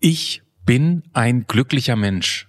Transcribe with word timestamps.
Ich 0.00 0.42
bin 0.64 1.04
ein 1.12 1.46
glücklicher 1.46 1.96
Mensch. 1.96 2.48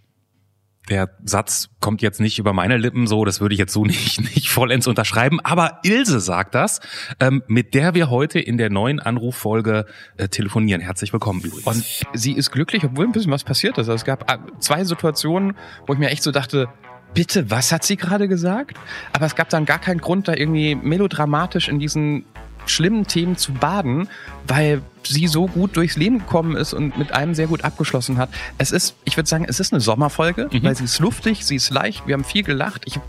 Der 0.90 1.10
Satz 1.24 1.70
kommt 1.82 2.02
jetzt 2.02 2.22
nicht 2.22 2.40
über 2.40 2.54
meine 2.54 2.78
Lippen 2.78 3.08
so, 3.08 3.26
das 3.26 3.42
würde 3.42 3.54
ich 3.54 3.60
jetzt 3.60 3.74
so 3.74 3.84
nicht, 3.86 4.22
nicht 4.22 4.50
vollends 4.50 4.88
unterschreiben, 4.88 5.40
aber 5.42 5.80
Ilse 5.84 6.20
sagt 6.20 6.56
das, 6.56 6.80
ähm, 7.20 7.44
mit 7.48 7.74
der 7.74 7.94
wir 7.94 8.10
heute 8.10 8.40
in 8.40 8.58
der 8.58 8.70
neuen 8.70 9.00
Anruffolge 9.00 9.86
äh, 10.18 10.30
telefonieren. 10.30 10.82
Herzlich 10.82 11.12
willkommen 11.12 11.42
übrigens. 11.42 11.66
Und 11.66 11.84
sie 12.14 12.34
ist 12.34 12.52
glücklich, 12.52 12.84
obwohl 12.86 13.06
ein 13.06 13.12
bisschen 13.12 13.32
was 13.32 13.44
passiert 13.44 13.78
ist. 13.78 13.90
Also 13.90 13.94
es 13.94 14.06
gab 14.06 14.32
äh, 14.32 14.38
zwei 14.60 14.84
Situationen, 14.84 15.58
wo 15.86 15.94
ich 15.94 16.00
mir 16.00 16.10
echt 16.10 16.24
so 16.24 16.32
dachte, 16.32 16.70
bitte, 17.14 17.52
was 17.52 17.72
hat 17.72 17.84
sie 17.84 17.98
gerade 17.98 18.28
gesagt? 18.28 18.78
Aber 19.14 19.26
es 19.26 19.36
gab 19.36 19.50
dann 19.50 19.66
gar 19.66 19.80
keinen 19.80 20.00
Grund, 20.00 20.28
da 20.28 20.34
irgendwie 20.34 20.76
melodramatisch 20.76 21.68
in 21.68 21.80
diesen 21.80 22.26
schlimmen 22.70 23.08
Themen 23.08 23.38
zu 23.38 23.54
baden, 23.54 24.10
weil 24.48 24.82
sie 25.04 25.28
so 25.28 25.48
gut 25.48 25.76
durchs 25.78 25.96
Leben 25.96 26.20
gekommen 26.20 26.56
ist 26.56 26.74
und 26.74 26.98
mit 26.98 27.12
einem 27.14 27.34
sehr 27.36 27.48
gut 27.48 27.64
abgeschlossen 27.64 28.18
hat. 28.18 28.30
Es 28.58 28.72
ist, 28.72 28.96
ich 29.06 29.16
würde 29.18 29.30
sagen, 29.30 29.46
es 29.48 29.60
ist 29.60 29.72
eine 29.74 29.80
Sommerfolge, 29.82 30.50
Mhm. 30.52 30.64
weil 30.64 30.76
sie 30.76 30.84
ist 30.84 31.00
luftig, 31.00 31.46
sie 31.46 31.56
ist 31.56 31.70
leicht, 31.70 32.06
wir 32.08 32.14
haben 32.14 32.24
viel 32.24 32.44
gelacht. 32.44 32.82
Ich 32.86 32.96
habe 32.96 33.06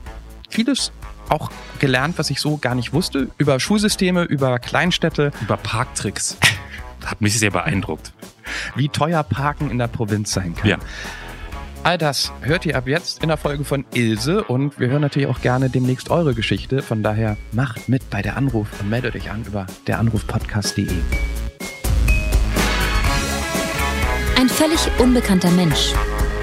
vieles 0.48 0.93
auch 1.29 1.51
gelernt, 1.79 2.19
was 2.19 2.31
ich 2.31 2.41
so 2.41 2.57
gar 2.57 2.75
nicht 2.75 2.93
wusste, 2.93 3.29
über 3.37 3.61
Schulsysteme, 3.61 4.23
über 4.25 4.59
Kleinstädte, 4.59 5.31
Über 5.43 5.57
Parktricks. 5.57 6.39
Hat 7.05 7.20
mich 7.20 7.39
sehr 7.39 7.51
beeindruckt. 7.51 8.12
wie 8.77 8.89
teuer 8.89 9.23
Parken 9.23 9.70
in 9.70 9.77
der 9.79 9.89
Provinz 9.89 10.33
sein 10.33 10.55
kann. 10.55 10.70
Ja. 10.70 10.79
All 11.88 11.97
das 11.97 12.34
hört 12.42 12.66
ihr 12.66 12.77
ab 12.77 12.87
jetzt 12.87 13.23
in 13.23 13.30
der 13.30 13.38
Folge 13.38 13.65
von 13.65 13.87
Ilse 13.95 14.45
und 14.45 14.78
wir 14.78 14.91
hören 14.91 15.01
natürlich 15.01 15.27
auch 15.27 15.41
gerne 15.41 15.70
demnächst 15.70 16.11
eure 16.11 16.34
Geschichte. 16.34 16.83
Von 16.83 17.02
daher 17.02 17.38
macht 17.51 17.88
mit 17.88 18.11
bei 18.11 18.20
der 18.20 18.37
Anruf 18.37 18.69
und 18.78 18.91
meldet 18.91 19.16
euch 19.16 19.30
an 19.30 19.42
über 19.47 19.66
deranrufpodcast.de. 19.87 20.87
Ein 24.38 24.51
völlig 24.51 24.78
unbekannter 25.01 25.51
Mensch 25.52 25.95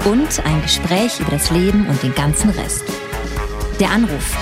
und 0.04 0.44
ein 0.44 0.62
Gespräch 0.62 1.20
über 1.20 1.30
das 1.30 1.52
Leben 1.52 1.86
und 1.86 2.02
den 2.02 2.16
ganzen 2.16 2.50
Rest. 2.50 2.84
Der 3.78 3.90
Anruf. 3.90 4.36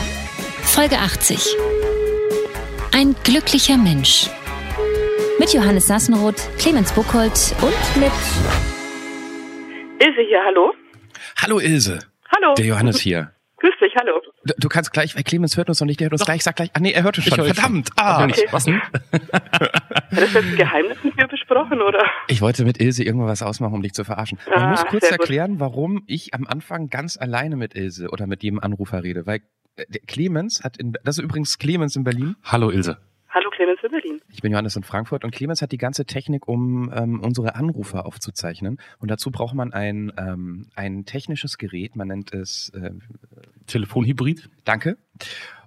Folge 0.63 0.97
80. 0.97 1.55
Ein 2.97 3.15
glücklicher 3.25 3.77
Mensch. 3.77 4.31
Mit 5.39 5.53
Johannes 5.53 5.87
Sassenroth, 5.87 6.49
Clemens 6.57 6.93
Buchholz 6.93 7.55
und 7.61 8.01
mit 8.01 8.11
Ilse 10.01 10.23
hier, 10.23 10.41
hallo? 10.47 10.73
Hallo 11.37 11.59
Ilse, 11.59 11.99
Hallo. 12.35 12.55
der 12.55 12.65
Johannes 12.65 13.01
hier. 13.01 13.31
Grüß 13.59 13.73
dich, 13.81 13.95
hallo. 13.99 14.21
Du, 14.45 14.53
du 14.59 14.69
kannst 14.69 14.93
gleich, 14.93 15.17
weil 15.17 15.23
Clemens 15.23 15.57
hört 15.57 15.69
uns 15.71 15.81
noch 15.81 15.87
nicht, 15.87 15.99
der 15.99 16.07
hört 16.07 16.13
uns 16.13 16.25
gleich, 16.25 16.43
sag 16.45 16.57
gleich, 16.57 16.71
ah 16.75 16.81
nee, 16.81 16.93
er 16.93 17.03
hörte 17.03 17.23
schon, 17.23 17.37
höre 17.37 17.45
dich 17.47 17.55
verdammt, 17.55 17.89
ah. 17.97 18.25
Okay. 18.25 18.47
Was 18.51 18.65
denn? 18.65 18.81
Hat 18.83 18.93
das 20.11 20.33
jetzt 20.35 20.37
ein 20.37 20.57
Geheimnis 20.57 20.99
mit 21.03 21.17
mir 21.17 21.27
besprochen, 21.27 21.81
oder? 21.81 22.05
Ich 22.29 22.43
wollte 22.43 22.65
mit 22.65 22.79
Ilse 22.81 23.05
irgendwann 23.05 23.29
was 23.29 23.43
ausmachen, 23.43 23.75
um 23.75 23.83
dich 23.83 23.93
zu 23.95 24.05
verarschen. 24.05 24.39
Man 24.49 24.59
Ah, 24.59 24.71
muss 24.71 24.85
kurz 24.87 25.11
erklären, 25.11 25.61
warum 25.61 26.03
ich 26.07 26.35
am 26.35 26.47
Anfang 26.47 26.89
ganz 26.89 27.17
alleine 27.17 27.57
mit 27.57 27.75
Ilse 27.75 28.09
oder 28.11 28.27
mit 28.27 28.43
jedem 28.43 28.61
Anrufer 28.61 29.03
rede, 29.03 29.27
weil 29.27 29.41
äh, 29.77 29.85
der 29.89 30.03
Clemens 30.07 30.63
hat 30.63 30.77
in, 30.77 30.93
das 31.05 31.17
ist 31.19 31.25
übrigens 31.25 31.59
Clemens 31.59 31.97
in 31.97 32.05
Berlin. 32.05 32.37
Hallo 32.45 32.71
Ilse. 32.71 32.99
Hallo, 33.35 33.51
Clemens 33.51 33.81
in 33.83 33.91
Berlin. 33.91 34.21
Ich 34.33 34.43
bin 34.43 34.53
Johannes 34.53 34.77
in 34.77 34.85
Frankfurt 34.85 35.25
und 35.25 35.33
Clemens 35.33 35.61
hat 35.61 35.73
die 35.73 35.77
ganze 35.77 36.05
Technik, 36.05 36.47
um 36.47 36.93
ähm, 36.95 37.19
unsere 37.19 37.57
Anrufer 37.57 38.07
aufzuzeichnen. 38.07 38.79
Und 39.01 39.11
dazu 39.11 39.33
braucht 39.33 39.57
man 39.57 39.73
ein, 39.73 40.13
ähm, 40.17 40.69
ein 40.77 41.05
technisches 41.05 41.59
Gerät, 41.59 41.97
man 41.97 42.07
nennt 42.07 42.33
es, 42.33 42.71
äh, 42.71 42.93
Telefonhybrid. 43.67 44.49
danke. 44.65 44.99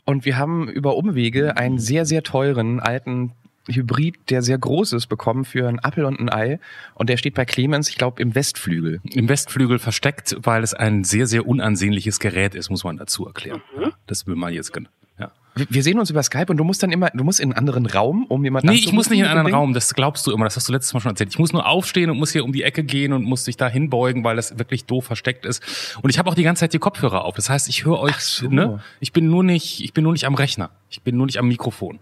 Und 0.06 0.24
wir 0.24 0.38
haben 0.38 0.70
über 0.70 0.96
Umwege 0.96 1.58
einen 1.58 1.78
sehr, 1.78 2.06
sehr 2.06 2.24
teuren 2.24 2.80
alten 2.80 3.34
Hybrid, 3.68 4.16
der 4.30 4.42
sehr 4.42 4.58
groß 4.58 4.94
ist, 4.94 5.08
bekommen 5.08 5.44
für 5.44 5.68
einen 5.68 5.80
Appel 5.80 6.06
und 6.06 6.22
ein 6.22 6.32
Ei. 6.32 6.62
Und 6.94 7.10
der 7.10 7.18
steht 7.18 7.34
bei 7.34 7.44
Clemens, 7.44 7.90
ich 7.90 7.98
glaube, 7.98 8.22
im 8.22 8.34
Westflügel. 8.34 9.02
Im 9.12 9.28
Westflügel 9.28 9.78
versteckt, 9.78 10.38
weil 10.44 10.64
es 10.64 10.74
ein 10.74 11.04
sehr, 11.04 11.28
sehr 11.28 11.46
unansehnliches 11.46 12.22
Gerät 12.22 12.56
ist, 12.56 12.70
muss 12.70 12.86
man 12.86 12.96
dazu 12.96 13.26
erklären. 13.26 13.62
Ja, 13.78 13.92
das 14.06 14.26
will 14.26 14.36
man 14.36 14.54
jetzt 14.54 14.72
können. 14.72 14.88
Ja. 15.20 15.32
Wir 15.56 15.82
sehen 15.82 15.98
uns 15.98 16.12
über 16.12 16.22
Skype 16.22 16.46
und 16.50 16.58
du 16.58 16.64
musst 16.64 16.84
dann 16.84 16.92
immer, 16.92 17.10
du 17.10 17.24
musst 17.24 17.40
in 17.40 17.50
einen 17.52 17.58
anderen 17.58 17.88
Raum, 17.88 18.26
um 18.30 18.44
jemanden 18.44 18.68
Nee, 18.70 18.76
ich 18.76 18.92
muss 18.94 19.10
nicht 19.10 19.20
in 19.20 19.26
einen 19.26 19.40
anderen? 19.40 19.56
Raum, 19.56 19.74
das 19.74 19.96
glaubst 19.96 20.28
du 20.28 20.32
immer, 20.32 20.46
das 20.46 20.56
hast 20.56 20.68
du 20.70 20.74
letztes 20.74 20.94
Mal 20.94 21.00
schon 21.00 21.12
erzählt. 21.12 21.32
Ich 21.32 21.40
muss 21.40 21.52
nur 21.52 21.66
aufstehen 21.66 22.12
und 22.12 22.18
muss 22.20 22.32
hier 22.32 22.44
um 22.44 22.54
die 22.54 22.62
Ecke 22.62 22.84
gehen 22.84 23.12
und 23.12 23.24
muss 23.24 23.44
sich 23.46 23.58
da 23.58 23.68
hinbeugen, 23.68 24.24
weil 24.24 24.36
das 24.36 24.60
wirklich 24.60 24.86
doof 24.86 25.06
versteckt 25.06 25.46
ist. 25.48 25.98
Und 26.04 26.12
ich 26.12 26.20
habe 26.20 26.30
auch 26.30 26.36
die 26.36 26.44
ganze 26.44 26.60
Zeit 26.60 26.74
die 26.74 26.80
Kopfhörer 26.80 27.26
auf. 27.26 27.36
Das 27.36 27.50
heißt, 27.50 27.68
ich 27.70 27.86
höre 27.86 28.00
euch, 28.00 28.14
Ach 28.16 28.20
so. 28.20 28.48
ne? 28.50 28.84
Ich 29.00 29.14
bin 29.14 29.30
nur 29.30 29.44
nicht, 29.44 29.84
ich 29.84 29.94
bin 29.94 30.04
nur 30.04 30.14
nicht 30.14 30.26
am 30.28 30.36
Rechner. 30.36 30.70
Ich 30.92 31.02
bin 31.02 31.18
nur 31.18 31.26
nicht 31.26 31.40
am 31.40 31.48
Mikrofon. 31.48 31.98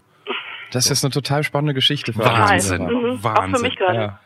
Das 0.72 0.90
ist 0.90 1.02
eine 1.04 1.12
total 1.12 1.42
spannende 1.42 1.72
Geschichte. 1.72 2.12
Für 2.12 2.18
Wahnsinn. 2.24 2.82
alle. 2.82 2.94
Mhm. 2.94 3.18
Auch 3.20 3.24
Wahnsinn. 3.24 3.56
für 3.56 3.62
mich 3.62 3.76
gerade. 3.76 3.98
Ja. 3.98 4.20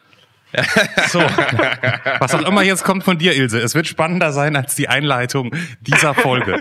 So. 1.09 1.21
Was 1.21 2.35
auch 2.35 2.47
immer 2.47 2.63
jetzt 2.63 2.85
kommt 2.85 3.05
von 3.05 3.19
dir, 3.19 3.35
Ilse. 3.35 3.61
Es 3.61 3.75
wird 3.75 3.87
spannender 3.87 4.33
sein 4.33 4.57
als 4.57 4.75
die 4.75 4.89
Einleitung 4.89 5.55
dieser 5.81 6.15
Folge. 6.15 6.61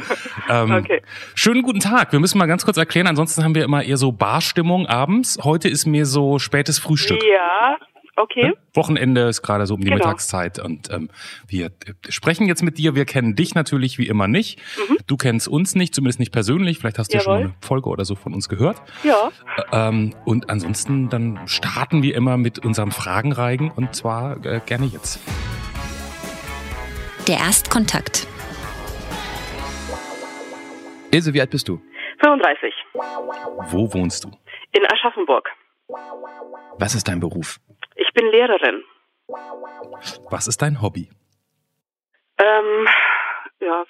Ähm, 0.50 0.72
Okay. 0.72 1.02
Schönen 1.36 1.62
guten 1.64 1.80
Tag. 1.80 2.12
Wir 2.12 2.20
müssen 2.20 2.38
mal 2.38 2.46
ganz 2.46 2.66
kurz 2.66 2.78
erklären, 2.78 3.08
ansonsten 3.08 3.44
haben 3.44 3.56
wir 3.56 3.64
immer 3.64 3.84
eher 3.84 3.98
so 3.98 4.12
Barstimmung 4.12 4.86
abends. 4.88 5.38
Heute 5.44 5.70
ist 5.70 5.86
mir 5.86 6.06
so 6.06 6.40
spätes 6.40 6.80
Frühstück. 6.80 7.20
Ja, 7.24 7.78
okay. 8.20 8.54
Wochenende 8.74 9.22
ist 9.28 9.42
gerade 9.42 9.66
so 9.66 9.74
um 9.76 9.82
die 9.82 9.86
Genau. 9.86 9.98
Mittagszeit 9.98 10.60
und 10.60 10.92
ähm, 10.92 11.10
wir 11.48 11.68
äh, 11.68 11.72
sprechen 12.10 12.48
jetzt 12.48 12.62
mit 12.64 12.78
dir. 12.78 12.94
Wir 12.96 13.06
kennen 13.06 13.36
dich 13.36 13.56
natürlich 13.56 13.98
wie 13.98 14.08
immer 14.08 14.28
nicht. 14.28 14.60
Du 15.08 15.18
kennst 15.18 15.48
uns 15.48 15.76
nicht, 15.76 15.96
zumindest 15.96 16.20
nicht 16.20 16.32
persönlich. 16.32 16.78
Vielleicht 16.80 17.00
hast 17.00 17.14
du 17.14 17.18
Mhm. 17.18 17.22
Jawohl. 17.22 17.36
schon 17.38 17.44
eine 17.46 17.56
Folge 17.62 17.90
oder 17.90 18.06
so 18.06 18.16
von 18.16 18.34
uns 18.34 18.48
gehört. 18.50 18.82
Ja. 19.04 19.32
Ähm, 19.72 20.14
und 20.26 20.50
ansonsten 20.50 21.10
dann 21.10 21.40
starten 21.48 22.04
wir 22.04 22.16
immer 22.16 22.38
mit 22.38 22.60
unserem 22.60 22.92
Fragenreigen 22.92 23.72
und 23.72 23.96
zwar 23.96 24.44
äh, 24.46 24.62
gerne 24.66 24.86
jetzt. 24.86 25.20
der 27.28 27.38
Erstkontakt. 27.38 28.28
Ilse, 31.12 31.34
wie 31.34 31.42
alt 31.42 31.50
bist 31.50 31.68
du? 31.68 31.82
35. 32.22 32.74
Wo 33.72 33.92
wohnst 33.94 34.24
du? 34.26 34.30
In 34.72 34.86
Aschaffenburg. 34.92 35.50
Was 36.78 36.94
ist 36.96 37.08
dein 37.08 37.20
Beruf? 37.20 37.60
Ich 38.00 38.14
bin 38.14 38.28
Lehrerin. 38.32 38.84
Was 40.30 40.48
ist 40.48 40.62
dein 40.62 40.82
Hobby? 40.82 41.10
Ähm, 42.38 42.88
ja, 43.60 43.86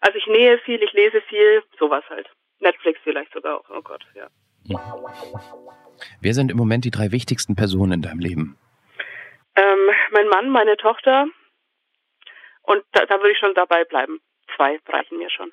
also 0.00 0.18
ich 0.18 0.26
nähe 0.26 0.58
viel, 0.58 0.82
ich 0.82 0.92
lese 0.92 1.20
viel, 1.22 1.62
sowas 1.78 2.02
halt. 2.10 2.28
Netflix 2.58 2.98
vielleicht 3.04 3.32
sogar 3.32 3.60
auch, 3.60 3.70
oh 3.70 3.82
Gott, 3.82 4.04
ja. 4.14 4.28
Wer 6.20 6.34
sind 6.34 6.50
im 6.50 6.56
Moment 6.56 6.84
die 6.84 6.90
drei 6.90 7.12
wichtigsten 7.12 7.54
Personen 7.54 7.92
in 7.92 8.02
deinem 8.02 8.18
Leben? 8.18 8.58
Ähm, 9.54 9.90
mein 10.10 10.28
Mann, 10.28 10.50
meine 10.50 10.76
Tochter 10.76 11.26
und 12.62 12.82
da, 12.92 13.06
da 13.06 13.14
würde 13.16 13.30
ich 13.30 13.38
schon 13.38 13.54
dabei 13.54 13.84
bleiben. 13.84 14.18
Zwei 14.56 14.80
reichen 14.88 15.18
mir 15.18 15.30
schon. 15.30 15.52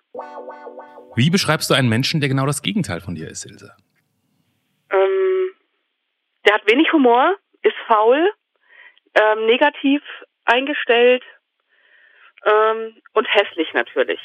Wie 1.16 1.30
beschreibst 1.30 1.70
du 1.70 1.76
einen 1.76 1.90
Menschen, 1.90 2.20
der 2.20 2.30
genau 2.30 2.46
das 2.46 2.62
Gegenteil 2.62 3.02
von 3.02 3.16
dir 3.16 3.30
ist, 3.30 3.46
Ilse? 3.46 3.76
Ähm, 4.90 5.52
der 6.48 6.56
hat 6.56 6.68
wenig 6.68 6.92
Humor, 6.92 7.36
ist 7.64 7.76
faul, 7.88 8.32
ähm, 9.16 9.46
negativ 9.46 10.02
eingestellt 10.46 11.24
ähm, 12.46 12.96
und 13.14 13.28
hässlich 13.34 13.74
natürlich. 13.74 14.20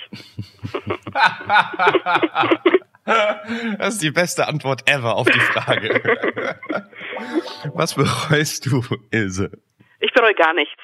Das 3.78 3.94
ist 3.94 4.02
die 4.02 4.10
beste 4.10 4.48
Antwort 4.48 4.82
ever 4.86 5.16
auf 5.16 5.28
die 5.30 5.40
Frage. 5.40 5.88
Was 7.72 7.94
bereust 7.94 8.66
du, 8.66 8.82
Ilse? 9.10 9.50
Ich 10.00 10.12
bereue 10.12 10.34
gar 10.34 10.52
nichts. 10.52 10.80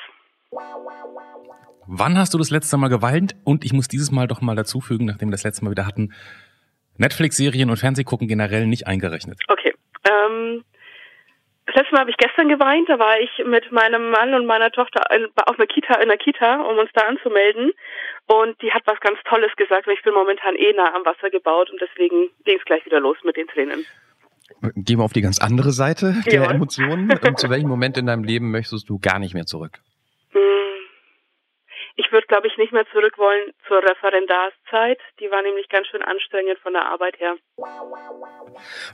Wann 1.87 2.17
hast 2.17 2.33
du 2.33 2.39
das 2.39 2.51
letzte 2.51 2.79
Mal 2.79 2.89
geweint? 2.89 3.37
Und 3.45 3.65
ich 3.65 3.73
muss 3.73 3.89
dieses 3.89 4.11
Mal 4.11 4.27
doch 4.27 4.41
mal 4.41 4.57
dazufügen, 4.57 5.05
nachdem 5.05 5.29
wir 5.29 5.33
das 5.33 5.45
letzte 5.45 5.65
Mal 5.65 5.73
wieder 5.73 5.87
hatten, 5.87 6.15
Netflix-Serien 6.97 7.69
und 7.69 7.77
Fernsehgucken 7.77 8.27
generell 8.27 8.67
nicht 8.67 8.87
eingerechnet. 8.87 9.41
Okay. 9.49 9.75
Ähm, 10.09 10.65
das 11.67 11.77
letzte 11.77 11.95
Mal 11.95 12.01
habe 12.01 12.11
ich 12.11 12.17
gestern 12.19 12.49
geweint. 12.49 12.89
Da 12.89 12.99
war 12.99 13.19
ich 13.21 13.31
mit 13.47 13.73
meinem 13.73 14.11
Mann 14.11 14.35
und 14.35 14.45
meiner 14.47 14.71
Tochter 14.71 15.01
auf 15.47 15.59
einer 15.59 15.67
Kita 15.67 15.95
in 16.01 16.09
der 16.09 16.19
Kita, 16.19 16.61
um 16.63 16.79
uns 16.79 16.91
da 16.93 17.03
anzumelden. 17.03 17.73
Und 18.27 18.61
die 18.61 18.71
hat 18.73 18.83
was 18.87 19.01
ganz 19.01 19.19
Tolles 19.25 19.55
gesagt. 19.57 19.87
weil 19.87 19.95
Ich 19.95 20.03
bin 20.03 20.13
momentan 20.13 20.57
eh 20.57 20.73
nah 20.75 20.95
am 20.95 21.05
Wasser 21.07 21.31
gebaut 21.31 21.71
und 21.71 21.81
deswegen 21.81 22.29
ging 22.45 22.59
es 22.59 22.65
gleich 22.65 22.85
wieder 22.85 23.01
los 23.01 23.17
mit 23.25 23.37
den 23.37 23.49
Tränen. 23.49 23.87
Gehen 24.77 24.99
wir 24.99 25.05
auf 25.05 25.15
die 25.15 25.23
ganz 25.23 25.41
andere 25.41 25.73
Seite 25.73 26.15
der. 26.27 26.51
Emotionen. 26.51 27.11
Und 27.11 27.39
zu 27.39 27.49
welchem 27.49 27.69
Moment 27.69 27.97
in 27.97 28.07
deinem 28.07 28.25
Leben 28.25 28.51
möchtest 28.51 28.89
du 28.91 28.99
gar 28.99 29.19
nicht 29.19 29.33
mehr 29.33 29.47
zurück? 29.47 29.79
Hm. 30.33 30.41
Ich 31.97 32.13
würde, 32.13 32.27
glaube 32.27 32.47
ich, 32.47 32.59
nicht 32.59 32.73
mehr 32.73 32.87
zurück 32.93 33.17
wollen 33.17 33.53
zur 33.67 33.83
Referendarszeit. 33.83 35.01
Die 35.19 35.31
war 35.31 35.41
nämlich 35.41 35.69
ganz 35.71 35.87
schön 35.87 36.03
anstrengend 36.03 36.59
von 36.59 36.75
der 36.75 36.87
Arbeit 36.87 37.19
her. 37.19 37.37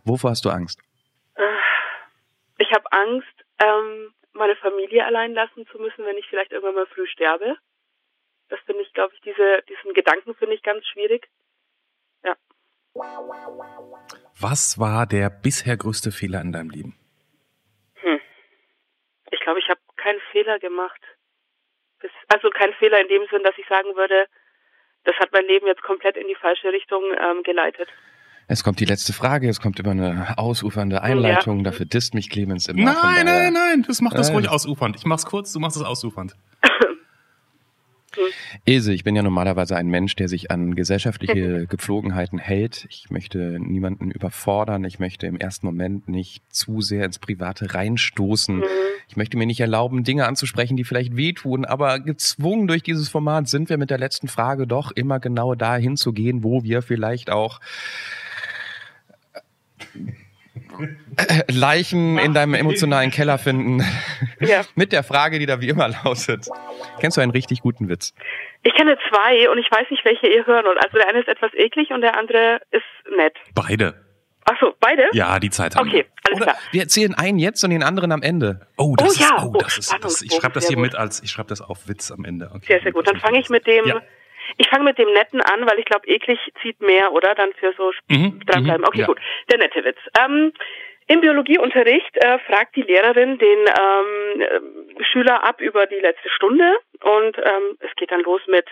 Wovor 0.05 0.31
hast 0.31 0.45
du 0.45 0.50
Angst? 0.50 0.81
Ich 2.61 2.71
habe 2.73 2.93
Angst, 2.93 3.45
ähm, 3.59 4.12
meine 4.33 4.55
Familie 4.57 5.05
allein 5.07 5.33
lassen 5.33 5.67
zu 5.69 5.79
müssen, 5.79 6.05
wenn 6.05 6.19
ich 6.19 6.27
vielleicht 6.29 6.53
irgendwann 6.53 6.75
mal 6.75 6.87
früh 6.87 7.07
sterbe. 7.07 7.57
Das 8.51 8.61
finde 8.67 8.83
ich, 8.83 8.93
glaube 8.93 9.15
ich, 9.15 9.21
diese, 9.23 9.62
diesen 9.67 9.95
Gedanken 9.95 10.35
finde 10.35 10.55
ich 10.55 10.62
ganz 10.62 10.87
schwierig. 10.89 11.27
Ja. 12.23 12.37
Was 14.39 14.79
war 14.79 15.07
der 15.07 15.31
bisher 15.31 15.79
größte 15.79 16.12
Fehler 16.12 16.43
in 16.43 16.53
deinem 16.53 16.69
Leben? 16.69 16.99
Hm. 17.95 18.21
Ich 19.31 19.41
glaube, 19.41 19.61
ich 19.61 19.69
habe 19.71 19.81
keinen 19.97 20.21
Fehler 20.31 20.59
gemacht. 20.59 21.01
Also 22.29 22.51
kein 22.51 22.75
Fehler 22.75 23.01
in 23.01 23.09
dem 23.09 23.27
Sinn, 23.31 23.43
dass 23.43 23.57
ich 23.57 23.67
sagen 23.69 23.97
würde, 23.97 24.27
das 25.05 25.17
hat 25.17 25.33
mein 25.33 25.47
Leben 25.47 25.67
jetzt 25.67 25.83
komplett 25.83 26.19
in 26.19 26.29
die 26.29 26.35
falsche 26.35 26.73
Richtung 26.73 27.03
ähm, 27.19 27.43
geleitet. 27.43 27.89
Es 28.50 28.64
kommt 28.64 28.81
die 28.81 28.85
letzte 28.85 29.12
Frage, 29.12 29.49
es 29.49 29.61
kommt 29.61 29.79
immer 29.79 29.93
eine 29.93 30.37
ausufernde 30.37 31.02
Einleitung, 31.02 31.58
ja. 31.58 31.62
dafür 31.62 31.87
disst 31.87 32.14
mich 32.14 32.31
Clemens 32.31 32.67
immer. 32.67 32.97
Nein, 33.00 33.25
nein, 33.25 33.52
nein, 33.52 33.85
das 33.87 34.00
macht 34.00 34.19
das 34.19 34.32
ruhig 34.32 34.49
ausufernd. 34.49 34.97
Ich 34.97 35.05
mach's 35.05 35.25
kurz, 35.25 35.52
du 35.52 35.61
machst 35.61 35.76
es 35.76 35.85
ausufernd. 35.85 36.35
Ilse, 38.64 38.93
ich 38.93 39.05
bin 39.05 39.14
ja 39.14 39.23
normalerweise 39.23 39.76
ein 39.76 39.87
Mensch, 39.87 40.17
der 40.17 40.26
sich 40.26 40.50
an 40.50 40.75
gesellschaftliche 40.75 41.67
Gepflogenheiten 41.69 42.41
hält. 42.41 42.88
Ich 42.91 43.08
möchte 43.08 43.56
niemanden 43.61 44.11
überfordern. 44.11 44.82
Ich 44.82 44.99
möchte 44.99 45.29
im 45.29 45.37
ersten 45.37 45.67
Moment 45.67 46.08
nicht 46.08 46.43
zu 46.52 46.81
sehr 46.81 47.05
ins 47.05 47.20
Private 47.20 47.73
reinstoßen. 47.73 48.56
Mhm. 48.56 48.64
Ich 49.06 49.17
möchte 49.17 49.37
mir 49.37 49.47
nicht 49.47 49.61
erlauben, 49.61 50.02
Dinge 50.02 50.26
anzusprechen, 50.26 50.76
die 50.76 50.82
vielleicht 50.82 51.14
wehtun. 51.14 51.64
Aber 51.64 52.00
gezwungen 52.00 52.67
durch 52.67 52.82
dieses 52.82 53.08
Format 53.08 53.49
sind 53.49 53.69
wir 53.69 53.79
mit 53.79 53.91
der 53.91 53.99
letzten 53.99 54.26
Frage 54.26 54.67
doch 54.67 54.91
immer 54.91 55.20
genau 55.20 55.55
dahin 55.55 55.97
zu 55.97 56.12
gehen, 56.12 56.43
wo 56.43 56.64
wir 56.64 56.82
vielleicht 56.82 57.31
auch 57.31 57.61
Leichen 61.49 62.19
in 62.19 62.35
deinem 62.35 62.55
emotionalen 62.55 63.11
Keller 63.11 63.39
finden. 63.39 63.85
Ja. 64.41 64.63
Mit 64.75 64.93
der 64.93 65.03
Frage, 65.03 65.39
die 65.39 65.47
da 65.47 65.61
wie 65.61 65.69
immer 65.69 65.89
lautet. 65.89 66.47
Kennst 67.01 67.17
du 67.17 67.21
einen 67.21 67.33
richtig 67.33 67.61
guten 67.61 67.89
Witz? 67.89 68.15
Ich 68.63 68.75
kenne 68.75 68.97
zwei 69.09 69.51
und 69.51 69.59
ich 69.59 69.71
weiß 69.71 69.91
nicht, 69.91 70.05
welche 70.05 70.29
ihr 70.29 70.47
hören 70.47 70.65
wollt. 70.65 70.79
Also 70.83 70.99
der 70.99 71.09
eine 71.09 71.21
ist 71.21 71.29
etwas 71.29 71.53
eklig 71.55 71.91
und 71.91 72.01
der 72.01 72.17
andere 72.19 72.61
ist 72.71 73.17
nett. 73.17 73.37
Beide. 73.55 73.95
Ach 74.45 74.57
so, 74.61 74.75
beide? 74.81 75.09
Ja, 75.13 75.39
die 75.39 75.51
Zeit 75.51 75.77
haben 75.77 75.89
Okay, 75.89 76.07
alles 76.27 76.37
Oder 76.37 76.53
klar. 76.53 76.59
Wir 76.73 76.83
erzählen 76.83 77.15
einen 77.15 77.39
jetzt 77.39 77.63
und 77.63 77.71
den 77.71 77.83
anderen 77.83 78.11
am 78.11 78.23
Ende. 78.23 78.67
Oh, 78.77 78.95
das 78.97 79.09
Oh 79.09 79.11
ist, 79.13 79.21
ja, 79.21 79.45
oh, 79.45 79.53
oh, 79.55 79.59
das 79.59 79.79
ist, 79.79 79.95
das, 80.01 80.23
ich 80.23 80.33
schreibe 80.33 80.55
das 80.55 80.67
hier 80.67 80.79
mit 80.79 80.95
als, 80.95 81.23
ich 81.23 81.31
schreibe 81.31 81.49
das 81.49 81.61
auf 81.61 81.89
Witz 81.89 82.11
am 82.11 82.25
Ende. 82.25 82.51
Okay. 82.55 82.65
Sehr, 82.67 82.83
sehr 82.83 82.93
gut. 82.93 83.07
Dann 83.07 83.17
fange 83.19 83.39
ich 83.39 83.49
mit 83.51 83.67
dem, 83.67 83.87
Ja. 83.87 84.01
Ich 84.56 84.69
fange 84.69 84.85
mit 84.85 84.99
dem 84.99 85.12
Netten 85.12 85.41
an, 85.43 85.69
weil 85.69 85.79
ich 85.79 85.85
glaube, 85.85 86.06
eklig 86.06 86.38
zieht 86.62 86.81
mehr, 86.81 87.12
oder? 87.12 87.35
Dann 87.35 87.52
für 87.55 87.73
so 87.75 87.93
Mhm, 88.08 88.41
dranbleiben. 88.47 88.82
mhm, 88.82 88.88
Okay, 88.88 89.00
ja. 89.00 89.06
gut. 89.06 89.19
Der 89.50 89.58
nette 89.58 89.85
Witz. 89.85 89.99
Ähm, 90.19 90.52
Im 91.06 91.20
Biologieunterricht 91.20 92.17
äh, 92.19 92.38
fragt 92.41 92.76
die 92.76 92.82
Lehrerin 92.82 93.37
den 93.38 93.58
ähm, 93.58 94.41
äh, 94.41 95.05
Schüler 95.05 95.43
ab 95.43 95.61
über 95.61 95.87
die 95.87 95.97
letzte 95.99 96.29
Stunde 96.31 96.79
und 97.02 97.37
ähm, 97.38 97.76
es 97.81 97.94
geht 97.97 98.11
dann 98.12 98.20
los 98.23 98.41
mit, 98.47 98.67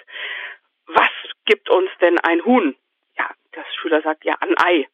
was 0.86 1.10
gibt 1.46 1.68
uns 1.68 1.90
denn 2.00 2.18
ein 2.20 2.44
Huhn? 2.44 2.76
Ja, 3.18 3.28
der 3.56 3.64
Schüler 3.80 4.02
sagt 4.02 4.24
ja 4.24 4.36
ein 4.40 4.54
Ei. 4.58 4.86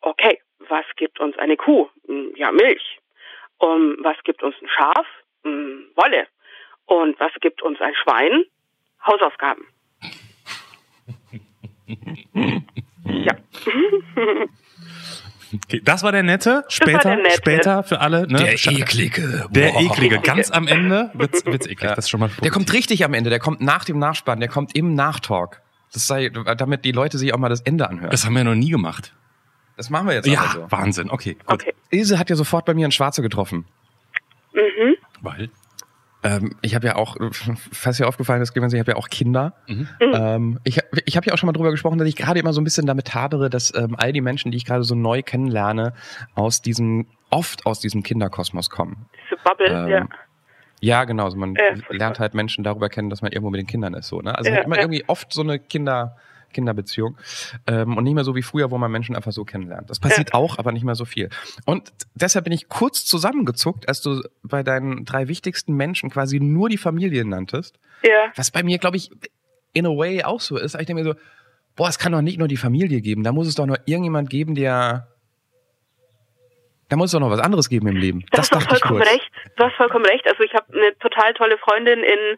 Okay, 0.00 0.40
was 0.60 0.84
gibt 0.96 1.18
uns 1.18 1.36
eine 1.38 1.56
Kuh? 1.56 1.88
Hm, 2.06 2.32
Ja, 2.36 2.52
Milch. 2.52 2.98
Und 3.58 3.96
was 4.04 4.16
gibt 4.24 4.42
uns 4.44 4.54
ein 4.62 4.68
Schaf? 4.68 5.06
Hm, 5.42 5.90
Wolle. 5.96 6.28
Und 6.84 7.18
was 7.18 7.32
gibt 7.40 7.62
uns 7.62 7.80
ein 7.80 7.94
Schwein? 7.96 8.44
Hausaufgaben. 9.04 9.66
Ja. 13.04 13.36
Okay, 15.64 15.80
das 15.84 16.02
war 16.02 16.12
der 16.12 16.22
Nette. 16.22 16.64
Später, 16.68 16.98
der 17.10 17.16
Nette. 17.16 17.36
später 17.36 17.82
für 17.82 18.00
alle. 18.00 18.26
Ne? 18.26 18.38
Der 18.38 18.52
eklige. 18.54 19.46
Der 19.50 19.70
Boah. 19.72 19.80
eklige. 19.80 20.18
Ganz 20.18 20.50
am 20.50 20.66
Ende 20.66 21.10
wird's, 21.14 21.44
wird's 21.46 21.66
eklig. 21.66 21.90
Das 21.94 22.06
ist 22.06 22.10
schon 22.10 22.20
mal 22.20 22.30
Der 22.42 22.50
kommt 22.50 22.72
richtig 22.72 23.04
am 23.04 23.14
Ende, 23.14 23.30
der 23.30 23.38
kommt 23.38 23.60
nach 23.60 23.84
dem 23.84 23.98
Nachspann, 23.98 24.40
der 24.40 24.48
kommt 24.48 24.74
im 24.76 24.94
Nachtalk. 24.94 25.62
Das 25.92 26.06
sei, 26.06 26.28
damit 26.30 26.84
die 26.84 26.92
Leute 26.92 27.16
sich 27.16 27.32
auch 27.32 27.38
mal 27.38 27.48
das 27.48 27.60
Ende 27.60 27.88
anhören. 27.88 28.10
Das 28.10 28.24
haben 28.26 28.34
wir 28.34 28.42
noch 28.44 28.54
nie 28.56 28.70
gemacht. 28.70 29.14
Das 29.76 29.88
machen 29.88 30.08
wir 30.08 30.14
jetzt 30.14 30.26
Ja, 30.26 30.40
aber 30.40 30.52
so. 30.52 30.70
Wahnsinn. 30.70 31.10
Okay, 31.10 31.34
gut. 31.34 31.44
Okay. 31.62 31.74
Ilse 31.90 32.18
hat 32.18 32.28
ja 32.28 32.36
sofort 32.36 32.64
bei 32.64 32.74
mir 32.74 32.84
einen 32.86 32.92
Schwarze 32.92 33.22
getroffen. 33.22 33.66
Mhm. 34.52 34.96
Weil? 35.20 35.50
Ähm, 36.26 36.56
ich 36.62 36.74
habe 36.74 36.86
ja 36.86 36.96
auch, 36.96 37.16
falls 37.72 37.96
dir 37.98 38.08
aufgefallen 38.08 38.42
ist, 38.42 38.52
Clemens, 38.52 38.72
ich 38.72 38.80
habe 38.80 38.92
ja 38.92 38.96
auch 38.96 39.08
Kinder. 39.08 39.54
Mhm. 39.68 39.88
Ähm, 40.00 40.60
ich 40.64 40.80
ich 41.04 41.16
habe 41.16 41.26
ja 41.26 41.32
auch 41.34 41.38
schon 41.38 41.46
mal 41.46 41.52
drüber 41.52 41.70
gesprochen, 41.70 41.98
dass 41.98 42.08
ich 42.08 42.16
gerade 42.16 42.40
immer 42.40 42.52
so 42.52 42.60
ein 42.60 42.64
bisschen 42.64 42.86
damit 42.86 43.14
hadere, 43.14 43.50
dass 43.50 43.74
ähm, 43.74 43.94
all 43.98 44.12
die 44.12 44.20
Menschen, 44.20 44.50
die 44.50 44.56
ich 44.56 44.64
gerade 44.64 44.84
so 44.84 44.94
neu 44.94 45.22
kennenlerne, 45.22 45.92
aus 46.34 46.62
diesem, 46.62 47.06
oft 47.30 47.66
aus 47.66 47.80
diesem 47.80 48.02
Kinderkosmos 48.02 48.70
kommen. 48.70 49.06
Diese 49.30 49.40
Bubble, 49.42 49.68
Ähm, 49.68 49.88
ja. 49.88 50.08
Ja, 50.80 51.04
genau. 51.04 51.24
Also 51.24 51.38
man 51.38 51.54
Ja, 51.54 51.74
lernt 51.90 52.20
halt 52.20 52.34
Menschen 52.34 52.62
darüber 52.62 52.88
kennen, 52.90 53.08
dass 53.08 53.22
man 53.22 53.32
irgendwo 53.32 53.50
mit 53.50 53.58
den 53.60 53.66
Kindern 53.66 53.94
ist. 53.94 54.08
So, 54.08 54.20
ne? 54.20 54.36
Also 54.36 54.50
Ja, 54.50 54.58
hat 54.58 54.66
immer 54.66 54.76
ja. 54.76 54.82
irgendwie 54.82 55.04
oft 55.08 55.32
so 55.32 55.40
eine 55.40 55.58
Kinder, 55.58 56.16
Kinderbeziehung. 56.52 57.16
Ähm, 57.66 57.96
und 57.96 58.04
nicht 58.04 58.14
mehr 58.14 58.24
so 58.24 58.34
wie 58.34 58.42
früher, 58.42 58.70
wo 58.70 58.78
man 58.78 58.90
Menschen 58.90 59.16
einfach 59.16 59.32
so 59.32 59.44
kennenlernt. 59.44 59.90
Das 59.90 60.00
passiert 60.00 60.34
auch, 60.34 60.58
aber 60.58 60.72
nicht 60.72 60.84
mehr 60.84 60.94
so 60.94 61.04
viel. 61.04 61.28
Und 61.64 61.92
deshalb 62.14 62.44
bin 62.44 62.52
ich 62.52 62.68
kurz 62.68 63.04
zusammengezuckt, 63.04 63.88
als 63.88 64.00
du 64.00 64.22
bei 64.42 64.62
deinen 64.62 65.04
drei 65.04 65.28
wichtigsten 65.28 65.74
Menschen 65.74 66.10
quasi 66.10 66.40
nur 66.40 66.68
die 66.68 66.78
Familie 66.78 67.24
nanntest. 67.24 67.78
Ja. 68.02 68.32
Was 68.34 68.50
bei 68.50 68.62
mir, 68.62 68.78
glaube 68.78 68.96
ich, 68.96 69.10
in 69.72 69.86
a 69.86 69.90
way 69.90 70.24
auch 70.24 70.40
so 70.40 70.56
ist. 70.56 70.74
Ich 70.74 70.86
denke 70.86 71.02
mir 71.02 71.04
so, 71.04 71.14
boah, 71.76 71.88
es 71.88 71.98
kann 71.98 72.12
doch 72.12 72.22
nicht 72.22 72.38
nur 72.38 72.48
die 72.48 72.56
Familie 72.56 73.00
geben. 73.00 73.22
Da 73.22 73.32
muss 73.32 73.46
es 73.46 73.54
doch 73.54 73.66
noch 73.66 73.76
irgendjemand 73.84 74.30
geben, 74.30 74.54
der. 74.54 75.08
Da 76.88 76.96
muss 76.96 77.06
es 77.06 77.12
doch 77.12 77.20
noch 77.20 77.30
was 77.30 77.40
anderes 77.40 77.68
geben 77.68 77.88
im 77.88 77.96
Leben. 77.96 78.24
Das 78.30 78.48
doch 78.48 78.60
dachte 78.60 78.74
ich 78.74 78.80
vollkommen 78.80 79.00
kurz. 79.00 79.12
recht. 79.12 79.30
Du 79.56 79.64
hast 79.64 79.74
vollkommen 79.74 80.06
recht. 80.06 80.26
Also 80.28 80.42
ich 80.44 80.54
habe 80.54 80.72
eine 80.72 80.96
total 80.98 81.34
tolle 81.34 81.58
Freundin 81.58 82.04
in 82.04 82.36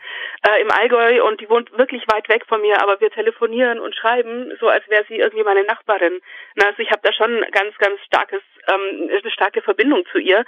äh, 0.49 0.63
im 0.63 0.71
Allgäu 0.71 1.23
und 1.25 1.41
die 1.41 1.51
wohnt 1.51 1.71
wirklich 1.77 2.03
weit 2.09 2.29
weg 2.31 2.45
von 2.49 2.63
mir, 2.63 2.81
aber 2.81 2.99
wir 3.01 3.11
telefonieren 3.11 3.79
und 3.79 3.95
schreiben, 3.95 4.53
so 4.59 4.69
als 4.69 4.89
wäre 4.89 5.05
sie 5.09 5.17
irgendwie 5.17 5.45
meine 5.45 5.65
Nachbarin. 5.65 6.21
Na, 6.57 6.67
also 6.67 6.83
ich 6.83 6.91
habe 6.91 7.03
da 7.03 7.13
schon 7.13 7.45
ganz, 7.53 7.77
ganz 7.79 8.01
starkes, 8.07 8.43
ähm, 8.73 9.11
eine 9.11 9.31
starke 9.31 9.61
Verbindung 9.61 10.05
zu 10.13 10.19
ihr. 10.19 10.45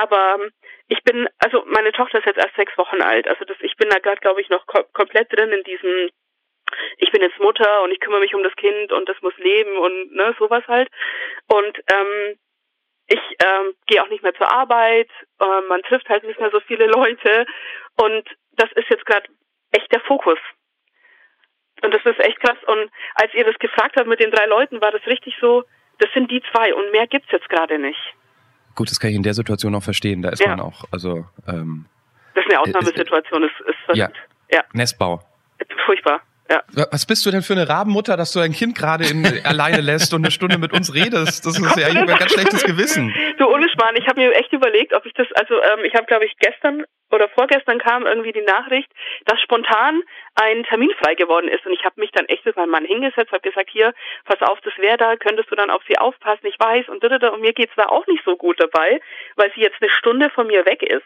Aber 0.00 0.36
ähm, 0.40 0.50
ich 0.88 1.02
bin, 1.02 1.28
also 1.38 1.64
meine 1.66 1.92
Tochter 1.92 2.18
ist 2.18 2.26
jetzt 2.26 2.38
erst 2.38 2.56
sechs 2.56 2.76
Wochen 2.78 3.02
alt. 3.02 3.28
Also 3.28 3.44
das, 3.44 3.58
ich 3.60 3.76
bin 3.76 3.90
da 3.90 3.98
gerade, 3.98 4.20
glaube 4.20 4.40
ich, 4.40 4.48
noch 4.48 4.66
ko 4.66 4.84
komplett 4.94 5.30
drin 5.32 5.52
in 5.52 5.64
diesem 5.64 6.08
ich 6.96 7.12
bin 7.12 7.22
jetzt 7.22 7.38
Mutter 7.38 7.82
und 7.82 7.92
ich 7.92 8.00
kümmere 8.00 8.20
mich 8.20 8.34
um 8.34 8.42
das 8.42 8.56
Kind 8.56 8.90
und 8.90 9.06
das 9.06 9.20
muss 9.20 9.36
leben 9.36 9.76
und 9.76 10.12
ne, 10.12 10.34
sowas 10.38 10.64
halt. 10.66 10.88
Und 11.46 11.78
ähm, 11.92 12.38
ich 13.06 13.20
ähm, 13.44 13.74
gehe 13.86 14.02
auch 14.02 14.08
nicht 14.08 14.22
mehr 14.22 14.34
zur 14.34 14.50
Arbeit, 14.50 15.08
äh, 15.40 15.60
man 15.68 15.82
trifft 15.82 16.08
halt 16.08 16.24
nicht 16.24 16.40
mehr 16.40 16.50
so 16.50 16.60
viele 16.60 16.86
Leute 16.86 17.46
und 17.96 18.24
das 18.52 18.70
ist 18.72 18.88
jetzt 18.88 19.04
gerade 19.06 19.26
echt 19.72 19.90
der 19.92 20.00
Fokus. 20.00 20.38
Und 21.82 21.92
das 21.92 22.04
ist 22.06 22.18
echt 22.20 22.40
krass. 22.40 22.56
Und 22.66 22.90
als 23.16 23.34
ihr 23.34 23.44
das 23.44 23.58
gefragt 23.58 23.96
habt 23.98 24.06
mit 24.08 24.20
den 24.20 24.30
drei 24.30 24.46
Leuten, 24.46 24.80
war 24.80 24.90
das 24.92 25.04
richtig 25.06 25.34
so, 25.40 25.64
das 25.98 26.10
sind 26.14 26.30
die 26.30 26.42
zwei 26.52 26.74
und 26.74 26.90
mehr 26.92 27.06
gibt's 27.06 27.30
jetzt 27.30 27.48
gerade 27.48 27.78
nicht. 27.78 27.98
Gut, 28.74 28.90
das 28.90 28.98
kann 28.98 29.10
ich 29.10 29.16
in 29.16 29.22
der 29.22 29.34
Situation 29.34 29.74
auch 29.74 29.82
verstehen. 29.82 30.22
Da 30.22 30.30
ist 30.30 30.40
Ja. 30.40 30.48
man 30.50 30.60
auch, 30.60 30.84
also 30.90 31.24
ähm, 31.46 31.86
Das 32.34 32.44
ist 32.44 32.50
eine 32.50 32.60
Ausnahmesituation, 32.60 33.44
ist, 33.44 33.60
ist 33.60 33.76
ja, 33.94 34.06
verrückt. 34.06 34.28
Ja. 34.50 34.62
Nestbau. 34.72 35.20
furchtbar. 35.86 36.22
Ja. 36.50 36.62
Wa- 36.72 36.86
Was 36.92 37.06
bist 37.06 37.24
du 37.24 37.30
denn 37.30 37.42
für 37.42 37.54
eine 37.54 37.68
Rabenmutter, 37.68 38.16
dass 38.16 38.32
du 38.32 38.38
dein 38.38 38.52
Kind 38.52 38.76
gerade 38.76 39.04
in, 39.04 39.24
alleine 39.44 39.80
lässt 39.80 40.12
und 40.12 40.22
eine 40.22 40.30
Stunde 40.30 40.58
mit 40.58 40.72
uns 40.72 40.92
redest? 40.94 41.46
Das 41.46 41.58
ist 41.58 41.76
ja 41.76 41.86
ein 41.86 42.06
ganz 42.06 42.32
schlechtes 42.32 42.64
Gewissen. 42.64 43.14
Du 43.38 43.46
ohne 43.48 43.68
Schmarrn, 43.70 43.96
ich 43.96 44.06
habe 44.06 44.20
mir 44.20 44.32
echt 44.34 44.52
überlegt, 44.52 44.92
ob 44.94 45.06
ich 45.06 45.14
das, 45.14 45.26
also 45.34 45.54
ähm, 45.62 45.84
ich 45.84 45.94
habe 45.94 46.04
glaube 46.06 46.26
ich 46.26 46.34
gestern 46.38 46.84
oder 47.10 47.28
vorgestern 47.28 47.78
kam 47.78 48.06
irgendwie 48.06 48.32
die 48.32 48.42
Nachricht, 48.42 48.90
dass 49.26 49.40
spontan 49.40 50.02
ein 50.34 50.64
Termin 50.64 50.90
frei 51.02 51.14
geworden 51.14 51.48
ist 51.48 51.64
und 51.64 51.72
ich 51.72 51.84
habe 51.84 52.00
mich 52.00 52.10
dann 52.12 52.26
echt 52.26 52.44
mit 52.44 52.56
meinem 52.56 52.70
Mann 52.70 52.84
hingesetzt, 52.84 53.30
habe 53.30 53.40
gesagt, 53.48 53.70
hier, 53.70 53.94
pass 54.24 54.42
auf, 54.42 54.60
das 54.62 54.72
wäre 54.78 54.96
da, 54.96 55.14
könntest 55.16 55.50
du 55.50 55.54
dann 55.54 55.70
auf 55.70 55.82
sie 55.88 55.96
aufpassen, 55.96 56.46
ich 56.46 56.58
weiß 56.58 56.88
und 56.88 57.04
da, 57.04 57.08
da, 57.08 57.18
da. 57.18 57.28
und 57.28 57.40
mir 57.40 57.52
geht's 57.52 57.74
da 57.76 57.84
auch 57.86 58.06
nicht 58.08 58.24
so 58.24 58.36
gut 58.36 58.58
dabei, 58.60 59.00
weil 59.36 59.52
sie 59.54 59.60
jetzt 59.60 59.76
eine 59.80 59.90
Stunde 59.90 60.28
von 60.30 60.46
mir 60.48 60.66
weg 60.66 60.82
ist. 60.82 61.04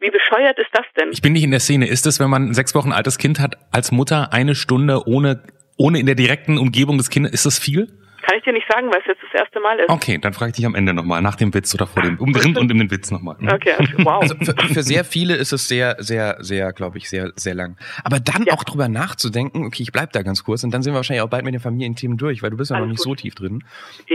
Wie 0.00 0.10
bescheuert 0.10 0.58
ist 0.58 0.70
das 0.72 0.86
denn? 0.98 1.10
Ich 1.12 1.22
bin 1.22 1.32
nicht 1.34 1.44
in 1.44 1.50
der 1.50 1.60
Szene. 1.60 1.86
Ist 1.86 2.06
es, 2.06 2.20
wenn 2.20 2.30
man 2.30 2.48
ein 2.48 2.54
sechs 2.54 2.74
Wochen 2.74 2.92
altes 2.92 3.18
Kind 3.18 3.38
hat, 3.40 3.56
als 3.70 3.92
Mutter 3.92 4.32
eine 4.32 4.54
Stunde 4.54 5.06
ohne, 5.06 5.42
ohne 5.76 5.98
in 6.00 6.06
der 6.06 6.14
direkten 6.14 6.58
Umgebung 6.58 6.96
des 6.98 7.10
Kindes, 7.10 7.32
ist 7.32 7.46
das 7.46 7.58
viel? 7.58 7.88
Kann 8.22 8.36
ich 8.36 8.44
dir 8.44 8.52
nicht 8.52 8.66
sagen, 8.70 8.86
weil 8.88 9.00
es 9.00 9.06
jetzt 9.06 9.22
das 9.32 9.40
erste 9.40 9.60
Mal 9.60 9.78
ist. 9.78 9.88
Okay, 9.88 10.18
dann 10.18 10.34
frage 10.34 10.50
ich 10.50 10.56
dich 10.56 10.66
am 10.66 10.74
Ende 10.74 10.92
nochmal, 10.92 11.22
nach 11.22 11.36
dem 11.36 11.54
Witz 11.54 11.74
oder 11.74 11.86
vor 11.86 12.02
dem, 12.02 12.18
um 12.18 12.34
drin 12.34 12.54
und 12.58 12.70
in 12.70 12.76
den 12.78 12.90
Witz 12.90 13.10
nochmal. 13.10 13.36
Okay, 13.40 13.72
also, 13.72 13.92
wow. 14.04 14.20
Also 14.20 14.34
für, 14.36 14.54
für 14.74 14.82
sehr 14.82 15.04
viele 15.04 15.34
ist 15.36 15.52
es 15.54 15.68
sehr, 15.68 15.96
sehr, 16.00 16.36
sehr, 16.40 16.72
glaube 16.74 16.98
ich, 16.98 17.08
sehr, 17.08 17.32
sehr 17.36 17.54
lang. 17.54 17.78
Aber 18.04 18.20
dann 18.20 18.44
Ja. 18.44 18.52
auch 18.52 18.62
drüber 18.64 18.88
nachzudenken, 18.88 19.64
okay, 19.64 19.82
ich 19.82 19.90
bleib 19.90 20.12
da 20.12 20.20
ganz 20.22 20.44
kurz 20.44 20.62
und 20.64 20.70
dann 20.72 20.82
sind 20.82 20.92
wir 20.92 20.96
wahrscheinlich 20.96 21.22
auch 21.22 21.30
bald 21.30 21.46
mit 21.46 21.54
den 21.54 21.60
Familienthemen 21.62 22.18
durch, 22.18 22.42
weil 22.42 22.50
du 22.50 22.58
bist 22.58 22.70
ja 22.70 22.76
noch 22.76 22.82
Alles 22.82 22.98
nicht 22.98 23.04
gut. 23.06 23.18
so 23.18 23.22
tief 23.22 23.34
drin. 23.34 23.64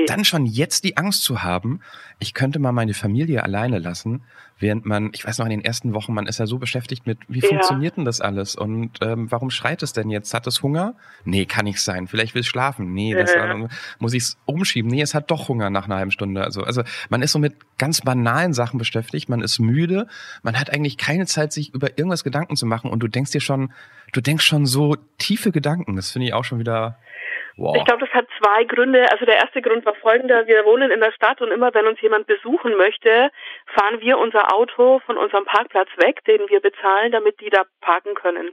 Dann 0.05 0.23
schon 0.23 0.45
jetzt 0.45 0.83
die 0.83 0.97
Angst 0.97 1.23
zu 1.23 1.41
haben, 1.41 1.81
ich 2.19 2.35
könnte 2.35 2.59
mal 2.59 2.71
meine 2.73 2.93
Familie 2.93 3.41
alleine 3.43 3.79
lassen, 3.79 4.23
während 4.59 4.85
man, 4.85 5.09
ich 5.13 5.25
weiß 5.25 5.37
noch, 5.39 5.45
in 5.45 5.51
den 5.51 5.65
ersten 5.65 5.93
Wochen, 5.93 6.13
man 6.13 6.27
ist 6.27 6.39
ja 6.39 6.45
so 6.47 6.57
beschäftigt 6.57 7.05
mit, 7.05 7.17
wie 7.27 7.39
Ja. 7.39 7.47
funktioniert 7.47 7.97
denn 7.97 8.05
das 8.05 8.21
alles 8.21 8.55
und 8.55 8.91
ähm, 9.01 9.29
warum 9.31 9.49
schreit 9.49 9.83
es 9.83 9.91
denn 9.93 10.09
jetzt? 10.09 10.33
Hat 10.33 10.47
es 10.47 10.63
Hunger? 10.63 10.95
Nee, 11.25 11.45
kann 11.45 11.65
nicht 11.65 11.81
sein. 11.81 12.07
Vielleicht 12.07 12.35
will 12.35 12.41
es 12.41 12.47
schlafen. 12.47 12.93
Nee, 12.93 13.13
das 13.15 13.33
Ja. 13.33 13.47
war, 13.49 13.69
muss 13.99 14.13
ich 14.13 14.23
es 14.23 14.37
umschieben. 14.45 14.89
Nee, 14.89 15.01
es 15.01 15.13
hat 15.13 15.29
doch 15.31 15.49
Hunger 15.49 15.69
nach 15.69 15.85
einer 15.85 15.97
halben 15.97 16.11
Stunde. 16.11 16.43
Also, 16.43 16.63
also 16.63 16.83
man 17.09 17.21
ist 17.21 17.31
so 17.33 17.39
mit 17.39 17.55
ganz 17.77 18.01
banalen 18.01 18.53
Sachen 18.53 18.77
beschäftigt, 18.77 19.27
man 19.29 19.41
ist 19.41 19.59
müde, 19.59 20.07
man 20.43 20.57
hat 20.59 20.71
eigentlich 20.71 20.97
keine 20.97 21.25
Zeit, 21.25 21.51
sich 21.51 21.73
über 21.73 21.97
irgendwas 21.97 22.23
Gedanken 22.23 22.55
zu 22.55 22.65
machen 22.65 22.89
und 22.91 22.99
du 23.01 23.07
denkst 23.07 23.31
dir 23.31 23.41
schon, 23.41 23.71
du 24.13 24.21
denkst 24.21 24.45
schon 24.45 24.65
so 24.65 24.95
tiefe 25.17 25.51
Gedanken. 25.51 25.95
Das 25.95 26.11
finde 26.11 26.27
ich 26.27 26.33
auch 26.33 26.45
schon 26.45 26.59
wieder 26.59 26.97
Wow. 27.57 27.77
Ich 27.77 27.85
glaube, 27.85 28.05
das 28.05 28.13
hat 28.13 28.27
zwei 28.37 28.65
Gründe. 28.65 29.09
Also 29.11 29.25
der 29.25 29.37
erste 29.37 29.61
Grund 29.61 29.85
war 29.85 29.95
folgender. 29.95 30.45
Wir 30.45 30.65
wohnen 30.65 30.91
in 30.91 30.99
der 30.99 31.13
Stadt 31.13 31.41
und 31.41 31.51
immer 31.51 31.73
wenn 31.73 31.87
uns 31.87 32.01
jemand 32.01 32.27
besuchen 32.27 32.75
möchte, 32.75 33.31
fahren 33.67 34.01
wir 34.01 34.17
unser 34.17 34.53
Auto 34.53 34.99
von 35.05 35.17
unserem 35.17 35.45
Parkplatz 35.45 35.89
weg, 35.97 36.23
den 36.25 36.49
wir 36.49 36.59
bezahlen, 36.59 37.13
damit 37.13 37.39
die 37.39 37.49
da 37.49 37.63
parken 37.79 38.13
können. 38.13 38.51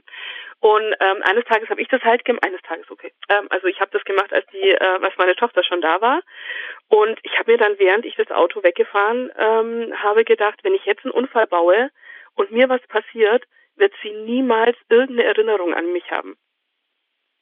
Und 0.61 0.95
ähm, 1.01 1.21
eines 1.23 1.43
Tages 1.43 1.69
habe 1.69 1.81
ich 1.81 1.89
das 1.89 2.01
halt 2.03 2.23
gemacht, 2.23 2.45
eines 2.45 2.61
Tages, 2.61 2.89
okay. 2.89 3.11
Ähm, 3.27 3.47
also 3.49 3.67
ich 3.67 3.81
habe 3.81 3.91
das 3.91 4.05
gemacht, 4.05 4.31
als 4.31 4.45
die, 4.53 4.69
äh, 4.69 4.99
als 5.01 5.17
meine 5.17 5.35
Tochter 5.35 5.61
schon 5.65 5.81
da 5.81 5.99
war. 5.99 6.21
Und 6.87 7.19
ich 7.23 7.37
habe 7.37 7.51
mir 7.51 7.57
dann, 7.57 7.77
während 7.79 8.05
ich 8.05 8.15
das 8.15 8.31
Auto 8.31 8.63
weggefahren 8.63 9.29
ähm, 9.37 9.93
habe, 10.01 10.23
gedacht, 10.23 10.59
wenn 10.63 10.75
ich 10.75 10.85
jetzt 10.85 11.03
einen 11.03 11.13
Unfall 11.13 11.47
baue 11.47 11.89
und 12.35 12.51
mir 12.51 12.69
was 12.69 12.81
passiert, 12.87 13.43
wird 13.75 13.93
sie 14.01 14.13
niemals 14.13 14.77
irgendeine 14.87 15.25
Erinnerung 15.25 15.73
an 15.73 15.91
mich 15.91 16.09
haben. 16.11 16.37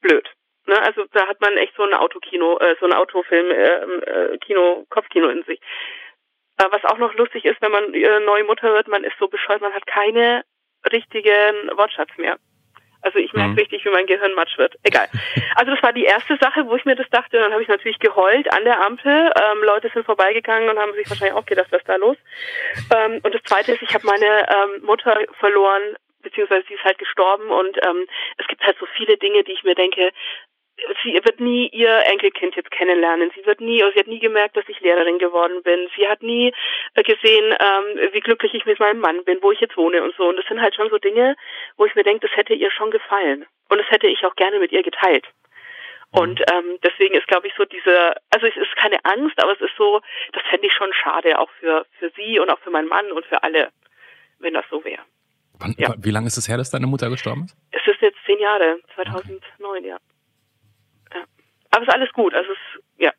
Blöd. 0.01 0.27
Ne, 0.67 0.79
also 0.81 1.05
da 1.11 1.27
hat 1.27 1.41
man 1.41 1.57
echt 1.57 1.75
so 1.75 1.83
ein 1.83 1.93
Autokino, 1.93 2.57
äh, 2.59 2.75
so 2.79 2.85
ein 2.85 2.93
Autofilm, 2.93 3.49
äh, 3.49 4.33
äh, 4.33 4.37
Kino, 4.37 4.85
Kopfkino 4.89 5.27
in 5.29 5.43
sich. 5.43 5.59
Äh, 6.57 6.65
was 6.69 6.83
auch 6.85 6.97
noch 6.97 7.13
lustig 7.15 7.45
ist, 7.45 7.61
wenn 7.61 7.71
man 7.71 7.93
äh, 7.93 8.19
neue 8.19 8.43
Mutter 8.43 8.73
wird, 8.73 8.87
man 8.87 9.03
ist 9.03 9.17
so 9.19 9.27
bescheuert, 9.27 9.61
man 9.61 9.73
hat 9.73 9.87
keine 9.87 10.43
richtigen 10.91 11.71
Wortschatz 11.75 12.09
mehr. 12.17 12.37
Also 13.03 13.17
ich 13.17 13.33
merke 13.33 13.53
Mhm. 13.53 13.57
richtig, 13.57 13.83
wie 13.83 13.89
mein 13.89 14.05
Gehirn 14.05 14.33
matsch 14.35 14.57
wird. 14.57 14.75
Egal. 14.83 15.07
Also 15.55 15.71
das 15.71 15.83
war 15.83 15.91
die 15.91 16.05
erste 16.05 16.37
Sache, 16.39 16.65
wo 16.67 16.75
ich 16.75 16.85
mir 16.85 16.95
das 16.95 17.09
dachte. 17.09 17.37
Und 17.37 17.43
dann 17.43 17.51
habe 17.51 17.61
ich 17.61 17.67
natürlich 17.67 17.99
geheult 17.99 18.51
an 18.53 18.63
der 18.63 18.79
Ampel. 18.85 19.11
Ähm, 19.41 19.63
Leute 19.63 19.89
sind 19.93 20.05
vorbeigegangen 20.05 20.69
und 20.69 20.79
haben 20.79 20.93
sich 20.93 21.09
wahrscheinlich 21.09 21.35
auch 21.35 21.45
gedacht, 21.45 21.67
was 21.71 21.81
ist 21.81 21.89
da 21.89 21.95
los? 21.97 22.15
Ähm, 22.95 23.19
und 23.23 23.33
das 23.35 23.43
Zweite 23.43 23.73
ist, 23.73 23.81
ich 23.81 23.93
habe 23.93 24.05
meine 24.05 24.47
ähm, 24.49 24.85
Mutter 24.85 25.17
verloren, 25.39 25.81
beziehungsweise 26.21 26.65
sie 26.67 26.75
ist 26.75 26.83
halt 26.83 26.97
gestorben. 26.97 27.49
Und 27.49 27.77
ähm, 27.85 28.07
es 28.37 28.47
gibt 28.47 28.63
halt 28.63 28.77
so 28.79 28.85
viele 28.97 29.17
Dinge, 29.17 29.43
die 29.43 29.53
ich 29.53 29.63
mir 29.63 29.75
denke, 29.75 30.11
sie 31.03 31.13
wird 31.13 31.39
nie 31.39 31.67
ihr 31.69 32.05
Enkelkind 32.05 32.55
jetzt 32.55 32.71
kennenlernen. 32.71 33.31
Sie 33.35 33.45
wird 33.45 33.61
nie, 33.61 33.79
sie 33.93 33.99
hat 33.99 34.07
nie 34.07 34.19
gemerkt, 34.19 34.57
dass 34.57 34.67
ich 34.67 34.79
Lehrerin 34.79 35.19
geworden 35.19 35.61
bin. 35.63 35.89
Sie 35.95 36.07
hat 36.07 36.23
nie 36.23 36.53
äh, 36.95 37.03
gesehen, 37.03 37.55
ähm, 37.59 38.13
wie 38.13 38.19
glücklich 38.19 38.53
ich 38.53 38.65
mit 38.65 38.79
meinem 38.79 38.99
Mann 38.99 39.23
bin, 39.23 39.39
wo 39.41 39.51
ich 39.51 39.59
jetzt 39.59 39.77
wohne 39.77 40.03
und 40.03 40.15
so. 40.15 40.27
Und 40.29 40.37
das 40.37 40.45
sind 40.47 40.61
halt 40.61 40.75
schon 40.75 40.89
so 40.89 40.97
Dinge, 40.97 41.35
wo 41.77 41.85
ich 41.85 41.95
mir 41.95 42.03
denke, 42.03 42.27
das 42.27 42.35
hätte 42.35 42.53
ihr 42.53 42.71
schon 42.71 42.91
gefallen. 42.91 43.45
Und 43.69 43.77
das 43.77 43.89
hätte 43.89 44.07
ich 44.07 44.25
auch 44.25 44.35
gerne 44.35 44.59
mit 44.59 44.71
ihr 44.71 44.83
geteilt. 44.83 45.25
Und 46.13 46.41
ähm, 46.51 46.77
deswegen 46.83 47.15
ist, 47.15 47.27
glaube 47.27 47.47
ich, 47.47 47.53
so 47.55 47.63
diese, 47.63 48.13
also 48.31 48.45
es 48.45 48.57
ist 48.57 48.75
keine 48.75 49.03
Angst, 49.05 49.41
aber 49.41 49.53
es 49.53 49.61
ist 49.61 49.75
so, 49.77 50.01
das 50.33 50.43
fände 50.49 50.67
ich 50.67 50.73
schon 50.73 50.91
schade, 50.93 51.39
auch 51.39 51.49
für, 51.59 51.85
für 51.99 52.11
sie 52.17 52.37
und 52.37 52.49
auch 52.49 52.59
für 52.59 52.69
meinen 52.69 52.89
Mann 52.89 53.11
und 53.13 53.25
für 53.25 53.41
alle, 53.43 53.71
wenn 54.39 54.53
das 54.53 54.65
so 54.69 54.83
wäre. 54.83 55.01
Wann, 55.61 55.75
Ja. 55.77 55.93
Wie 55.97 56.11
lange 56.11 56.27
ist 56.27 56.37
es 56.37 56.47
her, 56.47 56.57
dass 56.57 56.69
deine 56.71 56.87
Mutter 56.87 57.09
gestorben 57.09 57.45
ist? 57.45 57.55
Es 57.71 57.81
ist 57.85 58.01
jetzt 58.01 58.17
zehn 58.25 58.39
Jahre, 58.39 58.79
2009, 58.95 59.83
ja. 59.83 59.97
ja. 61.13 61.23
Aber 61.71 61.81
es 61.83 61.87
ist 61.87 61.93
alles 61.93 62.11
gut, 62.13 62.33
also 62.33 62.49
es 62.51 62.83
ja. 62.97 63.11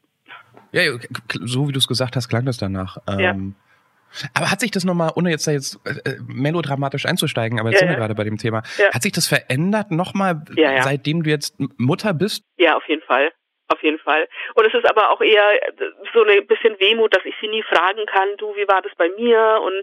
Ja, 0.73 0.83
so 1.41 1.69
wie 1.69 1.73
du 1.73 1.79
es 1.79 1.89
gesagt 1.89 2.17
hast, 2.17 2.29
klang 2.29 2.45
das 2.47 2.57
danach. 2.59 2.97
Ja. 3.09 3.31
Ähm, 3.31 3.55
aber 4.35 4.51
hat 4.51 4.61
sich 4.61 4.71
das 4.71 4.85
nochmal, 4.85 5.13
ohne 5.17 5.31
jetzt 5.31 5.47
da 5.47 5.53
jetzt 5.53 5.79
äh, 5.87 6.11
äh, 6.11 6.19
melodramatisch 6.27 7.07
einzusteigen, 7.07 7.59
aber 7.61 7.71
jetzt 7.71 7.81
Ja, 7.81 7.87
sind 7.87 7.89
wir 7.89 7.93
ja. 7.95 7.99
gerade 8.01 8.15
bei 8.15 8.25
dem 8.25 8.37
Thema, 8.39 8.63
Ja. 8.79 8.93
hat 8.93 9.03
sich 9.03 9.13
das 9.13 9.27
verändert 9.27 9.91
nochmal, 9.91 10.43
Ja, 10.57 10.83
seitdem 10.83 11.23
du 11.23 11.31
jetzt 11.31 11.55
Mutter 11.79 12.13
bist? 12.13 12.45
Ja, 12.59 12.77
auf 12.77 12.87
jeden 12.89 13.03
Fall. 13.03 13.31
Auf 13.69 13.83
jeden 13.83 13.99
Fall. 14.01 14.29
Und 14.55 14.67
es 14.67 14.75
ist 14.75 14.89
aber 14.91 15.11
auch 15.11 15.21
eher 15.23 15.49
äh, 15.67 15.73
so 16.13 16.25
ein 16.25 16.47
bisschen 16.47 16.79
Wehmut, 16.79 17.15
dass 17.17 17.25
ich 17.25 17.35
sie 17.41 17.49
nie 17.49 17.63
fragen 17.63 18.05
kann, 18.07 18.29
du, 18.37 18.55
wie 18.55 18.69
war 18.69 18.83
das 18.83 18.93
bei 18.99 19.09
mir? 19.19 19.61
Und 19.65 19.83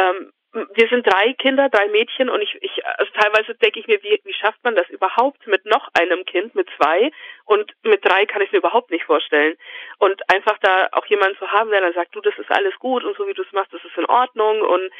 ähm, 0.00 0.32
wir 0.52 0.88
sind 0.88 1.06
drei 1.06 1.32
Kinder, 1.34 1.68
drei 1.68 1.86
Mädchen 1.88 2.28
und 2.28 2.42
ich, 2.42 2.58
ich 2.60 2.84
also 2.84 3.12
teilweise 3.12 3.54
denke 3.54 3.78
ich 3.78 3.86
mir, 3.86 4.02
wie, 4.02 4.20
wie 4.24 4.32
schafft 4.32 4.62
man 4.64 4.74
das 4.74 4.88
überhaupt 4.88 5.46
mit 5.46 5.64
noch 5.64 5.88
einem 5.94 6.24
Kind, 6.24 6.56
mit 6.56 6.68
zwei? 6.76 7.12
Und 7.44 7.72
mit 7.84 8.04
drei 8.04 8.26
kann 8.26 8.42
ich 8.42 8.50
mir 8.50 8.58
überhaupt 8.58 8.90
nicht 8.90 9.04
vorstellen. 9.04 9.56
Und 9.98 10.20
einfach 10.28 10.58
da 10.58 10.88
auch 10.90 11.06
jemanden 11.06 11.38
zu 11.38 11.50
haben, 11.52 11.70
der 11.70 11.80
dann 11.80 11.92
sagt, 11.92 12.16
du, 12.16 12.20
das 12.20 12.36
ist 12.36 12.50
alles 12.50 12.76
gut 12.80 13.04
und 13.04 13.16
so 13.16 13.28
wie 13.28 13.34
du 13.34 13.42
es 13.42 13.52
machst, 13.52 13.72
das 13.72 13.84
ist 13.84 13.96
in 13.96 14.06
Ordnung. 14.06 14.62
Und 14.62 14.90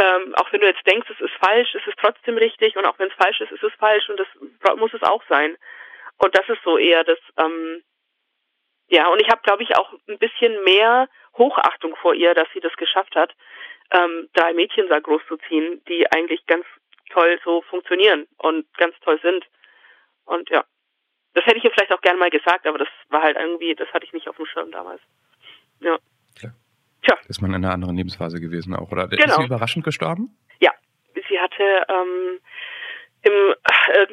ähm, 0.00 0.34
auch 0.34 0.52
wenn 0.52 0.60
du 0.60 0.66
jetzt 0.66 0.86
denkst, 0.86 1.08
es 1.08 1.20
ist 1.20 1.34
falsch, 1.34 1.72
es 1.76 1.86
ist 1.86 1.98
trotzdem 2.00 2.36
richtig. 2.36 2.76
Und 2.76 2.84
auch 2.84 2.98
wenn 2.98 3.08
es 3.08 3.14
falsch 3.14 3.40
ist, 3.40 3.52
ist 3.52 3.62
es 3.62 3.74
falsch. 3.74 4.08
Und 4.08 4.18
das 4.18 4.28
muss 4.76 4.92
es 4.92 5.02
auch 5.02 5.22
sein. 5.28 5.56
Und 6.18 6.36
das 6.36 6.48
ist 6.48 6.62
so 6.64 6.78
eher 6.78 7.04
das, 7.04 7.18
ähm, 7.38 7.82
ja, 8.88 9.08
und 9.08 9.20
ich 9.20 9.28
habe, 9.28 9.42
glaube 9.42 9.62
ich, 9.62 9.76
auch 9.76 9.92
ein 10.08 10.18
bisschen 10.18 10.62
mehr 10.64 11.08
Hochachtung 11.36 11.94
vor 11.96 12.14
ihr, 12.14 12.34
dass 12.34 12.48
sie 12.54 12.60
das 12.60 12.74
geschafft 12.76 13.14
hat, 13.14 13.32
ähm, 13.92 14.28
drei 14.34 14.52
Mädchen 14.52 14.88
da 14.88 14.98
großzuziehen, 15.00 15.82
die 15.88 16.10
eigentlich 16.12 16.44
ganz 16.46 16.64
toll 17.10 17.38
so 17.44 17.62
funktionieren 17.62 18.26
und 18.38 18.66
ganz 18.78 18.94
toll 19.00 19.18
sind. 19.22 19.44
Und 20.24 20.48
ja, 20.50 20.64
das 21.34 21.44
hätte 21.46 21.58
ich 21.58 21.64
ihr 21.64 21.70
vielleicht 21.70 21.92
auch 21.92 22.00
gerne 22.00 22.18
mal 22.18 22.30
gesagt, 22.30 22.66
aber 22.66 22.78
das 22.78 22.88
war 23.08 23.22
halt 23.22 23.36
irgendwie, 23.36 23.74
das 23.74 23.88
hatte 23.92 24.04
ich 24.04 24.12
nicht 24.12 24.28
auf 24.28 24.36
dem 24.36 24.46
Schirm 24.46 24.70
damals. 24.72 25.00
Ja. 25.80 25.98
Ist 27.28 27.40
man 27.40 27.50
in 27.54 27.64
einer 27.64 27.72
anderen 27.72 27.96
Lebensphase 27.96 28.40
gewesen 28.40 28.74
auch, 28.74 28.90
oder? 28.90 29.04
Ist 29.04 29.20
Genau. 29.20 29.36
sie 29.36 29.44
überraschend 29.44 29.84
gestorben? 29.84 30.36
Ja, 30.58 30.72
sie 31.14 31.38
hatte 31.38 31.62
ähm, 31.88 32.40
im, 33.26 33.54
äh, 33.88 34.06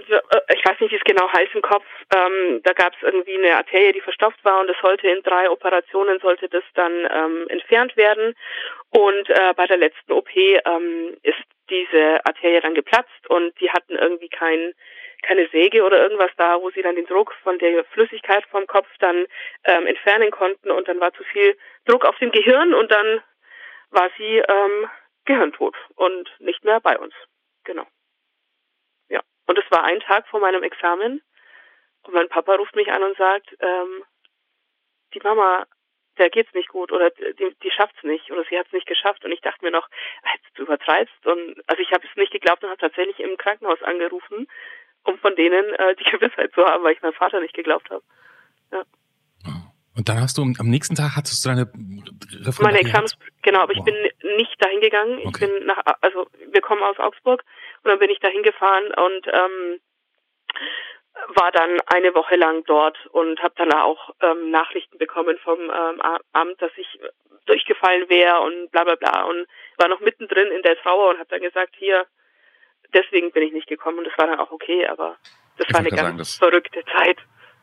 ich 0.54 0.66
weiß 0.66 0.80
nicht, 0.80 0.92
wie 0.92 0.96
es 0.96 1.04
genau 1.04 1.32
heißt 1.32 1.54
im 1.54 1.62
Kopf, 1.62 1.86
ähm, 2.16 2.62
da 2.64 2.74
gab 2.74 2.94
es 2.96 3.04
irgendwie 3.04 3.38
eine 3.38 3.56
Arterie, 3.56 3.94
die 3.94 4.02
verstopft 4.02 4.44
war 4.44 4.62
und 4.62 4.70
es 4.70 4.78
sollte 4.82 5.08
in 5.08 5.22
drei 5.24 5.50
Operationen 5.50 6.20
sollte 6.20 6.50
das 6.50 6.64
dann 6.74 7.08
ähm, 7.12 7.48
entfernt 7.50 7.96
werden. 7.96 8.36
Und 8.90 9.30
äh, 9.30 9.54
bei 9.56 9.68
der 9.68 9.78
letzten 9.78 10.12
OP 10.12 10.30
ähm, 10.36 11.16
ist 11.22 11.44
diese 11.70 12.26
Arterie 12.26 12.62
dann 12.62 12.74
geplatzt 12.76 13.30
und 13.30 13.60
die 13.60 13.70
hatten 13.70 13.96
irgendwie 13.96 14.30
kein 14.30 14.74
keine 15.22 15.48
Säge 15.54 15.84
oder 15.84 16.02
irgendwas 16.02 16.32
da, 16.36 16.62
wo 16.62 16.70
sie 16.72 16.82
dann 16.82 16.98
den 16.98 17.06
Druck 17.06 17.34
von 17.44 17.58
der 17.58 17.86
Flüssigkeit 17.86 18.44
vom 18.52 18.68
Kopf 18.68 18.90
dann 19.00 19.26
ähm, 19.64 19.88
entfernen 19.88 20.32
konnten 20.32 20.70
und 20.70 20.86
dann 20.90 21.00
war 21.00 21.14
zu 21.14 21.24
viel 21.24 21.58
Druck 21.86 22.04
auf 22.04 22.18
dem 22.18 22.32
Gehirn 22.32 22.74
und 22.74 22.92
dann 22.92 23.24
war 23.92 24.10
sie 24.18 24.40
ähm, 24.40 24.90
gehirntot 25.24 25.76
und 25.96 26.30
nicht 26.40 26.66
mehr 26.66 26.82
bei 26.82 27.00
uns. 27.00 27.14
Genau. 27.64 27.86
Ja. 29.48 29.54
Und 29.54 29.58
es 29.58 29.72
war 29.72 29.84
ein 29.84 30.00
Tag 30.02 30.28
vor 30.28 30.40
meinem 30.40 30.64
Examen 30.64 31.22
und 32.04 32.14
mein 32.14 32.30
Papa 32.30 32.56
ruft 32.56 32.76
mich 32.76 32.92
an 32.92 33.04
und 33.04 33.18
sagt, 33.18 33.56
ähm, 33.60 34.04
die 35.14 35.20
Mama, 35.24 35.66
der 36.18 36.30
geht's 36.30 36.54
nicht 36.54 36.70
gut 36.70 36.92
oder 36.92 37.10
die, 37.12 37.56
die 37.64 37.72
schafft's 37.72 38.04
nicht 38.04 38.30
oder 38.32 38.44
sie 38.50 38.58
hat's 38.58 38.72
nicht 38.72 38.88
geschafft 38.88 39.24
und 39.26 39.32
ich 39.32 39.42
dachte 39.42 39.64
mir 39.66 39.72
noch, 39.72 39.88
du 40.56 40.64
übertreibst 40.64 41.26
und 41.26 41.62
also 41.68 41.82
ich 41.82 41.92
habe 41.92 42.06
es 42.08 42.16
nicht 42.16 42.32
geglaubt 42.32 42.64
und 42.64 42.70
habe 42.70 42.80
tatsächlich 42.80 43.20
im 43.20 43.38
Krankenhaus 43.38 43.82
angerufen, 43.82 44.48
um 45.04 45.18
von 45.20 45.36
denen 45.36 45.74
äh, 45.74 45.96
die 45.96 46.04
Gewissheit 46.12 46.54
zu 46.54 46.66
haben, 46.66 46.84
weil 46.84 46.94
ich 46.94 47.02
meinem 47.02 47.14
Vater 47.14 47.40
nicht 47.40 47.54
geglaubt 47.56 47.90
habe. 47.90 48.04
Und 49.96 50.10
dann 50.10 50.20
hast 50.22 50.40
du 50.40 50.42
am 50.42 50.70
nächsten 50.70 50.96
Tag 50.96 51.16
hattest 51.16 51.46
du 51.46 51.50
deine 51.50 51.72
Meine 51.76 52.00
Referendariats- 52.50 52.80
Examens, 52.80 53.18
genau, 53.44 53.60
aber 53.60 53.74
ich 53.74 53.78
Wow. 53.78 53.86
bin 53.86 53.96
nicht 54.38 54.56
dahin 54.58 54.82
gegangen. 54.82 55.20
Ich 55.20 55.28
Okay. 55.28 55.46
bin 55.46 55.68
nach, 55.68 55.84
also 56.02 56.28
wir 56.48 56.62
kommen 56.62 56.82
aus 56.82 56.98
Augsburg 56.98 57.44
und 57.84 57.90
dann 57.92 58.00
bin 58.00 58.10
ich 58.10 58.20
dahin 58.20 58.44
gefahren 58.44 58.86
und 58.94 59.28
ähm, 59.28 59.80
war 61.36 61.52
dann 61.52 61.80
eine 61.88 62.16
Woche 62.16 62.36
lang 62.36 62.64
dort 62.66 62.98
und 63.08 63.42
habe 63.42 63.54
dann 63.58 63.72
auch 63.74 64.10
ähm, 64.22 64.50
Nachrichten 64.52 64.98
bekommen 64.98 65.38
vom 65.44 65.60
ähm, 65.60 66.02
Amt, 66.34 66.62
dass 66.62 66.72
ich 66.76 66.88
durchgefallen 67.46 68.10
wäre 68.10 68.40
und 68.42 68.72
bla 68.72 68.84
bla 68.84 68.96
bla 68.96 69.24
und 69.24 69.46
war 69.78 69.88
noch 69.90 70.00
mittendrin 70.00 70.48
in 70.52 70.62
der 70.64 70.78
Trauer 70.78 71.10
und 71.12 71.20
habe 71.20 71.30
dann 71.30 71.42
gesagt, 71.42 71.76
hier, 71.78 72.06
deswegen 72.94 73.32
bin 73.32 73.44
ich 73.44 73.54
nicht 73.54 73.68
gekommen 73.68 74.00
und 74.00 74.06
das 74.08 74.18
war 74.18 74.28
dann 74.28 74.40
auch 74.40 74.52
okay, 74.52 74.88
aber 74.88 75.18
das 75.58 75.68
Ich 75.68 75.74
war 75.74 75.82
eine 75.82 75.90
ganz 75.90 76.38
sagen, 76.38 76.52
verrückte 76.52 76.84
Zeit. 76.86 77.18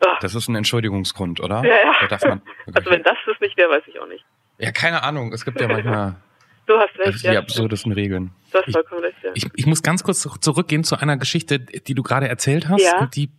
Ah, 0.04 0.18
Das 0.22 0.34
ist 0.34 0.48
ein 0.48 0.54
Entschuldigungsgrund, 0.56 1.40
oder? 1.40 1.62
Ja, 1.64 1.76
ja. 1.82 2.06
Da 2.08 2.18
man, 2.28 2.42
also 2.74 2.90
wenn 2.90 3.02
das 3.02 3.16
das 3.26 3.38
nicht 3.40 3.56
wäre, 3.58 3.70
weiß 3.70 3.82
ich 3.86 3.98
auch 4.00 4.06
nicht. 4.06 4.24
ja, 4.58 4.70
keine 4.72 5.02
Ahnung. 5.02 5.32
Es 5.32 5.44
gibt 5.44 5.60
ja 5.60 5.68
manchmal 5.68 6.14
Du 6.70 6.78
hast 6.78 6.96
recht, 7.00 7.24
die 7.24 7.26
ja. 7.26 7.40
absurdesten 7.40 7.90
Regeln. 7.90 8.30
Du 8.52 8.58
hast 8.58 8.70
vollkommen 8.72 9.00
recht, 9.00 9.16
ja. 9.24 9.32
Ich, 9.34 9.46
ich 9.56 9.66
muss 9.66 9.82
ganz 9.82 10.04
kurz 10.04 10.20
zurückgehen 10.40 10.84
zu 10.84 10.96
einer 10.96 11.16
Geschichte, 11.16 11.58
die 11.58 11.94
du 11.94 12.04
gerade 12.04 12.28
erzählt 12.28 12.68
hast. 12.68 12.84
Ja. 12.84 13.00
Und 13.00 13.16
die 13.16 13.32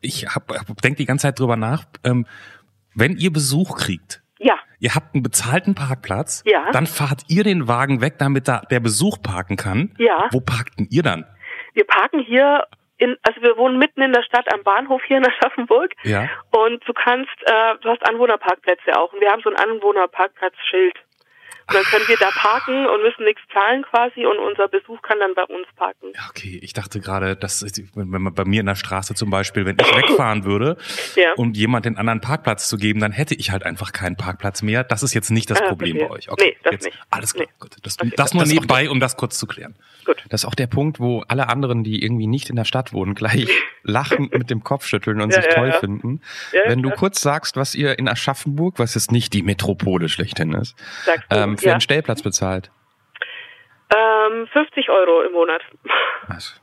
ich 0.00 0.28
hab, 0.28 0.52
denk 0.82 0.96
die 0.96 1.04
ganze 1.04 1.22
Zeit 1.22 1.40
drüber 1.40 1.56
nach. 1.56 1.84
Ähm, 2.04 2.26
wenn 2.94 3.16
ihr 3.16 3.32
Besuch 3.32 3.76
kriegt, 3.76 4.22
Ja, 4.38 4.54
ihr 4.78 4.94
habt 4.94 5.14
einen 5.14 5.24
bezahlten 5.24 5.74
Parkplatz, 5.74 6.44
Ja. 6.46 6.70
dann 6.70 6.86
fahrt 6.86 7.22
ihr 7.26 7.42
den 7.42 7.66
Wagen 7.66 8.00
weg, 8.00 8.18
damit 8.18 8.46
da 8.46 8.60
der 8.70 8.78
Besuch 8.78 9.20
parken 9.20 9.56
kann. 9.56 9.92
Ja. 9.98 10.28
Wo 10.30 10.40
parkten 10.40 10.86
ihr 10.88 11.02
dann? 11.02 11.26
wir 11.74 11.84
parken 11.86 12.20
hier 12.20 12.64
in, 12.98 13.16
also 13.22 13.42
wir 13.42 13.56
wohnen 13.58 13.78
mitten 13.78 14.00
in 14.00 14.12
der 14.12 14.22
Stadt 14.22 14.50
am 14.54 14.62
Bahnhof 14.62 15.02
hier 15.06 15.18
in 15.18 15.26
Aschaffenburg. 15.26 15.92
Ja. 16.04 16.28
Und 16.50 16.82
du 16.88 16.92
kannst, 16.94 17.36
äh, 17.44 17.74
du 17.82 17.90
hast 17.90 18.08
Anwohnerparkplätze 18.08 18.96
auch. 18.98 19.12
Und 19.12 19.20
wir 19.20 19.30
haben 19.30 19.42
so 19.42 19.50
ein 19.50 19.56
Anwohnerparkplatzschild. 19.56 20.94
Und 21.68 21.74
dann 21.74 21.82
können 21.84 22.06
wir 22.06 22.16
da 22.16 22.30
parken 22.30 22.86
und 22.86 23.02
müssen 23.02 23.24
nichts 23.24 23.40
zahlen 23.52 23.82
quasi 23.90 24.24
und 24.24 24.38
unser 24.38 24.68
Besuch 24.68 25.02
kann 25.02 25.18
dann 25.18 25.34
bei 25.34 25.42
uns 25.42 25.66
parken. 25.74 26.12
Ja, 26.14 26.20
okay. 26.30 26.60
Ich 26.62 26.72
dachte 26.74 27.00
gerade, 27.00 27.34
dass 27.34 27.64
wenn 27.94 28.08
man 28.08 28.32
bei 28.34 28.44
mir 28.44 28.60
in 28.60 28.66
der 28.66 28.76
Straße 28.76 29.14
zum 29.14 29.30
Beispiel, 29.30 29.66
wenn 29.66 29.76
ich 29.80 29.96
wegfahren 29.96 30.44
würde, 30.44 30.76
Ja. 31.16 31.32
um 31.36 31.52
jemand 31.54 31.84
den 31.84 31.96
anderen 31.96 32.20
Parkplatz 32.20 32.68
zu 32.68 32.76
geben, 32.76 33.00
dann 33.00 33.10
hätte 33.10 33.34
ich 33.34 33.50
halt 33.50 33.64
einfach 33.64 33.92
keinen 33.92 34.14
Parkplatz 34.16 34.62
mehr. 34.62 34.84
Das 34.84 35.02
ist 35.02 35.12
jetzt 35.12 35.30
nicht 35.30 35.50
das 35.50 35.60
Ah, 35.60 35.66
Problem 35.68 35.96
verstehe. 35.96 36.08
bei 36.08 36.14
euch. 36.14 36.30
Okay, 36.30 36.44
Nee, 36.50 36.56
das 36.62 36.72
jetzt, 36.72 36.84
nicht. 36.84 36.98
alles 37.10 37.34
klar. 37.34 37.46
Nee. 37.48 37.52
Gut. 37.58 37.76
Das, 37.82 37.98
Okay. 37.98 38.12
das 38.16 38.32
nur 38.34 38.44
Das 38.44 38.52
nebenbei, 38.52 38.88
um 38.88 39.00
das 39.00 39.16
kurz 39.16 39.36
zu 39.36 39.46
klären. 39.48 39.74
Gut. 40.04 40.22
Das 40.28 40.42
ist 40.42 40.48
auch 40.48 40.54
der 40.54 40.68
Punkt, 40.68 41.00
wo 41.00 41.24
alle 41.26 41.48
anderen, 41.48 41.82
die 41.82 42.00
irgendwie 42.00 42.28
nicht 42.28 42.48
in 42.48 42.54
der 42.54 42.64
Stadt 42.64 42.92
wohnen, 42.92 43.14
gleich 43.16 43.48
lachend 43.82 44.32
mit 44.38 44.50
dem 44.50 44.62
Kopf 44.62 44.86
schütteln 44.86 45.20
und 45.20 45.30
Ja, 45.32 45.42
sich 45.42 45.46
ja, 45.50 45.54
toll 45.56 45.68
ja. 45.70 45.78
finden. 45.80 46.20
Ja, 46.52 46.60
Wenn 46.66 46.82
du 46.82 46.90
kurz 46.90 47.20
sagst, 47.20 47.56
was 47.56 47.74
ihr 47.74 47.98
in 47.98 48.08
Aschaffenburg, 48.08 48.78
was 48.78 48.94
jetzt 48.94 49.10
nicht 49.10 49.32
die 49.32 49.42
Metropole 49.42 50.08
schlechthin 50.08 50.52
ist, 50.52 50.76
Sagst 51.04 51.24
ähm, 51.56 51.62
für 51.62 51.66
ja. 51.66 51.72
einen 51.72 51.80
Stellplatz 51.80 52.22
bezahlt. 52.22 52.70
ähm, 53.94 54.46
50 54.52 54.90
Euro 54.90 55.22
im 55.22 55.32
Monat. 55.32 55.62
Was? 56.28 56.60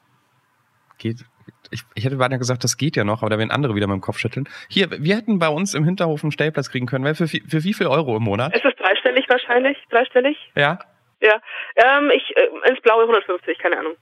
Geht. 0.98 1.26
Ich, 1.72 1.82
ich 1.96 2.06
hätte 2.06 2.18
beinahe 2.18 2.38
gesagt, 2.40 2.64
das 2.64 2.78
geht 2.78 2.96
ja 2.96 3.04
noch, 3.04 3.22
aber 3.24 3.32
da 3.32 3.38
werden 3.38 3.50
andere 3.52 3.74
wieder 3.76 3.88
mit 3.88 3.96
dem 3.96 4.02
Kopf 4.02 4.20
schütteln. 4.20 4.48
Hier, 4.70 4.92
wir 4.92 5.16
hätten 5.16 5.40
bei 5.40 5.48
uns 5.48 5.74
im 5.74 5.84
Hinterhof 5.86 6.24
einen 6.24 6.32
Stellplatz 6.32 6.70
kriegen 6.70 6.86
können. 6.86 7.16
Für, 7.16 7.32
wie- 7.32 7.42
für 7.48 7.64
wie 7.64 7.74
viel 7.74 7.88
Euro 7.88 8.16
im 8.18 8.24
Monat? 8.24 8.54
Es 8.56 8.64
ist 8.64 8.80
dreistellig 8.80 9.26
wahrscheinlich, 9.28 9.78
dreistellig. 9.90 10.38
Ja? 10.56 10.80
Ja, 11.22 11.40
ähm, 11.78 12.12
ich 12.14 12.36
äh, 12.36 12.70
ins 12.70 12.82
Blaue 12.82 13.02
150, 13.04 13.58
keine 13.58 13.80
Ahnung. 13.80 13.94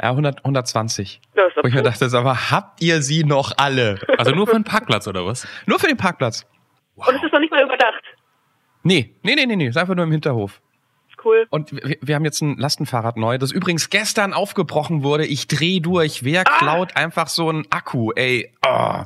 Ja, 0.00 0.10
100, 0.10 0.38
120. 0.44 1.20
Ja, 1.34 1.46
ist 1.46 1.56
Wo 1.56 1.66
ich 1.66 1.74
mir 1.74 1.82
dachte, 1.82 2.06
aber 2.16 2.50
habt 2.50 2.82
ihr 2.82 3.00
sie 3.02 3.24
noch 3.24 3.52
alle? 3.56 3.98
Also 4.18 4.32
nur 4.32 4.46
für 4.46 4.54
einen 4.54 4.64
Parkplatz 4.64 5.08
oder 5.08 5.24
was? 5.26 5.48
Nur 5.66 5.78
für 5.78 5.86
den 5.88 5.96
Parkplatz? 5.96 6.46
Und 6.96 7.14
es 7.16 7.22
ist 7.22 7.32
noch 7.32 7.40
nicht 7.40 7.50
mal 7.50 7.62
überdacht. 7.64 8.02
Nee, 8.86 9.16
nee, 9.24 9.34
nee, 9.34 9.46
nee, 9.46 9.56
nee, 9.56 9.66
ist 9.66 9.76
einfach 9.76 9.96
nur 9.96 10.04
im 10.04 10.12
Hinterhof. 10.12 10.62
Cool. 11.24 11.46
Und 11.50 11.72
wir, 11.72 11.96
wir 12.00 12.14
haben 12.14 12.24
jetzt 12.24 12.40
ein 12.40 12.56
Lastenfahrrad 12.56 13.16
neu, 13.16 13.36
das 13.36 13.50
übrigens 13.50 13.90
gestern 13.90 14.32
aufgebrochen 14.32 15.02
wurde. 15.02 15.26
Ich 15.26 15.48
dreh 15.48 15.80
durch. 15.80 16.22
Wer 16.22 16.44
klaut 16.44 16.94
einfach 16.94 17.26
so 17.26 17.48
einen 17.48 17.64
Akku, 17.70 18.12
ey? 18.12 18.52
Oh. 18.64 19.02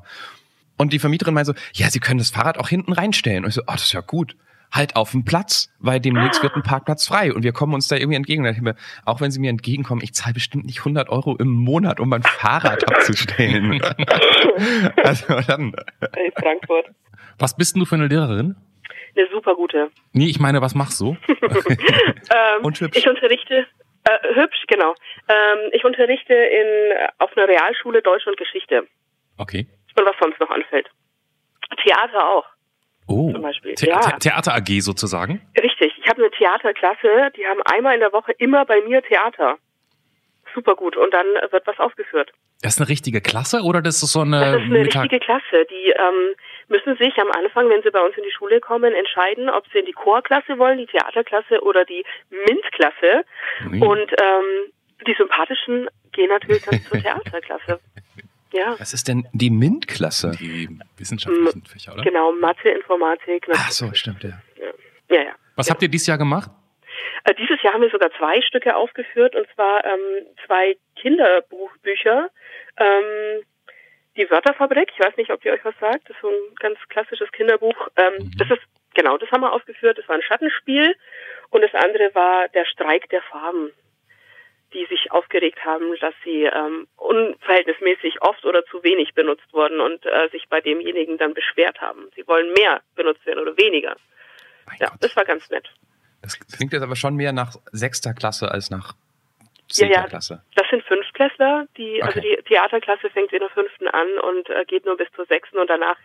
Und 0.77 0.93
die 0.93 0.99
Vermieterin 0.99 1.33
meinte 1.33 1.53
so, 1.53 1.59
ja, 1.73 1.89
Sie 1.89 1.99
können 1.99 2.19
das 2.19 2.29
Fahrrad 2.29 2.59
auch 2.59 2.69
hinten 2.69 2.93
reinstellen. 2.93 3.45
Und 3.45 3.49
ich 3.49 3.55
so, 3.55 3.63
oh, 3.63 3.73
das 3.73 3.85
ist 3.85 3.93
ja 3.93 4.03
gut. 4.03 4.37
Halt 4.71 4.97
auf 4.97 5.13
dem 5.13 5.25
Platz, 5.25 5.71
weil 5.79 5.99
demnächst 5.99 6.43
wird 6.43 6.55
ein 6.55 6.63
Parkplatz 6.63 7.07
frei 7.07 7.33
und 7.33 7.43
wir 7.43 7.53
kommen 7.53 7.73
uns 7.73 7.89
da 7.89 7.97
irgendwie 7.97 8.17
entgegen. 8.17 8.43
Mir, 8.43 8.77
auch 9.07 9.23
wenn 9.23 9.31
Sie 9.31 9.41
mir 9.41 9.51
entgegenkommen, 9.51 10.03
ich 10.05 10.13
zahle 10.13 10.35
bestimmt 10.35 10.67
nicht 10.67 10.81
100 10.81 11.09
Euro 11.09 11.37
im 11.37 11.49
Monat, 11.49 12.01
um 12.01 12.11
mein 12.11 12.23
Fahrrad 12.23 12.87
abzustellen. 12.95 13.81
also 15.03 15.41
dann, 15.47 15.73
In 15.73 16.33
Frankfurt. 16.39 16.91
Was 17.39 17.57
bist 17.57 17.75
denn 17.75 17.81
du 17.81 17.87
für 17.87 17.95
eine 17.95 18.09
Lehrerin? 18.09 18.57
Eine 19.17 19.29
super 19.33 19.55
gute. 19.55 19.91
Nee, 20.13 20.29
ich 20.29 20.39
meine, 20.41 20.61
was 20.61 20.75
machst 20.75 21.01
du? 21.01 21.17
Ähm, 21.29 21.37
Und 22.63 22.81
hübsch. 22.81 22.99
Ich 22.99 23.09
unterrichte, 23.09 23.67
äh, 24.05 24.35
hübsch, 24.35 24.65
genau. 24.69 24.95
Ähm, 25.29 25.71
ich 25.73 25.85
unterrichte 25.85 26.35
in, 26.35 26.93
auf 27.19 27.37
einer 27.37 27.49
Realschule 27.49 28.03
Deutsch 28.03 28.27
und 28.27 28.37
Geschichte. 28.37 28.87
Okay. 29.39 29.67
Und 29.99 30.07
was 30.07 30.15
sonst 30.21 30.41
noch 30.41 30.51
anfällt. 30.51 30.89
Theater 31.83 32.29
auch. 32.29 32.47
Oh. 33.07 33.33
Zum 33.33 33.43
Beispiel, 33.43 33.77
The 33.77 33.87
ja. 33.87 34.03
The 34.03 34.29
Theater 34.29 34.55
AG 34.55 34.81
sozusagen. 34.81 35.41
Richtig. 35.61 35.93
Ich 35.99 36.09
habe 36.09 36.23
eine 36.23 36.31
Theaterklasse, 36.31 37.33
die 37.37 37.45
haben 37.45 37.61
einmal 37.65 37.95
in 37.95 38.01
der 38.01 38.13
Woche 38.13 38.33
immer 38.39 38.65
bei 38.65 38.81
mir 38.83 39.03
Theater. 39.03 39.59
Super 40.55 40.77
gut. 40.77 40.97
Und 40.97 41.13
dann 41.13 41.27
wird 41.51 41.67
was 41.67 41.79
aufgeführt. 41.79 42.33
Das 42.63 42.75
ist 42.75 42.81
eine 42.81 42.89
richtige 42.89 43.21
Klasse 43.21 43.63
oder 43.63 43.81
das 43.83 44.03
ist 44.03 44.13
so 44.13 44.21
eine, 44.21 44.41
Das 44.41 44.63
ist 44.63 44.63
eine 44.63 44.85
richtige 44.85 45.19
Klasse. 45.19 45.67
Die 45.71 45.91
ähm, 45.91 46.35
müssen 46.71 46.97
sich 46.97 47.19
am 47.19 47.31
Anfang, 47.33 47.69
wenn 47.69 47.83
sie 47.83 47.91
bei 47.91 48.01
uns 48.01 48.17
in 48.17 48.23
die 48.23 48.33
Schule 48.33 48.61
kommen, 48.61 48.95
entscheiden, 48.95 49.51
ob 49.51 49.65
sie 49.73 49.81
in 49.81 49.87
die 49.87 49.93
Chorklasse 49.93 50.59
wollen, 50.59 50.79
die 50.79 50.87
Theaterklasse 50.87 51.63
oder 51.63 51.85
die 51.85 52.05
MINT-Klasse. 52.31 53.25
Nee. 53.69 53.85
Und 53.85 54.11
ähm, 54.23 54.73
die 55.07 55.15
Sympathischen 55.15 55.89
gehen 56.13 56.29
natürlich 56.29 56.63
dann 56.65 56.81
zur 56.81 56.99
Theaterklasse. 57.03 57.81
Ja, 58.53 58.75
was 58.79 58.95
ist 58.95 59.07
denn 59.07 59.27
die 59.33 59.51
MINT-Klasse? 59.51 60.33
die 60.39 60.69
wissenschaftlichen 60.97 61.65
Fächer, 61.67 61.95
oder? 61.95 62.03
genau. 62.03 62.33
Mathe, 62.33 62.71
Informatik. 62.71 63.47
Ach 63.53 63.71
so, 63.71 63.93
stimmt, 63.95 64.25
ja. 64.25 64.41
Ja, 65.09 65.23
ja. 65.23 65.35
Was 65.57 65.71
habt 65.71 65.83
ihr 65.83 65.89
dieses 65.89 66.07
Jahr 66.07 66.19
gemacht? 66.19 66.51
Äh, 67.25 67.35
dieses 67.35 67.63
Jahr 67.63 67.75
haben 67.75 67.83
wir 67.83 67.91
sogar 67.91 68.11
zwei 68.19 68.41
Stücke 68.43 68.75
aufgeführt, 68.75 69.37
und 69.37 69.47
zwar 69.55 69.85
ähm, 69.85 70.27
zwei 70.47 70.77
Kinderbuchbücher. 70.97 72.31
Ähm, 72.77 73.43
die 74.21 74.31
Wörterfabrik, 74.31 74.91
ich 74.95 75.01
weiß 75.05 75.17
nicht, 75.17 75.31
ob 75.31 75.45
ihr 75.45 75.53
euch 75.53 75.65
was 75.65 75.75
sagt, 75.81 76.09
das 76.09 76.17
ist 76.17 76.23
so 76.23 76.29
ein 76.29 76.55
ganz 76.61 76.79
klassisches 76.89 77.31
Kinderbuch. 77.33 77.89
Ähm, 77.97 78.31
Das 78.39 78.51
ist, 78.51 78.63
genau, 78.95 79.17
das 79.19 79.31
haben 79.31 79.41
wir 79.43 79.53
aufgeführt, 79.53 79.99
das 79.99 80.09
war 80.09 80.17
ein 80.17 80.23
Schattenspiel. 80.23 80.95
Und 81.51 81.63
das 81.63 81.75
andere 81.75 82.15
war 82.15 82.49
der 82.49 82.65
Streik 82.67 83.09
der 83.11 83.23
Farben, 83.23 83.73
die 84.73 84.87
sich 84.87 85.11
aufgeregt 85.11 85.65
haben, 85.65 85.97
dass 86.01 86.15
sie 86.23 86.45
ähm, 86.45 86.87
unverhältnismäßig 86.97 88.23
oft 88.23 88.45
oder 88.45 88.65
zu 88.67 88.83
wenig 88.85 89.15
benutzt 89.15 89.53
wurden 89.53 89.81
und 89.81 90.05
äh, 90.07 90.29
sich 90.31 90.49
bei 90.49 90.61
demjenigen 90.61 91.19
dann 91.19 91.35
beschwert 91.35 91.81
haben. 91.81 92.09
Sie 92.15 92.27
wollen 92.29 92.53
mehr 92.53 92.83
benutzt 92.95 93.25
werden 93.27 93.41
oder 93.41 93.57
weniger. 93.57 93.97
Mein 94.67 94.77
Ja, 94.79 94.89
Gott. 94.91 94.99
das 95.03 95.17
war 95.17 95.25
ganz 95.25 95.49
nett. 95.51 95.69
Das 96.23 96.39
klingt 96.39 96.73
jetzt 96.73 96.83
aber 96.83 96.97
schon 96.97 97.17
mehr 97.17 97.33
nach 97.33 97.57
sechster 97.73 98.13
Klasse 98.15 98.51
als 98.51 98.71
nach 98.71 98.93
Ja, 98.93 99.57
zehnter 99.69 100.01
ja, 100.03 100.07
Klasse. 100.07 100.45
das 100.55 100.69
sind 100.71 100.85
Fünftklässler, 101.21 101.67
die, 101.77 102.03
also 102.03 102.19
Okay. 102.19 102.37
die 102.39 102.43
Theaterklasse 102.45 103.11
fängt 103.11 103.33
in 103.33 103.41
der 103.41 103.51
fünften 103.51 103.89
an 103.89 104.09
und 104.23 104.49
äh, 104.51 104.65
geht 104.67 104.85
nur 104.87 104.97
bis 104.97 105.09
zur 105.15 105.27
sechsten 105.27 105.59
und 105.59 105.69
danach 105.69 105.97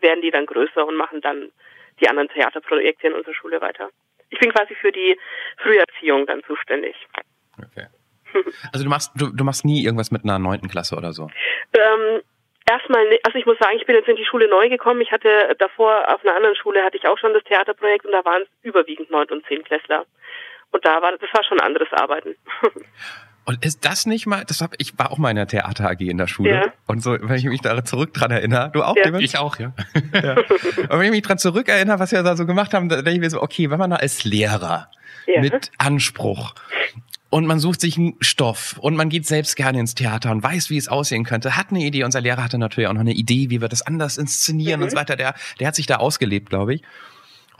werden 0.00 0.22
die 0.22 0.30
dann 0.30 0.46
größer 0.46 0.86
und 0.86 0.96
machen 0.96 1.20
dann 1.20 1.52
die 2.00 2.08
anderen 2.08 2.28
Theaterprojekte 2.30 3.08
in 3.08 3.12
unserer 3.12 3.34
Schule 3.34 3.60
weiter. 3.60 3.90
Ich 4.30 4.38
bin 4.38 4.50
quasi 4.52 4.74
für 4.74 4.90
die 4.92 5.18
Früherziehung 5.58 6.26
dann 6.26 6.42
zuständig. 6.44 6.96
Okay. 7.58 7.86
Also 8.72 8.84
du 8.84 8.90
machst, 8.90 9.12
du, 9.14 9.26
du 9.28 9.44
machst 9.44 9.64
nie 9.66 9.84
irgendwas 9.84 10.10
mit 10.10 10.24
einer 10.24 10.38
neunten 10.38 10.68
Klasse 10.68 10.96
oder 10.96 11.12
so. 11.12 11.28
Ähm, 11.74 12.22
erstmal, 12.70 13.06
also 13.24 13.38
ich 13.38 13.44
muss 13.44 13.58
sagen, 13.58 13.76
ich 13.76 13.84
bin 13.84 13.94
jetzt 13.94 14.08
in 14.08 14.16
die 14.16 14.24
Schule 14.24 14.48
neu 14.48 14.70
gekommen. 14.70 15.02
Ich 15.02 15.12
hatte 15.12 15.54
davor 15.58 16.08
auf 16.08 16.24
einer 16.24 16.34
anderen 16.34 16.56
Schule 16.56 16.82
hatte 16.82 16.96
ich 16.96 17.06
auch 17.06 17.18
schon 17.18 17.34
das 17.34 17.44
Theaterprojekt 17.44 18.06
und 18.06 18.12
da 18.12 18.24
waren 18.24 18.42
es 18.42 18.48
überwiegend 18.62 19.10
neun 19.10 19.28
und 19.28 19.44
zehn 19.46 19.62
Klässler. 19.64 20.06
Und 20.70 20.82
da 20.86 21.02
war 21.02 21.12
das 21.12 21.30
war 21.34 21.44
schon 21.44 21.60
anderes 21.60 21.92
Arbeiten. 21.92 22.34
Und 23.44 23.64
ist 23.64 23.84
das 23.84 24.06
nicht 24.06 24.26
mal, 24.26 24.44
das 24.46 24.60
hab, 24.60 24.74
ich 24.78 24.96
war 24.98 25.10
auch 25.10 25.18
mal 25.18 25.30
in 25.30 25.36
der 25.36 25.48
Theater 25.48 25.90
AG 25.90 26.00
in 26.00 26.16
der 26.18 26.28
Schule. 26.28 26.50
Ja. 26.54 26.62
Und 26.86 27.02
so, 27.02 27.16
wenn 27.20 27.36
ich 27.36 27.44
mich 27.44 27.60
da 27.60 27.84
zurück 27.84 28.14
dran 28.14 28.30
erinnere, 28.30 28.70
du 28.72 28.82
auch, 28.84 28.94
Ja. 28.96 29.02
Clemens? 29.02 29.24
Ich 29.24 29.36
auch, 29.38 29.58
ja. 29.58 29.72
Ja. 30.14 30.36
Und 30.36 30.90
wenn 30.90 31.02
ich 31.06 31.10
mich 31.10 31.22
dran 31.22 31.38
zurückerinnere, 31.38 31.98
was 31.98 32.12
wir 32.12 32.22
da 32.22 32.36
so 32.36 32.46
gemacht 32.46 32.72
haben, 32.72 32.88
da 32.88 32.96
denke 32.96 33.12
ich 33.12 33.20
mir 33.20 33.30
so, 33.30 33.42
okay, 33.42 33.70
wenn 33.70 33.78
man 33.78 33.90
da 33.90 33.96
als 33.96 34.22
Lehrer 34.24 34.88
Ja. 35.26 35.40
mit 35.40 35.72
Anspruch 35.78 36.54
und 37.30 37.46
man 37.46 37.58
sucht 37.58 37.80
sich 37.80 37.96
einen 37.96 38.14
Stoff 38.20 38.76
und 38.78 38.94
man 38.94 39.08
geht 39.08 39.26
selbst 39.26 39.56
gerne 39.56 39.80
ins 39.80 39.94
Theater 39.94 40.30
und 40.30 40.42
weiß, 40.42 40.70
wie 40.70 40.76
es 40.76 40.86
aussehen 40.88 41.24
könnte, 41.24 41.56
hat 41.56 41.70
eine 41.70 41.80
Idee. 41.80 42.04
Unser 42.04 42.20
Lehrer 42.20 42.44
hatte 42.44 42.58
natürlich 42.58 42.88
auch 42.88 42.92
noch 42.94 43.00
eine 43.00 43.14
Idee, 43.14 43.50
wie 43.50 43.60
wir 43.60 43.68
das 43.68 43.82
anders 43.82 44.18
inszenieren 44.18 44.80
Mhm. 44.80 44.84
und 44.84 44.90
so 44.90 44.96
weiter. 44.96 45.16
Der, 45.16 45.34
der 45.58 45.66
hat 45.68 45.74
sich 45.74 45.86
da 45.86 45.96
ausgelebt, 45.96 46.50
glaube 46.50 46.74
ich. 46.74 46.82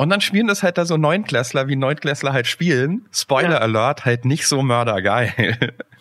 Und 0.02 0.10
dann 0.10 0.20
spielen 0.20 0.48
das 0.48 0.64
halt 0.64 0.78
da 0.78 0.84
so 0.84 0.96
Neunklässler, 0.96 1.68
wie 1.68 1.76
Neunklässler 1.76 2.32
halt 2.32 2.48
spielen. 2.48 3.06
Spoiler 3.12 3.52
Ja. 3.52 3.58
Alert, 3.58 4.04
halt 4.04 4.24
nicht 4.24 4.48
so 4.48 4.60
mördergeil. 4.62 5.32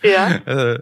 Ja. 0.02 0.40
Äh, 0.48 0.80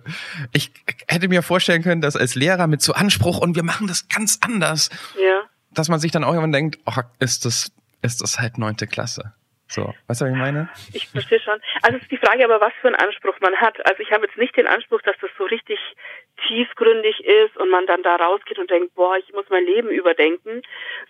ich 0.53 0.71
hätte 1.09 1.27
mir 1.27 1.43
vorstellen 1.43 1.83
können, 1.83 1.99
dass 1.99 2.15
als 2.15 2.35
Lehrer 2.35 2.67
mit 2.67 2.81
so 2.81 2.93
Anspruch 2.93 3.39
und 3.39 3.57
wir 3.57 3.63
machen 3.63 3.87
das 3.87 4.07
ganz 4.07 4.39
anders, 4.41 4.89
ja. 5.21 5.41
dass 5.71 5.89
man 5.89 5.99
sich 5.99 6.13
dann 6.13 6.23
auch 6.23 6.29
irgendwann 6.29 6.53
denkt, 6.53 6.79
ach, 6.85 7.03
ist 7.19 7.43
das, 7.43 7.73
ist 8.01 8.21
das 8.21 8.39
halt 8.39 8.57
neunte 8.57 8.87
Klasse. 8.87 9.33
So, 9.67 9.93
weißt 10.07 10.21
du, 10.21 10.25
was 10.25 10.31
ich 10.31 10.37
meine? 10.37 10.69
Ich 10.93 11.09
verstehe 11.09 11.41
schon. 11.41 11.59
Also 11.81 11.97
es 11.97 12.03
ist 12.03 12.11
die 12.11 12.17
Frage 12.17 12.45
aber, 12.45 12.61
was 12.61 12.71
für 12.79 12.87
einen 12.87 12.95
Anspruch 12.95 13.35
man 13.41 13.55
hat. 13.57 13.85
Also 13.85 14.01
ich 14.01 14.11
habe 14.11 14.25
jetzt 14.25 14.37
nicht 14.37 14.55
den 14.55 14.65
Anspruch, 14.65 15.01
dass 15.01 15.15
das 15.19 15.29
so 15.37 15.43
richtig 15.43 15.77
tiefgründig 16.47 17.23
ist 17.23 17.57
und 17.57 17.69
man 17.69 17.85
dann 17.85 18.03
da 18.03 18.15
rausgeht 18.15 18.59
und 18.59 18.69
denkt, 18.69 18.95
boah, 18.95 19.17
ich 19.17 19.31
muss 19.33 19.49
mein 19.49 19.65
Leben 19.65 19.89
überdenken, 19.89 20.61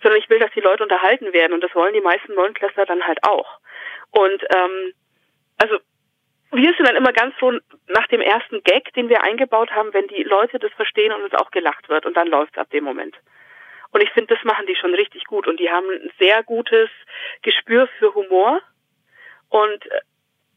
sondern 0.02 0.20
ich 0.20 0.28
will, 0.28 0.38
dass 0.38 0.52
die 0.52 0.60
Leute 0.60 0.82
unterhalten 0.82 1.32
werden 1.32 1.52
und 1.52 1.62
das 1.62 1.74
wollen 1.74 1.94
die 1.94 2.00
meisten 2.00 2.34
Neunklässler 2.34 2.86
dann 2.86 3.06
halt 3.06 3.22
auch. 3.24 3.58
Und 4.10 4.42
ähm, 4.54 4.92
also 5.58 5.78
wir 6.52 6.74
sind 6.74 6.86
dann 6.86 6.96
immer 6.96 7.12
ganz 7.12 7.34
froh 7.36 7.52
nach 7.88 8.06
dem 8.08 8.20
ersten 8.20 8.62
Gag, 8.64 8.92
den 8.94 9.08
wir 9.08 9.22
eingebaut 9.22 9.70
haben, 9.70 9.94
wenn 9.94 10.08
die 10.08 10.24
Leute 10.24 10.58
das 10.58 10.72
verstehen 10.72 11.12
und 11.12 11.22
es 11.22 11.38
auch 11.38 11.50
gelacht 11.50 11.88
wird 11.88 12.06
und 12.06 12.16
dann 12.16 12.28
läuft 12.28 12.54
es 12.54 12.58
ab 12.58 12.70
dem 12.70 12.84
Moment. 12.84 13.16
Und 13.92 14.02
ich 14.02 14.10
finde, 14.10 14.34
das 14.34 14.44
machen 14.44 14.66
die 14.66 14.76
schon 14.76 14.94
richtig 14.94 15.24
gut 15.24 15.46
und 15.46 15.58
die 15.58 15.70
haben 15.70 15.88
ein 15.88 16.12
sehr 16.18 16.42
gutes 16.42 16.88
Gespür 17.42 17.88
für 17.98 18.14
Humor 18.14 18.60
und 19.48 19.86
äh, 19.86 20.00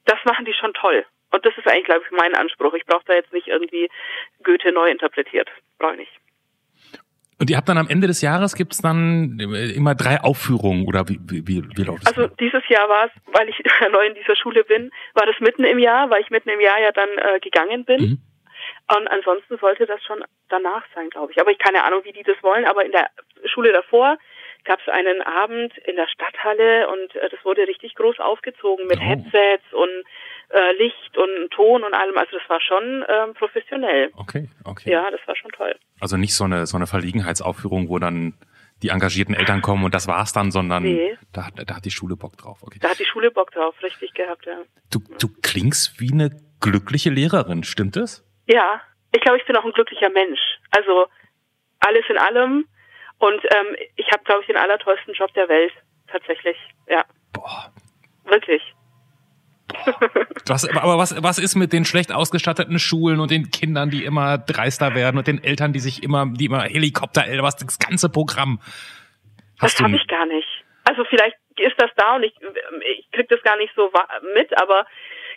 das 0.05 0.19
machen 0.25 0.45
die 0.45 0.53
schon 0.53 0.73
toll. 0.73 1.05
Und 1.33 1.45
das 1.45 1.57
ist 1.57 1.67
eigentlich, 1.67 1.85
glaube 1.85 2.03
ich, 2.05 2.11
mein 2.15 2.35
Anspruch. 2.35 2.73
Ich 2.75 2.85
brauche 2.85 3.03
da 3.07 3.13
jetzt 3.13 3.33
nicht 3.33 3.47
irgendwie 3.47 3.89
Goethe 4.43 4.71
neu 4.71 4.89
interpretiert. 4.89 5.49
Brauche 5.79 5.93
ich 5.93 5.99
nicht. 5.99 6.11
Und 7.39 7.49
ihr 7.49 7.57
habt 7.57 7.67
dann 7.67 7.79
am 7.79 7.89
Ende 7.89 8.07
des 8.07 8.21
Jahres 8.21 8.55
gibt's 8.55 8.81
dann 8.81 9.39
immer 9.75 9.95
drei 9.95 10.21
Aufführungen 10.21 10.85
oder 10.85 11.09
wie, 11.09 11.19
wie, 11.25 11.47
wie, 11.47 11.63
wie 11.75 11.83
läuft 11.83 12.07
das? 12.07 12.15
Also 12.15 12.33
dieses 12.35 12.61
Jahr 12.69 12.87
war 12.87 13.07
es, 13.07 13.11
weil 13.33 13.49
ich 13.49 13.57
neu 13.91 14.05
in 14.05 14.13
dieser 14.13 14.35
Schule 14.35 14.63
bin, 14.63 14.91
war 15.15 15.25
das 15.25 15.35
mitten 15.39 15.63
im 15.63 15.79
Jahr, 15.79 16.09
weil 16.09 16.21
ich 16.21 16.29
mitten 16.29 16.49
im 16.49 16.61
Jahr 16.61 16.79
ja 16.79 16.91
dann 16.91 17.09
äh, 17.09 17.39
gegangen 17.39 17.83
bin. 17.83 18.01
Mhm. 18.01 18.21
Und 18.95 19.07
ansonsten 19.07 19.57
sollte 19.57 19.85
das 19.85 20.03
schon 20.03 20.23
danach 20.49 20.83
sein, 20.93 21.09
glaube 21.09 21.31
ich. 21.31 21.41
Aber 21.41 21.51
ich 21.51 21.57
keine 21.57 21.83
Ahnung, 21.83 22.01
wie 22.03 22.13
die 22.13 22.23
das 22.23 22.41
wollen. 22.43 22.65
Aber 22.65 22.85
in 22.85 22.91
der 22.91 23.09
Schule 23.45 23.73
davor 23.73 24.17
gab 24.65 24.79
es 24.79 24.87
einen 24.87 25.21
Abend 25.21 25.77
in 25.79 25.95
der 25.95 26.07
Stadthalle 26.07 26.87
und 26.87 27.15
äh, 27.15 27.29
das 27.29 27.43
wurde 27.43 27.67
richtig 27.67 27.95
groß 27.95 28.19
aufgezogen 28.19 28.87
mit 28.87 28.99
Oh. 28.99 29.03
Headsets 29.03 29.73
und 29.73 30.05
äh, 30.53 30.71
Licht 30.77 31.17
und 31.17 31.49
Ton 31.51 31.83
und 31.83 31.93
allem. 31.93 32.17
Also 32.17 32.37
das 32.37 32.49
war 32.49 32.61
schon 32.61 33.03
ähm, 33.07 33.33
professionell. 33.33 34.11
Okay, 34.15 34.49
okay. 34.63 34.91
Ja, 34.91 35.09
das 35.11 35.19
war 35.25 35.35
schon 35.35 35.51
toll. 35.51 35.75
Also 35.99 36.17
nicht 36.17 36.35
so 36.35 36.43
eine 36.45 36.65
so 36.67 36.77
eine 36.77 36.87
Verlegenheitsaufführung, 36.87 37.89
wo 37.89 37.99
dann 37.99 38.33
die 38.81 38.89
engagierten 38.89 39.33
Eltern 39.33 39.61
kommen 39.61 39.83
und 39.85 39.93
das 39.93 40.07
war's 40.07 40.33
dann, 40.33 40.51
sondern 40.51 40.83
Nee. 40.83 41.17
da, 41.31 41.47
da 41.65 41.75
hat 41.77 41.85
die 41.85 41.91
Schule 41.91 42.15
Bock 42.17 42.37
drauf. 42.37 42.59
Okay. 42.63 42.79
Da 42.81 42.89
hat 42.89 42.99
die 42.99 43.05
Schule 43.05 43.31
Bock 43.31 43.51
drauf, 43.51 43.75
richtig 43.81 44.13
gehabt, 44.13 44.45
ja. 44.45 44.57
Du, 44.91 44.99
du 45.19 45.27
klingst 45.41 45.99
wie 46.01 46.11
eine 46.11 46.31
glückliche 46.59 47.09
Lehrerin, 47.09 47.63
stimmt 47.63 47.95
es? 47.97 48.25
Ja, 48.45 48.81
ich 49.13 49.21
glaube, 49.21 49.37
ich 49.37 49.45
bin 49.45 49.55
auch 49.55 49.63
ein 49.63 49.71
glücklicher 49.71 50.09
Mensch. 50.09 50.39
Also 50.71 51.07
alles 51.79 52.03
in 52.09 52.17
allem. 52.17 52.65
Und 53.19 53.41
ähm, 53.55 53.75
ich 53.95 54.07
habe, 54.11 54.23
glaube 54.25 54.41
ich, 54.41 54.47
den 54.47 54.57
allertollsten 54.57 55.13
Job 55.13 55.33
der 55.33 55.47
Welt. 55.47 55.71
Tatsächlich. 56.07 56.57
Ja. 56.87 57.05
Boah. 57.31 57.71
Wirklich. 58.25 58.61
Was, 60.45 60.67
aber 60.69 60.97
was, 60.97 61.21
was 61.23 61.39
ist 61.39 61.55
mit 61.55 61.71
den 61.71 61.85
schlecht 61.85 62.11
ausgestatteten 62.11 62.77
Schulen 62.77 63.19
und 63.19 63.31
den 63.31 63.49
Kindern, 63.49 63.89
die 63.89 64.03
immer 64.03 64.37
dreister 64.37 64.93
werden 64.93 65.17
und 65.17 65.27
den 65.27 65.41
Eltern, 65.43 65.71
die 65.71 65.79
sich 65.79 66.03
immer, 66.03 66.25
die 66.25 66.45
immer 66.45 66.63
Helikopter, 66.63 67.23
was 67.39 67.55
das 67.55 67.79
ganze 67.79 68.09
Programm? 68.09 68.59
Hast 69.59 69.79
das 69.79 69.85
habe 69.85 69.95
ich 69.95 70.07
gar 70.07 70.25
nicht. 70.25 70.47
Also 70.83 71.05
vielleicht 71.09 71.37
ist 71.59 71.75
das 71.77 71.91
da 71.95 72.15
und 72.17 72.23
ich, 72.23 72.33
ich 72.97 73.09
krieg 73.11 73.29
das 73.29 73.41
gar 73.43 73.57
nicht 73.57 73.71
so 73.75 73.89
mit, 74.35 74.61
aber 74.61 74.85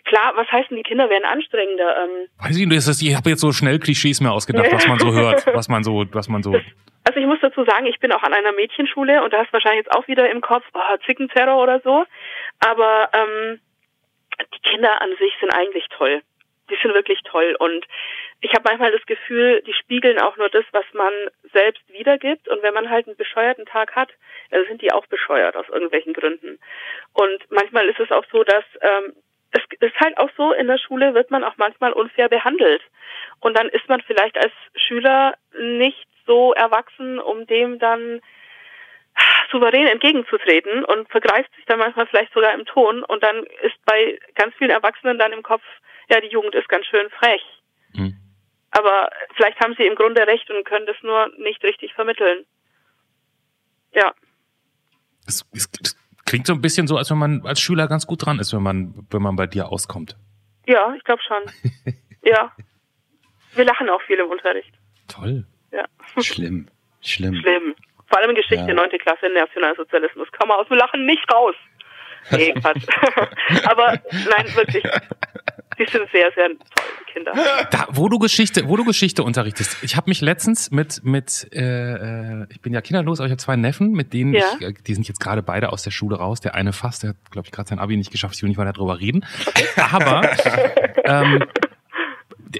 klar, 0.03 0.33
was 0.35 0.51
heißt 0.51 0.69
denn, 0.69 0.77
die 0.77 0.83
Kinder 0.83 1.09
werden 1.09 1.25
anstrengender? 1.25 2.03
Ähm 2.03 2.27
Weiß 2.39 2.57
ich 2.57 2.67
nicht, 2.67 3.01
ich 3.01 3.15
habe 3.15 3.29
jetzt 3.29 3.41
so 3.41 3.51
schnell 3.51 3.79
Klischees 3.79 4.19
mir 4.19 4.31
ausgedacht, 4.31 4.71
was 4.71 4.87
man 4.87 4.99
so 4.99 5.13
hört, 5.13 5.45
was 5.53 5.69
man 5.69 5.83
so, 5.83 6.05
was 6.11 6.27
man 6.27 6.43
so. 6.43 6.53
Also 7.03 7.19
ich 7.19 7.25
muss 7.25 7.39
dazu 7.41 7.63
sagen, 7.63 7.85
ich 7.85 7.99
bin 7.99 8.11
auch 8.11 8.23
an 8.23 8.33
einer 8.33 8.51
Mädchenschule 8.51 9.23
und 9.23 9.31
da 9.31 9.39
hast 9.39 9.53
wahrscheinlich 9.53 9.85
jetzt 9.85 9.95
auch 9.95 10.07
wieder 10.09 10.29
im 10.29 10.41
Kopf 10.41 10.65
oh, 10.73 10.97
Zickenterror 11.05 11.63
oder 11.63 11.79
so. 11.79 12.03
Aber 12.59 13.09
ähm, 13.13 13.59
die 14.53 14.69
Kinder 14.69 15.01
an 15.01 15.15
sich 15.17 15.33
sind 15.39 15.51
eigentlich 15.53 15.87
toll. 15.89 16.21
Die 16.69 16.77
sind 16.81 16.93
wirklich 16.93 17.21
toll 17.23 17.55
und 17.59 17.85
ich 18.41 18.51
habe 18.51 18.63
manchmal 18.65 18.91
das 18.91 19.05
Gefühl, 19.05 19.63
die 19.65 19.73
spiegeln 19.73 20.19
auch 20.19 20.37
nur 20.37 20.49
das, 20.49 20.65
was 20.71 20.85
man 20.93 21.11
selbst 21.53 21.81
wiedergibt. 21.89 22.47
Und 22.47 22.61
wenn 22.61 22.73
man 22.73 22.89
halt 22.89 23.07
einen 23.07 23.17
bescheuerten 23.17 23.65
Tag 23.65 23.95
hat, 23.95 24.09
dann 24.51 24.65
sind 24.65 24.81
die 24.81 24.91
auch 24.91 25.07
bescheuert 25.07 25.55
aus 25.55 25.67
irgendwelchen 25.69 26.13
Gründen. 26.13 26.59
Und 27.13 27.43
manchmal 27.49 27.87
ist 27.87 27.99
es 27.99 28.11
auch 28.11 28.25
so, 28.31 28.43
dass 28.43 28.63
ähm, 28.81 29.13
es 29.51 29.61
ist 29.79 29.99
halt 29.99 30.17
auch 30.17 30.29
so, 30.37 30.51
in 30.53 30.67
der 30.67 30.77
Schule 30.77 31.13
wird 31.13 31.31
man 31.31 31.43
auch 31.43 31.57
manchmal 31.57 31.93
unfair 31.93 32.29
behandelt. 32.29 32.81
Und 33.39 33.57
dann 33.57 33.69
ist 33.69 33.87
man 33.87 34.01
vielleicht 34.01 34.37
als 34.37 34.53
Schüler 34.75 35.35
nicht 35.57 36.07
so 36.25 36.53
erwachsen, 36.53 37.19
um 37.19 37.47
dem 37.47 37.79
dann 37.79 38.21
souverän 39.51 39.87
entgegenzutreten 39.87 40.83
und 40.83 41.09
vergreift 41.09 41.53
sich 41.55 41.65
dann 41.65 41.79
manchmal 41.79 42.07
vielleicht 42.07 42.33
sogar 42.33 42.53
im 42.53 42.65
Ton 42.65 43.03
und 43.03 43.23
dann 43.23 43.43
ist 43.63 43.75
bei 43.85 44.19
ganz 44.35 44.53
vielen 44.55 44.71
Erwachsenen 44.71 45.17
dann 45.17 45.31
im 45.31 45.43
Kopf, 45.43 45.63
ja, 46.09 46.21
die 46.21 46.27
Jugend 46.27 46.55
ist 46.55 46.69
ganz 46.69 46.85
schön 46.85 47.09
frech. 47.11 47.41
Mhm. 47.93 48.17
Aber 48.71 49.09
vielleicht 49.35 49.59
haben 49.59 49.75
sie 49.77 49.85
im 49.85 49.95
Grunde 49.95 50.27
recht 50.27 50.49
und 50.49 50.65
können 50.65 50.85
das 50.85 50.97
nur 51.01 51.31
nicht 51.37 51.63
richtig 51.63 51.93
vermitteln. 51.93 52.45
Ja. 53.93 54.13
Es, 55.25 55.45
es, 55.53 55.69
es 55.81 55.97
klingt 56.25 56.45
so 56.45 56.53
ein 56.53 56.61
bisschen 56.61 56.87
so, 56.87 56.97
als 56.97 57.09
wenn 57.09 57.17
man 57.17 57.45
als 57.45 57.59
Schüler 57.59 57.87
ganz 57.87 58.05
gut 58.05 58.25
dran 58.25 58.39
ist, 58.39 58.53
wenn 58.53 58.61
man, 58.61 58.93
wenn 59.09 59.21
man 59.21 59.35
bei 59.35 59.47
dir 59.47 59.69
auskommt. 59.69 60.15
Ja, 60.67 60.93
ich 60.95 61.03
glaube 61.03 61.21
schon. 61.23 61.93
ja. 62.21 62.51
Wir 63.55 63.65
lachen 63.65 63.89
auch 63.89 64.01
viel 64.03 64.19
im 64.19 64.29
Unterricht. 64.29 64.73
Toll. 65.07 65.45
Ja. 65.71 65.85
Schlimm. 66.21 66.67
Schlimm. 67.01 67.35
Schlimm. 67.35 67.75
Vor 68.07 68.19
allem 68.19 68.31
in 68.31 68.35
Geschichte, 68.35 68.67
ja. 68.67 68.73
9. 68.73 68.89
Klasse, 68.99 69.29
Nationalsozialismus. 69.33 70.31
Kann 70.31 70.47
man 70.47 70.57
aus 70.57 70.67
dem 70.67 70.77
Lachen 70.77 71.05
nicht 71.05 71.31
raus. 71.33 71.55
Nee, 72.31 72.53
Quatsch. 72.53 72.83
Aber 73.65 73.99
nein, 74.11 74.55
wirklich. 74.55 74.83
Die 75.79 75.85
sind 75.85 76.09
sehr, 76.11 76.31
sehr 76.33 76.47
toll, 76.47 76.57
die 77.01 77.13
Kinder. 77.13 77.33
Da, 77.69 77.87
wo 77.89 78.09
du 78.09 78.17
Geschichte, 78.17 78.67
wo 78.67 78.75
du 78.77 78.83
Geschichte 78.83 79.21
unterrichtest. 79.21 79.83
Ich 79.83 79.95
habe 79.95 80.09
mich 80.09 80.21
letztens 80.21 80.71
mit, 80.71 81.03
mit, 81.03 81.47
äh, 81.53 81.61
äh, 81.61 82.47
ich 82.49 82.61
bin 82.61 82.73
ja 82.73 82.81
kinderlos, 82.81 83.19
aber 83.19 83.27
ich 83.27 83.31
habe 83.31 83.41
zwei 83.41 83.55
Neffen, 83.57 83.91
mit 83.91 84.11
denen 84.11 84.33
ja. 84.33 84.43
ich, 84.59 84.65
äh, 84.65 84.73
die 84.73 84.93
sind 84.95 85.07
jetzt 85.07 85.19
gerade 85.19 85.43
beide 85.43 85.71
aus 85.71 85.83
der 85.83 85.91
Schule 85.91 86.17
raus. 86.17 86.41
Der 86.41 86.55
eine 86.55 86.73
fast, 86.73 87.03
der 87.03 87.11
hat, 87.11 87.17
glaube 87.29 87.45
ich, 87.45 87.51
gerade 87.51 87.69
sein 87.69 87.77
Abi 87.77 87.95
nicht 87.95 88.11
geschafft. 88.11 88.35
Ich 88.35 88.41
will 88.41 88.49
nicht 88.49 88.57
weiter 88.57 88.73
darüber 88.73 88.99
reden. 88.99 89.23
Aber 89.91 90.27
ähm, 91.03 91.43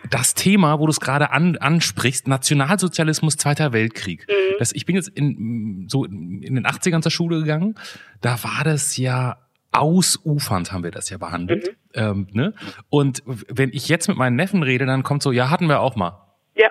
das 0.10 0.34
Thema, 0.34 0.80
wo 0.80 0.86
du 0.86 0.92
es 0.92 1.00
gerade 1.00 1.32
an, 1.32 1.58
ansprichst, 1.58 2.28
Nationalsozialismus, 2.28 3.38
Zweiter 3.38 3.74
Weltkrieg. 3.74 4.28
Mhm. 4.28 4.56
Das, 4.60 4.72
ich 4.74 4.86
bin 4.86 4.96
jetzt 4.96 5.10
in, 5.10 5.88
so 5.90 6.06
in 6.06 6.56
den 6.56 6.66
80ern 6.66 7.02
zur 7.02 7.12
Schule 7.12 7.40
gegangen. 7.40 7.76
Da 8.22 8.44
war 8.44 8.64
das 8.64 8.98
ja 8.98 9.38
ausufernd 9.72 10.72
haben 10.72 10.84
wir 10.84 10.92
das 10.92 11.10
ja 11.10 11.18
behandelt. 11.18 11.68
Mhm. 11.68 12.02
Ähm, 12.02 12.28
ne? 12.32 12.54
Und 12.90 13.22
wenn 13.26 13.70
ich 13.74 13.90
jetzt 13.90 14.08
mit 14.08 14.18
meinen 14.18 14.36
Neffen 14.36 14.64
rede, 14.64 14.86
dann 14.86 15.04
kommt 15.04 15.22
so, 15.22 15.32
ja, 15.32 15.50
hatten 15.50 15.68
wir 15.68 15.82
auch 15.82 15.96
mal. 15.96 16.34
Ja. 16.56 16.70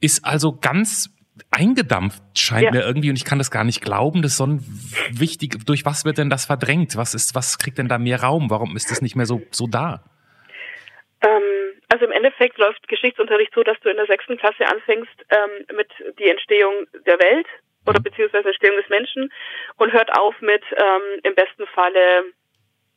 Ist 0.00 0.24
also 0.24 0.56
ganz 0.56 1.10
eingedampft, 1.50 2.22
scheint 2.34 2.64
ja. 2.64 2.70
mir 2.70 2.82
irgendwie, 2.82 3.10
und 3.10 3.16
ich 3.16 3.24
kann 3.24 3.38
das 3.38 3.50
gar 3.50 3.64
nicht 3.64 3.82
glauben, 3.82 4.22
das 4.22 4.32
ist 4.32 4.38
so 4.38 4.46
ein 4.46 4.64
wichtig, 5.10 5.66
durch 5.66 5.84
was 5.84 6.04
wird 6.04 6.18
denn 6.18 6.30
das 6.30 6.46
verdrängt? 6.46 6.96
Was 6.96 7.14
ist, 7.14 7.34
was 7.34 7.58
kriegt 7.58 7.78
denn 7.78 7.88
da 7.88 7.98
mehr 7.98 8.22
Raum? 8.22 8.48
Warum 8.48 8.76
ist 8.76 8.90
das 8.90 9.02
nicht 9.02 9.16
mehr 9.16 9.26
so, 9.26 9.42
so 9.50 9.66
da? 9.66 10.04
Ähm, 11.20 11.75
also 11.88 12.04
im 12.04 12.12
Endeffekt 12.12 12.58
läuft 12.58 12.88
Geschichtsunterricht 12.88 13.54
so, 13.54 13.62
dass 13.62 13.78
du 13.80 13.88
in 13.88 13.96
der 13.96 14.06
sechsten 14.06 14.36
Klasse 14.36 14.66
anfängst 14.66 15.24
ähm, 15.30 15.76
mit 15.76 15.88
die 16.18 16.28
Entstehung 16.28 16.86
der 17.06 17.18
Welt 17.20 17.46
oder 17.86 18.00
mhm. 18.00 18.04
beziehungsweise 18.04 18.48
Entstehung 18.48 18.76
des 18.76 18.88
Menschen 18.88 19.32
und 19.76 19.92
hört 19.92 20.12
auf 20.18 20.34
mit 20.40 20.64
ähm, 20.72 21.20
im 21.22 21.34
besten 21.34 21.66
Falle 21.68 22.24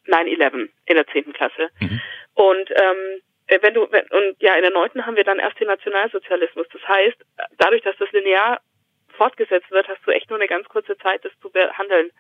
9-11 0.08 0.70
in 0.86 0.96
der 0.96 1.08
zehnten 1.08 1.34
Klasse. 1.34 1.70
Mhm. 1.80 2.02
Und 2.34 2.72
ähm, 2.72 3.22
wenn 3.62 3.74
du 3.74 3.88
wenn, 3.92 4.06
und 4.12 4.42
ja 4.42 4.56
in 4.56 4.62
der 4.62 4.72
neunten 4.72 5.06
haben 5.06 5.16
wir 5.16 5.24
dann 5.24 5.40
erst 5.40 5.60
den 5.60 5.68
Nationalsozialismus. 5.68 6.68
Das 6.72 6.88
heißt, 6.88 7.18
dadurch, 7.58 7.82
dass 7.82 7.98
das 7.98 8.12
linear 8.12 8.62
fortgesetzt 9.18 9.70
wird, 9.72 9.88
hast 9.88 10.06
du 10.06 10.12
echt 10.12 10.30
nur 10.30 10.40
eine 10.40 10.48
ganz 10.48 10.68
kurze 10.70 10.98
Zeit, 10.98 11.26
das 11.26 11.32
zu 11.42 11.50
behandeln. 11.50 12.12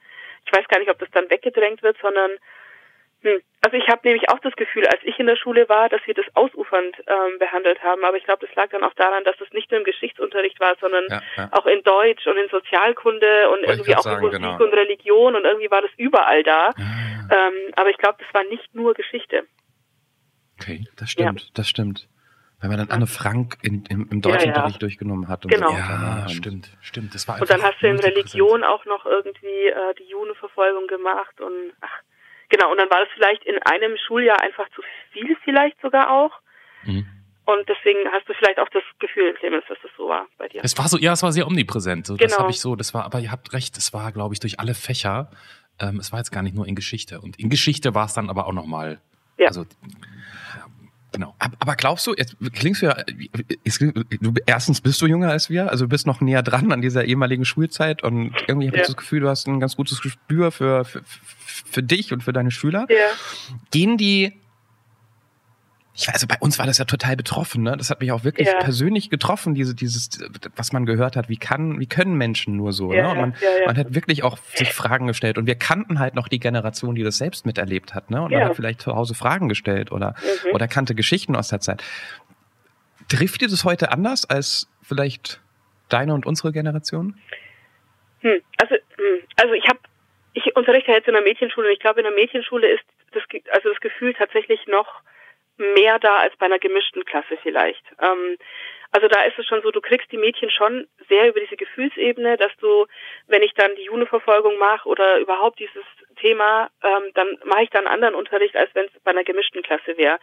Ich 0.45 0.51
weiß 0.51 0.67
gar 0.67 0.79
nicht, 0.79 0.89
ob 0.89 0.99
das 0.99 1.09
dann 1.11 1.29
weggedrängt 1.29 1.83
wird, 1.83 1.97
sondern 2.01 2.31
hm. 3.21 3.41
Also 3.61 3.75
ich 3.75 3.87
habe 3.89 4.01
nämlich 4.05 4.29
auch 4.29 4.39
das 4.39 4.53
Gefühl, 4.55 4.87
als 4.87 5.01
ich 5.03 5.19
in 5.19 5.27
der 5.27 5.35
Schule 5.35 5.67
war, 5.67 5.89
dass 5.89 5.99
wir 6.05 6.13
das 6.13 6.25
ausufernd 6.33 6.95
ähm, 7.07 7.39
behandelt 7.39 7.83
haben. 7.83 8.05
Aber 8.05 8.15
ich 8.15 8.23
glaube, 8.23 8.45
das 8.45 8.55
lag 8.55 8.69
dann 8.69 8.83
auch 8.83 8.93
daran, 8.93 9.25
dass 9.25 9.35
es 9.41 9.51
nicht 9.51 9.69
nur 9.69 9.79
im 9.79 9.85
Geschichtsunterricht 9.85 10.59
war, 10.61 10.75
sondern 10.79 11.05
ja, 11.09 11.21
ja. 11.35 11.49
auch 11.51 11.65
in 11.65 11.83
Deutsch 11.83 12.25
und 12.25 12.37
in 12.37 12.47
Sozialkunde 12.49 13.49
und 13.49 13.57
Wollte 13.57 13.71
irgendwie 13.71 13.95
auch 13.95 14.03
sagen, 14.03 14.17
in 14.17 14.25
Musik 14.27 14.41
genau. 14.41 14.63
und 14.63 14.73
Religion 14.73 15.35
und 15.35 15.43
irgendwie 15.43 15.69
war 15.69 15.81
das 15.81 15.91
überall 15.97 16.43
da. 16.43 16.71
Ja. 16.77 17.47
Ähm, 17.47 17.73
aber 17.75 17.89
ich 17.89 17.97
glaube, 17.97 18.17
das 18.19 18.33
war 18.33 18.43
nicht 18.45 18.73
nur 18.73 18.93
Geschichte. 18.93 19.43
Okay, 20.59 20.85
das 20.95 21.11
stimmt, 21.11 21.57
das 21.57 21.67
stimmt. 21.67 22.07
Weil 22.61 22.69
man 22.69 22.79
dann 22.79 22.91
Anne 22.91 23.07
Frank 23.07 23.57
in, 23.61 23.85
im, 23.89 24.09
im 24.11 24.21
Deutschunterricht 24.21 24.81
durchgenommen 24.81 25.29
hat. 25.29 25.45
Und 25.45 25.51
genau. 25.51 25.69
So. 25.69 25.77
Ja, 25.77 26.27
stimmt, 26.27 26.69
stimmt. 26.81 27.15
Das 27.15 27.25
war 27.27 27.39
und 27.39 27.49
dann 27.49 27.61
hast 27.61 27.81
du 27.81 27.87
in 27.87 27.99
Religion 27.99 28.63
auch 28.65 28.83
noch 28.85 29.05
irgendwie 29.05 29.67
äh, 29.67 29.93
die 29.97 30.09
Judenverfolgung 30.09 30.87
gemacht 30.87 31.39
und 31.39 31.73
ach, 31.79 32.01
Genau, 32.49 32.71
und 32.71 32.77
dann 32.77 32.89
war 32.89 32.99
das 32.99 33.09
vielleicht 33.13 33.43
in 33.45 33.57
einem 33.63 33.95
Schuljahr 33.97 34.41
einfach 34.41 34.67
zu 34.75 34.81
viel, 35.11 35.37
vielleicht 35.43 35.79
sogar 35.81 36.09
auch. 36.11 36.31
Mhm. 36.83 37.05
Und 37.45 37.67
deswegen 37.67 38.07
hast 38.11 38.29
du 38.29 38.33
vielleicht 38.33 38.59
auch 38.59 38.69
das 38.69 38.83
Gefühl, 38.99 39.33
Clemens, 39.33 39.63
dass 39.67 39.77
das 39.81 39.91
so 39.97 40.07
war 40.07 40.27
bei 40.37 40.47
dir. 40.47 40.61
Es 40.63 40.77
war 40.77 40.87
so, 40.87 40.97
ja, 40.99 41.13
es 41.13 41.23
war 41.23 41.31
sehr 41.31 41.47
omnipräsent. 41.47 42.07
Genau. 42.07 42.17
Das 42.19 42.37
habe 42.37 42.51
ich 42.51 42.59
so, 42.59 42.75
das 42.75 42.93
war, 42.93 43.05
aber 43.05 43.19
ihr 43.19 43.31
habt 43.31 43.53
recht, 43.53 43.75
es 43.77 43.91
war, 43.91 44.11
glaube 44.11 44.35
ich, 44.35 44.39
durch 44.39 44.59
alle 44.59 44.75
Fächer. 44.75 45.31
Ähm, 45.79 45.99
es 45.99 46.11
war 46.11 46.19
jetzt 46.19 46.31
gar 46.31 46.43
nicht 46.43 46.55
nur 46.55 46.67
in 46.67 46.75
Geschichte. 46.75 47.21
Und 47.21 47.39
in 47.39 47.49
Geschichte 47.49 47.95
war 47.95 48.05
es 48.05 48.13
dann 48.13 48.29
aber 48.29 48.45
auch 48.45 48.53
nochmal. 48.53 49.01
Ja. 49.37 49.47
Also, 49.47 49.65
Genau. 51.11 51.35
Aber 51.39 51.75
glaubst 51.75 52.05
du, 52.05 52.13
jetzt 52.15 52.35
klingst 52.53 52.81
du 52.81 52.87
ja, 52.87 52.97
du, 54.21 54.33
erstens 54.45 54.81
bist 54.81 55.01
du 55.01 55.07
jünger 55.07 55.29
als 55.29 55.49
wir, 55.49 55.71
also 55.71 55.85
du 55.85 55.89
bist 55.89 56.05
noch 56.05 56.21
näher 56.21 56.43
dran 56.43 56.71
an 56.71 56.81
dieser 56.81 57.05
ehemaligen 57.05 57.45
Schulzeit 57.45 58.03
und 58.03 58.33
irgendwie 58.47 58.67
habe 58.67 58.77
ja. 58.77 58.83
ich 58.83 58.87
das 58.87 58.97
Gefühl, 58.97 59.21
du 59.21 59.29
hast 59.29 59.47
ein 59.47 59.59
ganz 59.59 59.75
gutes 59.75 60.01
Gespür 60.01 60.51
für, 60.51 60.85
für, 60.85 61.01
für 61.05 61.83
dich 61.83 62.13
und 62.13 62.23
für 62.23 62.33
deine 62.33 62.51
Schüler. 62.51 62.85
Ja. 62.89 62.95
Gehen 63.71 63.97
die 63.97 64.39
ich 65.99 66.07
weiß, 66.07 66.13
also 66.13 66.27
bei 66.27 66.37
uns 66.39 66.57
war 66.57 66.65
das 66.65 66.77
ja 66.77 66.85
total 66.85 67.17
betroffen, 67.17 67.63
ne? 67.63 67.75
Das 67.75 67.89
hat 67.89 67.99
mich 67.99 68.13
auch 68.13 68.23
wirklich 68.23 68.47
ja. 68.47 68.57
persönlich 68.59 69.09
getroffen, 69.09 69.53
diese, 69.53 69.75
dieses, 69.75 70.09
was 70.55 70.71
man 70.71 70.85
gehört 70.85 71.17
hat, 71.17 71.27
wie 71.27 71.35
kann, 71.35 71.77
wie 71.81 71.87
können 71.87 72.15
Menschen 72.15 72.55
nur 72.55 72.71
so, 72.71 72.93
ja, 72.93 73.03
ne? 73.03 73.09
Und 73.09 73.17
man, 73.19 73.35
ja, 73.41 73.65
man 73.65 73.77
hat 73.77 73.93
wirklich 73.93 74.23
auch 74.23 74.37
sich 74.37 74.71
Fragen 74.71 75.07
gestellt. 75.07 75.37
Und 75.37 75.45
wir 75.45 75.55
kannten 75.55 75.99
halt 75.99 76.15
noch 76.15 76.29
die 76.29 76.39
Generation, 76.39 76.95
die 76.95 77.03
das 77.03 77.17
selbst 77.17 77.45
miterlebt 77.45 77.95
hat, 77.95 78.11
ne? 78.11 78.21
Und 78.21 78.31
man 78.31 78.45
hat 78.45 78.55
vielleicht 78.55 78.79
zu 78.79 78.95
Hause 78.95 79.13
Fragen 79.13 79.49
gestellt 79.49 79.91
oder, 79.91 80.15
mhm. 80.45 80.53
oder 80.53 80.69
kannte 80.69 80.95
Geschichten 80.95 81.35
aus 81.35 81.49
der 81.49 81.59
Zeit. 81.59 81.83
Trifft 83.09 83.41
ihr 83.41 83.49
das 83.49 83.65
heute 83.65 83.91
anders 83.91 84.29
als 84.29 84.69
vielleicht 84.81 85.41
deine 85.89 86.13
und 86.13 86.25
unsere 86.25 86.53
Generation? 86.53 87.19
Hm, 88.21 88.39
also, 88.57 88.75
hm, 88.75 89.19
also 89.35 89.53
ich 89.53 89.67
habe, 89.67 89.79
ich 90.33 90.55
unterrichte 90.55 90.91
jetzt 90.91 91.09
in 91.09 91.15
einer 91.15 91.25
Mädchenschule 91.25 91.67
und 91.67 91.73
ich 91.73 91.79
glaube, 91.79 91.99
in 91.99 92.05
einer 92.05 92.15
Mädchenschule 92.15 92.69
ist 92.69 92.83
das, 93.11 93.23
also 93.51 93.69
das 93.69 93.81
Gefühl 93.81 94.13
tatsächlich 94.13 94.65
noch 94.67 95.01
mehr 95.59 95.99
da 95.99 96.17
als 96.17 96.35
bei 96.37 96.45
einer 96.45 96.59
gemischten 96.59 97.05
Klasse 97.05 97.37
vielleicht. 97.43 97.83
Ähm, 98.01 98.37
also 98.91 99.07
da 99.07 99.23
ist 99.23 99.37
es 99.37 99.45
schon 99.45 99.61
so, 99.61 99.69
du 99.69 99.81
kriegst 99.81 100.11
die 100.11 100.17
Mädchen 100.17 100.49
schon 100.49 100.87
sehr 101.07 101.29
über 101.29 101.39
diese 101.39 101.57
Gefühlsebene, 101.57 102.37
dass 102.37 102.51
du, 102.57 102.87
wenn 103.27 103.43
ich 103.43 103.53
dann 103.53 103.75
die 103.75 103.83
Juneverfolgung 103.83 104.57
mache 104.57 104.89
oder 104.89 105.19
überhaupt 105.19 105.59
dieses 105.59 105.83
Thema, 106.15 106.69
ähm, 106.83 107.11
dann 107.13 107.37
mache 107.45 107.63
ich 107.63 107.69
dann 107.69 107.85
anderen 107.85 108.15
Unterricht, 108.15 108.55
als 108.55 108.73
wenn 108.73 108.85
es 108.85 108.91
bei 109.03 109.11
einer 109.11 109.23
gemischten 109.23 109.61
Klasse 109.61 109.95
wäre. 109.97 110.19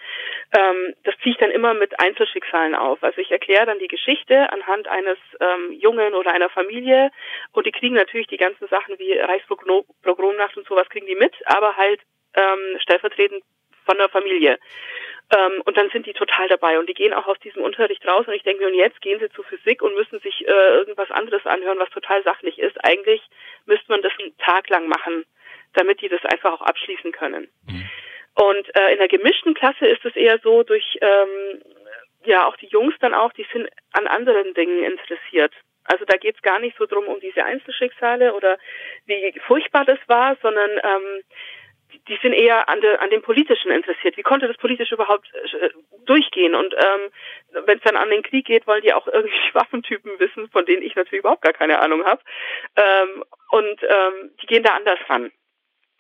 Ähm, 0.59 0.95
das 1.05 1.15
ziehe 1.23 1.33
ich 1.33 1.39
dann 1.39 1.53
immer 1.53 1.75
mit 1.75 2.01
Einzelschicksalen 2.01 2.75
auf. 2.75 3.03
Also 3.05 3.21
ich 3.21 3.31
erkläre 3.31 3.67
dann 3.67 3.79
die 3.79 3.89
Geschichte 3.89 4.51
anhand 4.51 4.89
eines 4.89 5.19
ähm, 5.39 5.73
Jungen 5.73 6.15
oder 6.15 6.33
einer 6.33 6.51
Familie 6.51 7.11
und 7.53 7.67
die 7.67 7.73
kriegen 7.73 7.95
natürlich 7.95 8.27
die 8.27 8.37
ganzen 8.37 8.67
Sachen 8.67 8.99
wie 8.99 9.13
Reichspogromnacht 9.17 10.57
und 10.57 10.67
sowas 10.67 10.89
kriegen 10.89 11.07
die 11.07 11.15
mit, 11.15 11.35
aber 11.47 11.77
halt 11.77 12.01
ähm, 12.35 12.79
stellvertretend 12.81 13.45
von 13.85 13.97
der 13.97 14.09
Familie. 14.09 14.59
Ähm, 15.35 15.63
und 15.65 15.77
dann 15.77 15.91
sind 15.91 16.07
die 16.07 16.13
total 16.13 16.49
dabei 16.49 16.79
und 16.79 16.89
die 16.89 16.95
gehen 16.95 17.13
auch 17.13 17.27
aus 17.27 17.39
diesem 17.41 17.63
Unterricht 17.63 18.07
raus 18.07 18.27
und 18.29 18.35
ich 18.35 18.45
denke 18.45 18.63
mir, 18.63 18.69
und 18.69 18.79
jetzt 18.79 19.01
gehen 19.01 19.19
sie 19.19 19.29
zu 19.31 19.43
Physik 19.43 19.83
und 19.83 19.97
müssen 19.97 20.21
sich 20.21 20.47
äh, 20.47 20.51
irgendwas 20.51 21.11
anderes 21.11 21.45
anhören, 21.47 21.81
was 21.81 21.91
total 21.91 22.23
sachlich 22.23 22.59
ist. 22.61 22.77
Eigentlich 22.85 23.21
müsste 23.65 23.91
man 23.91 24.03
das 24.03 24.13
einen 24.21 24.37
Tag 24.39 24.69
lang 24.69 24.87
machen, 24.87 25.25
damit 25.73 26.01
die 26.01 26.09
das 26.09 26.25
einfach 26.27 26.53
auch 26.53 26.63
abschließen 26.63 27.11
können. 27.11 27.49
Mhm. 27.67 27.91
Und 28.35 28.77
äh, 28.77 28.93
in 28.93 28.99
der 28.99 29.09
gemischten 29.09 29.55
Klasse 29.55 29.87
ist 29.87 30.05
es 30.05 30.15
eher 30.15 30.39
so 30.39 30.63
durch 30.63 30.99
ähm, 31.01 31.63
ja 32.25 32.47
auch 32.47 32.57
die 32.57 32.69
Jungs 32.69 32.95
dann 33.01 33.15
auch, 33.15 33.33
die 33.33 33.47
sind 33.53 33.69
an 33.93 34.07
anderen 34.07 34.55
Dingen 34.55 34.85
interessiert. 34.85 35.53
Also 35.85 36.05
da 36.05 36.17
geht 36.17 36.37
es 36.37 36.43
gar 36.43 36.59
nicht 36.59 36.77
so 36.77 36.87
drum 36.87 37.07
um 37.07 37.21
diese 37.21 37.45
Einzelschicksale 37.45 38.35
oder 38.35 38.59
wie 39.07 39.33
furchtbar 39.47 39.85
das 39.85 39.99
war, 40.07 40.37
sondern 40.43 40.71
ähm, 40.71 41.23
die 42.09 42.19
sind 42.23 42.33
eher 42.33 42.69
an, 42.69 42.81
de, 42.81 42.97
an 42.97 43.11
dem 43.11 43.23
Politischen 43.23 43.71
interessiert. 43.71 44.17
Wie 44.17 44.23
konnte 44.23 44.49
das 44.49 44.57
politisch 44.57 44.93
überhaupt 44.93 45.33
äh, 45.35 45.71
durchgehen? 46.05 46.55
Und 46.55 46.75
ähm, 46.75 47.11
wenn 47.67 47.79
es 47.79 47.85
dann 47.85 47.97
an 47.97 48.11
den 48.11 48.23
Krieg 48.23 48.47
geht, 48.47 48.67
wollen 48.67 48.83
die 48.83 48.93
auch 48.93 49.07
irgendwie 49.13 49.55
Waffentypen 49.55 50.19
wissen, 50.19 50.49
von 50.51 50.65
denen 50.67 50.83
ich 50.83 50.95
natürlich 50.95 51.21
überhaupt 51.21 51.43
gar 51.43 51.53
keine 51.53 51.79
Ahnung 51.81 52.05
habe. 52.05 52.23
Ähm, 52.77 53.25
und 53.51 53.83
ähm, 53.83 54.31
die 54.41 54.47
gehen 54.47 54.63
da 54.63 54.75
anders 54.75 54.99
ran. 55.09 55.33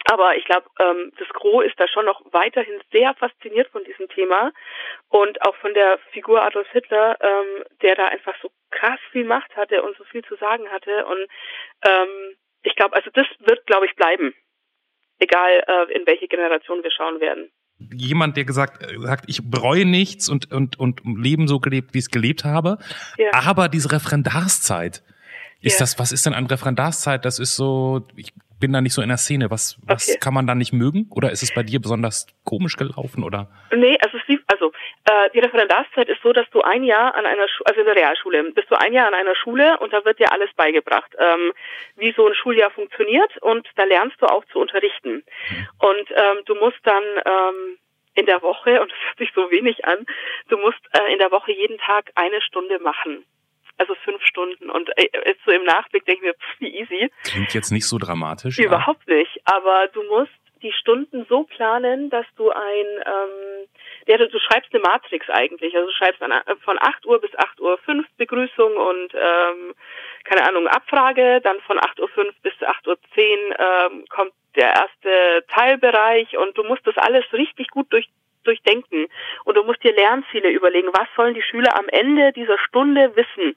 Aber 0.09 0.37
ich 0.37 0.45
glaube, 0.45 0.67
ähm, 0.79 1.13
das 1.19 1.29
Gros 1.31 1.65
ist 1.65 1.81
da 1.81 1.89
schon 1.89 2.05
noch 2.05 2.23
weiterhin 2.33 2.81
sehr 2.93 3.15
fasziniert 3.15 3.69
von 3.71 3.83
diesem 3.83 4.09
Thema 4.09 4.53
und 5.09 5.43
auch 5.43 5.57
von 5.57 5.75
der 5.75 5.99
Figur 6.13 6.43
Adolf 6.43 6.69
Hitler, 6.71 7.17
ähm, 7.21 7.65
der 7.83 7.97
da 7.97 8.07
einfach 8.07 8.35
so 8.41 8.51
krass 8.71 9.01
viel 9.11 9.25
Macht 9.25 9.57
hatte 9.57 9.83
und 9.83 9.97
so 9.97 10.05
viel 10.05 10.25
zu 10.25 10.37
sagen 10.37 10.71
hatte. 10.71 11.07
Und 11.07 11.27
ähm, 11.89 12.37
ich 12.63 12.77
glaube, 12.77 12.95
also 12.95 13.11
das 13.15 13.27
wird, 13.41 13.67
glaube 13.67 13.87
ich, 13.87 13.97
bleiben 13.97 14.33
egal 15.19 15.63
äh, 15.67 15.99
in 15.99 16.07
welche 16.07 16.29
Generation 16.29 16.83
wir 16.83 16.91
schauen 16.91 17.21
werden. 17.21 17.51
Jemand, 17.95 18.37
der 18.37 18.45
gesagt 18.45 18.83
äh, 18.83 18.99
sagt, 18.99 19.25
ich 19.29 19.49
bereue 19.49 19.85
nichts 19.85 20.29
und 20.29 20.53
und 20.53 20.79
und 20.79 21.01
Leben 21.05 21.47
so 21.47 21.61
gelebt, 21.61 21.95
wie 21.95 21.99
ich 21.99 22.05
es 22.05 22.11
gelebt 22.11 22.45
habe, 22.45 22.79
ja. 23.19 23.31
aber 23.33 23.69
diese 23.69 23.93
Referendarszeit, 23.93 25.03
ist 25.61 25.75
ja. 25.75 25.79
das, 25.81 25.99
was 25.99 26.13
ist 26.13 26.27
denn 26.27 26.35
an 26.35 26.47
Referendarszeit? 26.47 27.25
Das 27.25 27.39
ist 27.39 27.57
so, 27.57 28.07
ich 28.15 28.33
bin 28.61 28.73
da 28.73 28.81
nicht 28.81 28.93
so 28.93 29.03
in 29.03 29.09
der 29.09 29.17
Szene. 29.17 29.51
Was, 29.51 29.79
was 29.83 30.09
okay. 30.09 30.19
kann 30.21 30.35
man 30.35 30.47
da 30.47 30.55
nicht 30.55 30.73
mögen? 30.73 31.07
Oder 31.11 31.31
ist 31.31 31.43
es 31.43 31.53
bei 31.53 31.63
dir 31.63 31.81
besonders 31.81 32.27
komisch 32.45 32.77
gelaufen? 32.77 33.25
Oder? 33.25 33.51
Nee, 33.75 33.97
also 34.01 34.19
es 34.19 34.29
lief, 34.29 34.41
die 35.35 35.39
Referendarszeit 35.39 36.09
ist 36.09 36.23
so, 36.23 36.33
dass 36.33 36.49
du 36.51 36.63
ein 36.63 36.83
Jahr 36.83 37.15
an 37.15 37.27
einer 37.27 37.49
Schule, 37.49 37.67
also 37.67 37.81
in 37.81 37.87
der 37.87 37.97
Realschule, 37.97 38.43
bist 38.53 38.71
du 38.71 38.75
ein 38.75 38.93
Jahr 38.93 39.07
an 39.07 39.15
einer 39.15 39.37
Schule 39.37 39.79
und 39.79 39.93
da 39.93 40.05
wird 40.05 40.19
dir 40.19 40.33
alles 40.33 40.53
beigebracht, 40.55 41.15
ähm, 41.19 41.53
wie 41.97 42.13
so 42.17 42.27
ein 42.27 42.35
Schuljahr 42.35 42.71
funktioniert 42.71 43.37
und 43.39 43.69
da 43.77 43.85
lernst 43.85 44.21
du 44.21 44.27
auch 44.27 44.45
zu 44.47 44.59
unterrichten. 44.59 45.23
Und 45.79 46.11
ähm, 46.11 46.39
du 46.47 46.55
musst 46.57 46.81
dann 46.83 47.05
ähm, 47.25 47.79
in 48.15 48.27
der 48.27 48.43
Woche, 48.43 48.81
und 48.81 48.91
das 48.91 48.99
hört 49.07 49.19
sich 49.19 49.31
so 49.35 49.51
wenig 49.51 49.85
an, 49.85 50.07
du 50.49 50.57
musst 50.59 50.81
äh, 50.93 51.13
in 51.13 51.19
der 51.19 51.31
Woche 51.31 51.53
jeden 51.53 51.79
Tag 51.79 52.11
eine 52.15 52.41
Stunde 52.43 52.79
machen 52.81 53.25
also 53.79 53.95
fünf 54.05 54.23
Stunden. 54.25 54.71
Und 54.71 54.89
äh, 54.97 55.09
jetzt 55.27 55.45
so 55.45 55.53
im 55.53 55.65
Nachblick 55.65 56.05
denke 56.07 56.21
ich 56.21 56.29
mir, 56.29 56.35
pff, 56.35 56.61
wie 56.61 56.79
easy. 56.79 57.11
Klingt 57.25 57.55
jetzt 57.55 57.71
nicht 57.71 57.87
so 57.87 57.99
dramatisch. 57.99 58.59
Überhaupt 58.59 59.07
ja. 59.07 59.17
nicht. 59.17 59.41
Aber 59.45 59.89
du 59.89 60.03
musst 60.05 60.33
die 60.63 60.73
Stunden 60.73 61.27
so 61.29 61.45
planen, 61.45 62.11
dass 62.11 62.27
du 62.37 62.51
ein, 62.51 62.87
ähm, 63.05 63.69
ja, 64.07 64.19
du, 64.19 64.39
schreibst 64.39 64.73
eine 64.73 64.83
Matrix 64.83 65.29
eigentlich. 65.31 65.75
Also 65.75 65.89
du 65.89 65.95
schreibst 65.95 66.23
an, 66.23 66.33
von 66.65 66.79
8 66.81 67.07
Uhr 67.07 67.21
bis 67.21 67.35
8 67.37 67.61
Uhr 67.61 67.79
5 67.79 68.07
Begrüßung 68.17 68.77
und 68.77 69.15
ähm, 69.15 69.75
keine 70.25 70.49
Ahnung, 70.49 70.69
Abfrage, 70.69 71.41
dann 71.43 71.61
von 71.63 71.79
8 71.79 72.01
Uhr 72.01 72.09
5 72.09 72.35
bis 72.43 72.55
8 72.63 72.87
Uhr 72.87 72.99
10 73.15 73.25
ähm, 73.59 74.05
kommt 74.09 74.33
der 74.55 74.73
erste 74.75 75.45
Teilbereich 75.49 76.37
und 76.37 76.57
du 76.57 76.63
musst 76.65 76.87
das 76.87 76.97
alles 76.97 77.25
richtig 77.33 77.69
gut 77.69 77.93
durch 77.93 78.09
durchdenken. 78.45 79.09
Und 79.45 79.57
du 79.57 79.65
musst 79.65 79.83
dir 79.83 79.93
Lernziele 79.93 80.51
überlegen. 80.51 80.89
Was 80.93 81.09
sollen 81.17 81.35
die 81.35 81.43
Schüler 81.43 81.77
am 81.77 81.89
Ende 81.89 82.33
dieser 82.33 82.59
Stunde 82.59 83.15
wissen? 83.17 83.57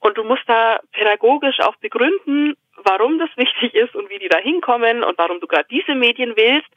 Und 0.00 0.16
du 0.18 0.24
musst 0.24 0.48
da 0.48 0.80
pädagogisch 0.92 1.60
auch 1.60 1.76
begründen, 1.76 2.56
warum 2.84 3.18
das 3.18 3.30
wichtig 3.36 3.74
ist 3.74 3.94
und 3.94 4.08
wie 4.10 4.18
die 4.18 4.28
da 4.28 4.38
hinkommen 4.38 5.02
und 5.02 5.18
warum 5.18 5.40
du 5.40 5.46
gerade 5.46 5.66
diese 5.70 5.94
Medien 5.94 6.36
wählst. 6.36 6.68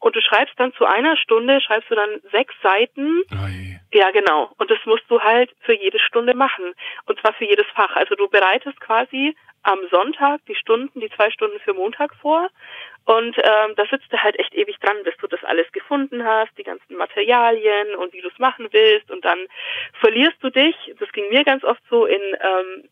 Und 0.00 0.16
du 0.16 0.20
schreibst 0.20 0.58
dann 0.58 0.72
zu 0.74 0.84
einer 0.84 1.16
Stunde, 1.16 1.60
schreibst 1.60 1.90
du 1.90 1.94
dann 1.94 2.20
sechs 2.30 2.54
Seiten. 2.62 3.22
Oi. 3.32 3.80
Ja, 3.92 4.10
genau. 4.10 4.50
Und 4.58 4.70
das 4.70 4.78
musst 4.86 5.04
du 5.08 5.20
halt 5.20 5.50
für 5.60 5.74
jede 5.74 5.98
Stunde 6.00 6.34
machen. 6.34 6.74
Und 7.06 7.20
zwar 7.20 7.32
für 7.34 7.44
jedes 7.44 7.66
Fach. 7.74 7.94
Also 7.94 8.14
du 8.16 8.28
bereitest 8.28 8.80
quasi 8.80 9.36
am 9.62 9.78
Sonntag 9.90 10.40
die 10.46 10.54
Stunden, 10.54 11.00
die 11.00 11.10
zwei 11.10 11.30
Stunden 11.30 11.58
für 11.60 11.74
Montag 11.74 12.14
vor. 12.16 12.48
Und 13.06 13.36
ähm, 13.36 13.74
da 13.76 13.84
sitzt 13.90 14.10
du 14.10 14.22
halt 14.22 14.38
echt 14.38 14.54
ewig 14.54 14.78
dran, 14.80 14.96
bis 15.04 15.14
du 15.18 15.26
das 15.26 15.44
alles 15.44 15.70
gefunden 15.72 16.24
hast, 16.24 16.56
die 16.56 16.62
ganzen 16.62 16.96
Materialien 16.96 17.94
und 17.96 18.12
wie 18.12 18.20
du 18.20 18.28
es 18.28 18.38
machen 18.38 18.68
willst. 18.70 19.10
Und 19.10 19.24
dann 19.24 19.46
verlierst 20.00 20.36
du 20.40 20.50
dich, 20.50 20.74
das 20.98 21.12
ging 21.12 21.28
mir 21.28 21.44
ganz 21.44 21.64
oft 21.64 21.82
so, 21.90 22.06
in 22.06 22.20
ähm, 22.20 22.88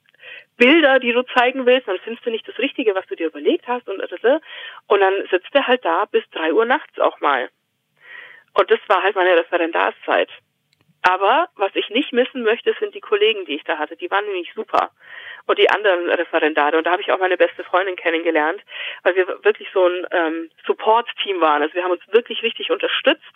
Bilder, 0.56 0.98
die 0.98 1.12
du 1.12 1.22
zeigen 1.22 1.66
willst, 1.66 1.88
dann 1.88 1.98
findest 1.98 2.26
du 2.26 2.30
nicht 2.30 2.46
das 2.46 2.58
Richtige, 2.58 2.94
was 2.94 3.06
du 3.06 3.16
dir 3.16 3.28
überlegt 3.28 3.66
hast 3.66 3.88
und 3.88 4.00
und 4.00 5.00
dann 5.00 5.14
sitzt 5.30 5.54
er 5.54 5.66
halt 5.66 5.84
da 5.84 6.04
bis 6.06 6.24
drei 6.30 6.52
Uhr 6.52 6.64
nachts 6.64 6.98
auch 6.98 7.20
mal. 7.20 7.48
Und 8.54 8.70
das 8.70 8.80
war 8.88 9.02
halt 9.02 9.16
meine 9.16 9.36
Referendarszeit. 9.36 10.28
Aber 11.02 11.48
was 11.56 11.74
ich 11.74 11.90
nicht 11.90 12.12
missen 12.12 12.42
möchte, 12.42 12.74
sind 12.78 12.94
die 12.94 13.00
Kollegen, 13.00 13.44
die 13.44 13.56
ich 13.56 13.64
da 13.64 13.76
hatte. 13.76 13.96
Die 13.96 14.10
waren 14.10 14.24
nämlich 14.24 14.52
super. 14.54 14.92
Und 15.46 15.58
die 15.58 15.68
anderen 15.68 16.08
Referendare. 16.08 16.78
Und 16.78 16.86
da 16.86 16.92
habe 16.92 17.02
ich 17.02 17.10
auch 17.10 17.18
meine 17.18 17.36
beste 17.36 17.64
Freundin 17.64 17.96
kennengelernt, 17.96 18.62
weil 19.02 19.16
wir 19.16 19.26
wirklich 19.42 19.68
so 19.74 19.84
ein 19.84 20.06
ähm, 20.12 20.50
Support-Team 20.64 21.40
waren. 21.40 21.62
Also 21.62 21.74
wir 21.74 21.82
haben 21.82 21.90
uns 21.90 22.02
wirklich 22.12 22.44
richtig 22.44 22.70
unterstützt. 22.70 23.34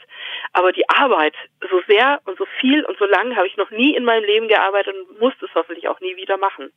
Aber 0.52 0.70
die 0.70 0.88
Arbeit, 0.88 1.34
so 1.68 1.82
sehr 1.88 2.20
und 2.24 2.38
so 2.38 2.46
viel 2.60 2.84
und 2.84 2.96
so 2.98 3.04
lang 3.04 3.34
habe 3.34 3.48
ich 3.48 3.56
noch 3.56 3.72
nie 3.72 3.96
in 3.96 4.04
meinem 4.04 4.24
Leben 4.24 4.46
gearbeitet 4.46 4.94
und 4.94 5.20
muss 5.20 5.34
es 5.40 5.52
hoffentlich 5.56 5.88
auch 5.88 5.98
nie 5.98 6.14
wieder 6.14 6.36
machen. 6.36 6.72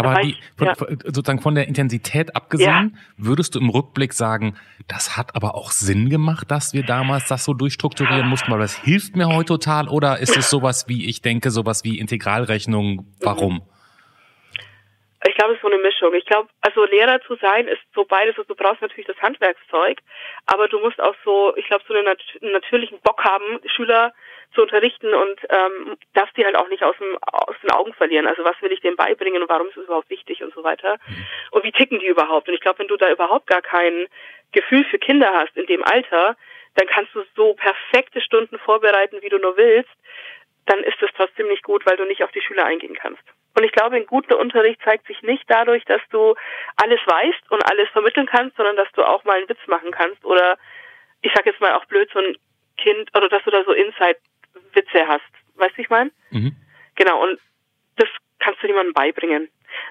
Aber 0.00 0.20
die, 0.22 0.36
von, 0.56 0.66
ja. 0.66 0.74
sozusagen 0.76 1.40
von 1.40 1.54
der 1.54 1.68
Intensität 1.68 2.34
abgesehen, 2.36 2.94
ja. 2.94 3.00
würdest 3.16 3.54
du 3.54 3.60
im 3.60 3.68
Rückblick 3.68 4.12
sagen, 4.12 4.56
das 4.88 5.16
hat 5.16 5.34
aber 5.36 5.54
auch 5.54 5.70
Sinn 5.70 6.08
gemacht, 6.08 6.50
dass 6.50 6.72
wir 6.74 6.82
damals 6.82 7.28
das 7.28 7.44
so 7.44 7.54
durchstrukturieren 7.54 8.28
mussten, 8.28 8.50
weil 8.50 8.58
das 8.58 8.76
hilft 8.76 9.16
mir 9.16 9.28
heute 9.28 9.48
total? 9.48 9.88
Oder 9.88 10.18
ist 10.18 10.36
es 10.36 10.50
sowas 10.50 10.86
wie, 10.88 11.08
ich 11.08 11.22
denke, 11.22 11.50
sowas 11.50 11.84
wie 11.84 11.98
Integralrechnung, 11.98 13.06
warum? 13.20 13.62
Ich 15.28 15.34
glaube, 15.34 15.52
es 15.52 15.56
ist 15.58 15.62
so 15.62 15.68
eine 15.68 15.82
Mischung. 15.82 16.14
Ich 16.14 16.24
glaube, 16.24 16.48
also 16.62 16.84
Lehrer 16.86 17.20
zu 17.22 17.36
sein 17.36 17.68
ist 17.68 17.82
so 17.94 18.04
beides. 18.04 18.38
Also 18.38 18.54
du 18.54 18.54
brauchst 18.54 18.80
natürlich 18.80 19.06
das 19.06 19.20
Handwerkszeug, 19.20 19.98
aber 20.46 20.66
du 20.68 20.80
musst 20.80 21.00
auch 21.00 21.14
so, 21.24 21.54
ich 21.56 21.66
glaube, 21.66 21.84
so 21.86 21.92
einen, 21.92 22.04
nat 22.04 22.18
natürlichen 22.40 23.00
Bock 23.02 23.22
haben, 23.22 23.60
Schüler 23.66 24.14
zu 24.52 24.62
unterrichten 24.62 25.14
und 25.14 25.40
ähm, 25.48 25.96
darfst 26.14 26.36
die 26.36 26.44
halt 26.44 26.56
auch 26.56 26.68
nicht 26.68 26.82
aus, 26.82 26.96
dem, 26.98 27.16
aus 27.22 27.54
den 27.62 27.70
Augen 27.70 27.92
verlieren. 27.94 28.26
Also 28.26 28.44
was 28.44 28.60
will 28.62 28.72
ich 28.72 28.80
denen 28.80 28.96
beibringen 28.96 29.42
und 29.42 29.48
warum 29.48 29.68
ist 29.68 29.76
es 29.76 29.84
überhaupt 29.84 30.10
wichtig 30.10 30.42
und 30.42 30.52
so 30.54 30.64
weiter. 30.64 30.96
Mhm. 31.06 31.26
Und 31.52 31.64
wie 31.64 31.72
ticken 31.72 32.00
die 32.00 32.06
überhaupt? 32.06 32.48
Und 32.48 32.54
ich 32.54 32.60
glaube, 32.60 32.80
wenn 32.80 32.88
du 32.88 32.96
da 32.96 33.10
überhaupt 33.10 33.46
gar 33.46 33.62
kein 33.62 34.06
Gefühl 34.52 34.84
für 34.84 34.98
Kinder 34.98 35.32
hast 35.32 35.56
in 35.56 35.66
dem 35.66 35.84
Alter, 35.84 36.36
dann 36.74 36.88
kannst 36.88 37.14
du 37.14 37.22
so 37.36 37.54
perfekte 37.54 38.20
Stunden 38.20 38.58
vorbereiten, 38.58 39.18
wie 39.22 39.28
du 39.28 39.38
nur 39.38 39.56
willst. 39.56 39.90
Dann 40.66 40.80
ist 40.80 41.00
es 41.02 41.10
trotzdem 41.16 41.48
nicht 41.48 41.62
gut, 41.62 41.86
weil 41.86 41.96
du 41.96 42.04
nicht 42.04 42.22
auf 42.22 42.32
die 42.32 42.42
Schüler 42.42 42.64
eingehen 42.64 42.94
kannst. 42.94 43.22
Und 43.56 43.64
ich 43.64 43.72
glaube, 43.72 43.96
ein 43.96 44.06
guter 44.06 44.38
Unterricht 44.38 44.80
zeigt 44.82 45.06
sich 45.06 45.20
nicht 45.22 45.44
dadurch, 45.48 45.84
dass 45.84 46.00
du 46.10 46.34
alles 46.76 47.00
weißt 47.04 47.50
und 47.50 47.62
alles 47.70 47.88
vermitteln 47.90 48.26
kannst, 48.26 48.56
sondern 48.56 48.76
dass 48.76 48.90
du 48.92 49.02
auch 49.02 49.24
mal 49.24 49.38
einen 49.38 49.48
Witz 49.48 49.58
machen 49.66 49.90
kannst 49.90 50.24
oder 50.24 50.56
ich 51.22 51.32
sag 51.34 51.46
jetzt 51.46 51.60
mal 51.60 51.74
auch 51.74 51.84
blöd, 51.86 52.08
so 52.12 52.20
ein 52.20 52.36
Kind 52.76 53.14
oder 53.14 53.28
dass 53.28 53.42
du 53.44 53.50
da 53.50 53.62
so 53.64 53.72
Inside 53.72 54.18
Witze 54.74 55.06
hast. 55.06 55.22
Weißt 55.56 55.76
du, 55.76 55.82
ich 55.82 55.90
meine? 55.90 56.10
Mhm. 56.30 56.56
Genau, 56.96 57.22
und 57.22 57.38
das 57.96 58.08
kannst 58.38 58.62
du 58.62 58.66
niemandem 58.66 58.94
beibringen. 58.94 59.48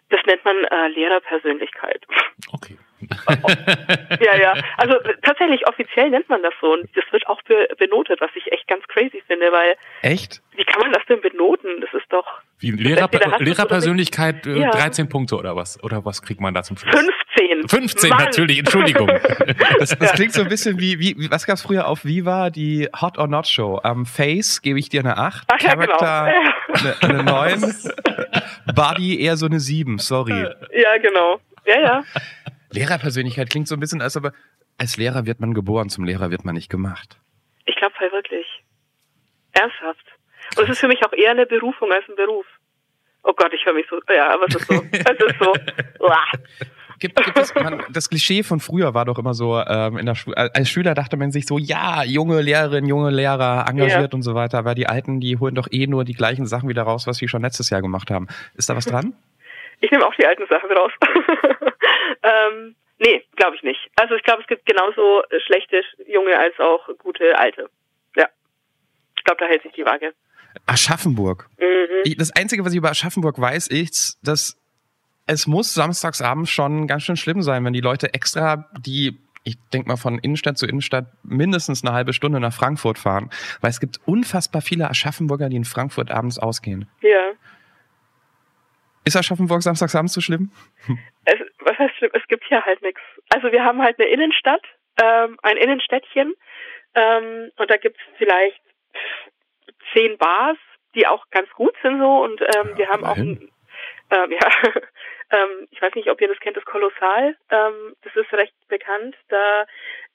Das 0.10 0.22
nennt 0.26 0.44
man 0.46 0.56
äh, 0.66 0.88
Lehrerpersönlichkeit. 0.90 2.06
Okay. 2.52 2.78
ja, 4.20 4.36
ja. 4.36 4.54
Also 4.78 4.96
tatsächlich 5.22 5.66
offiziell 5.68 6.10
nennt 6.10 6.28
man 6.28 6.44
das 6.44 6.54
so 6.60 6.74
und 6.74 6.90
das 6.96 7.06
wird 7.12 7.26
auch 7.28 7.42
benotet, 7.78 8.20
was 8.20 8.30
ich 8.36 8.52
echt 8.52 8.68
ganz 8.68 8.86
crazy 8.88 9.24
finde, 9.26 9.52
weil. 9.52 9.76
Echt? 10.02 10.42
Wie 10.56 10.66
kann 10.66 10.82
man 10.82 10.92
das 10.92 11.06
denn 11.08 11.22
benoten? 11.22 11.80
Das 11.82 11.94
ist 11.94 12.12
doch. 12.12 12.26
Wie 12.60 12.72
Lehrer, 12.72 13.10
Lehrerpersönlichkeit 13.40 14.46
äh, 14.46 14.60
ja. 14.60 14.72
13 14.72 15.08
Punkte 15.08 15.38
oder 15.38 15.56
was? 15.56 15.82
Oder 15.82 16.04
was 16.04 16.22
kriegt 16.22 16.42
man 16.42 16.54
da 16.54 16.64
zum 16.64 16.78
Schluss? 16.78 16.94
15. 16.94 17.70
15 17.70 18.10
Mann. 18.10 18.26
natürlich, 18.26 18.60
Entschuldigung. 18.60 19.08
das, 19.80 19.98
das 19.98 20.14
klingt 20.14 20.34
so 20.34 20.42
ein 20.42 20.50
bisschen 20.50 20.80
wie, 20.80 21.00
wie 21.00 21.32
was 21.32 21.46
gab's 21.46 21.62
früher 21.62 21.88
auf 21.88 22.04
Viva, 22.04 22.50
die 22.50 22.90
Hot 23.00 23.18
or 23.18 23.28
Not 23.28 23.48
Show. 23.48 23.80
Am 23.84 24.06
Face 24.06 24.62
gebe 24.62 24.80
ich 24.80 24.90
dir 24.90 25.02
eine 25.02 25.18
8, 25.18 25.48
Ach, 25.48 25.62
ja, 25.62 25.70
Charakter 25.70 26.34
genau. 26.68 26.96
eine, 27.02 27.20
eine 27.20 27.24
9, 27.24 27.62
Body 28.74 29.22
eher 29.22 29.38
so 29.38 29.46
eine 29.46 29.60
7, 29.60 29.98
sorry. 30.00 30.34
Ja, 30.34 30.98
genau. 30.98 31.40
Ja, 31.66 31.80
ja. 31.80 32.04
Lehrerpersönlichkeit 32.72 33.50
klingt 33.50 33.68
so 33.68 33.76
ein 33.76 33.80
bisschen, 33.80 34.02
als 34.02 34.16
aber 34.18 34.34
als 34.78 34.98
Lehrer 34.98 35.26
wird 35.26 35.40
man 35.40 35.54
geboren, 35.54 35.90
zum 35.90 36.06
Lehrer 36.06 36.32
wird 36.32 36.46
man 36.46 36.56
nicht 36.56 36.70
gemacht. 36.70 37.18
Ich 37.66 37.76
glaube 37.76 37.96
halt 38.00 38.12
wirklich. 38.12 38.46
Ernsthaft. 39.52 40.06
Und 40.58 40.64
es 40.64 40.72
ist 40.72 40.80
für 40.80 40.88
mich 40.88 41.04
auch 41.06 41.14
eher 41.14 41.32
eine 41.32 41.46
Berufung 41.46 41.92
als 41.92 42.08
ein 42.08 42.16
Beruf. 42.16 42.46
Oh 43.24 43.34
Gott, 43.34 43.54
ich 43.54 43.66
höre 43.66 43.74
mich 43.74 43.86
so. 43.90 44.00
Ja, 44.12 44.34
aber 44.34 44.46
es 44.48 44.56
ist 44.56 44.68
so. 44.68 44.84
es 44.92 45.00
ist 45.00 45.40
so. 45.40 45.54
Gibt, 47.00 47.24
gibt 47.24 47.38
es, 47.38 47.54
man, 47.56 47.84
das 47.92 48.10
Klischee 48.10 48.44
von 48.44 48.60
früher 48.60 48.94
war 48.94 49.06
doch 49.06 49.18
immer 49.18 49.34
so, 49.34 49.58
ähm, 49.60 49.98
in 49.98 50.06
der 50.06 50.16
Schule, 50.16 50.36
als 50.38 50.70
Schüler 50.70 50.94
dachte 50.94 51.18
man 51.18 51.32
sich 51.32 51.46
so, 51.48 51.58
ja, 51.58 52.04
junge 52.04 52.42
Lehrerin, 52.42 52.86
junge 52.86 53.10
Lehrer, 53.10 53.66
engagiert 53.70 54.12
Ja. 54.12 54.16
und 54.16 54.22
so 54.22 54.36
weiter, 54.36 54.58
aber 54.60 54.76
die 54.76 54.88
Alten, 54.88 55.20
die 55.20 55.38
holen 55.38 55.56
doch 55.56 55.68
eh 55.72 55.88
nur 55.88 56.04
die 56.04 56.14
gleichen 56.14 56.46
Sachen 56.46 56.68
wieder 56.70 56.84
raus, 56.84 57.08
was 57.08 57.22
wir 57.22 57.30
schon 57.30 57.42
letztes 57.42 57.70
Jahr 57.70 57.82
gemacht 57.82 58.12
haben. 58.12 58.28
Ist 58.56 58.70
da 58.70 58.76
was 58.76 58.86
dran? 58.86 59.14
Ich 59.82 59.90
nehme 59.92 60.06
auch 60.06 60.14
die 60.16 60.26
alten 60.26 60.44
Sachen 60.50 60.70
raus. 60.74 60.92
ähm, 62.24 62.76
nee, 63.00 63.24
glaube 63.38 63.56
ich 63.56 63.64
nicht. 63.64 63.80
Also 63.96 64.16
ich 64.16 64.24
glaube, 64.24 64.42
es 64.42 64.48
gibt 64.48 64.66
genauso 64.66 65.24
schlechte 65.46 65.82
junge 66.06 66.38
als 66.38 66.60
auch 66.60 66.90
gute 66.98 67.38
alte. 67.40 67.70
Ja. 68.18 68.28
Ich 69.18 69.24
glaube, 69.24 69.40
da 69.40 69.46
hält 69.46 69.64
sich 69.64 69.72
die 69.72 69.86
Waage. 69.86 70.12
Aschaffenburg. 70.66 71.48
Mhm. 71.60 72.02
Ich, 72.04 72.18
das 72.18 72.36
Einzige, 72.36 72.66
was 72.66 72.74
ich 72.74 72.78
über 72.78 72.90
Aschaffenburg 72.90 73.40
weiß, 73.40 73.68
ist, 73.68 74.20
dass 74.22 74.59
es 75.30 75.46
muss 75.46 75.76
samstagsabends 75.76 76.50
schon 76.50 76.88
ganz 76.88 77.04
schön 77.04 77.16
schlimm 77.16 77.44
sein, 77.44 77.64
wenn 77.64 77.74
die 77.74 77.82
Leute 77.82 78.14
extra 78.14 78.68
die 78.80 79.20
ich 79.46 79.56
denke 79.74 79.88
mal 79.88 79.96
von 79.96 80.20
Innenstadt 80.20 80.58
zu 80.58 80.68
Innenstadt 80.68 81.06
mindestens 81.24 81.84
eine 81.84 81.94
halbe 81.94 82.14
Stunde 82.14 82.40
nach 82.40 82.54
Frankfurt 82.54 83.00
fahren, 83.00 83.30
weil 83.62 83.70
es 83.70 83.80
gibt 83.80 83.98
unfassbar 84.06 84.62
viele 84.62 84.90
Aschaffenburger, 84.90 85.50
die 85.50 85.56
in 85.56 85.64
Frankfurt 85.64 86.12
abends 86.12 86.38
ausgehen. 86.38 86.90
Ja. 87.02 87.32
Ist 89.06 89.16
Aschaffenburg 89.16 89.64
samstagsabends 89.64 90.14
so 90.14 90.22
schlimm? 90.22 90.52
Es, 91.26 91.40
was 91.60 91.80
heißt 91.80 91.96
schlimm? 91.96 92.12
Es 92.14 92.28
gibt 92.28 92.44
hier 92.48 92.64
halt 92.66 92.82
nichts. 92.82 93.02
Also 93.30 93.52
wir 93.52 93.64
haben 93.64 93.82
halt 93.82 93.98
eine 93.98 94.10
Innenstadt, 94.10 94.64
ähm, 95.02 95.40
ein 95.42 95.58
Innenstädtchen 95.58 96.34
ähm, 96.96 97.52
und 97.56 97.72
da 97.72 97.78
gibt's 97.78 98.02
vielleicht 98.18 98.62
zehn 99.94 100.18
Bars, 100.18 100.58
die 100.96 101.08
auch 101.08 101.26
ganz 101.32 101.50
gut 101.52 101.74
sind 101.82 102.00
so 102.00 102.24
und 102.24 102.42
ähm, 102.42 102.78
wir 102.78 102.90
haben 102.90 103.06
auch 103.06 103.18
ein, 103.18 103.50
ähm, 104.12 104.32
ja, 104.32 104.72
ähm, 105.32 105.68
ich 105.72 105.82
weiß 105.82 105.96
nicht, 105.96 106.10
ob 106.10 106.20
ihr 106.22 106.28
das 106.28 106.40
kennt, 106.40 106.58
das 106.58 106.66
Kolossal, 106.66 107.36
ähm, 107.50 107.96
das 108.02 108.16
ist 108.16 108.32
recht 108.34 108.54
bekannt, 108.68 109.16
da 109.30 109.66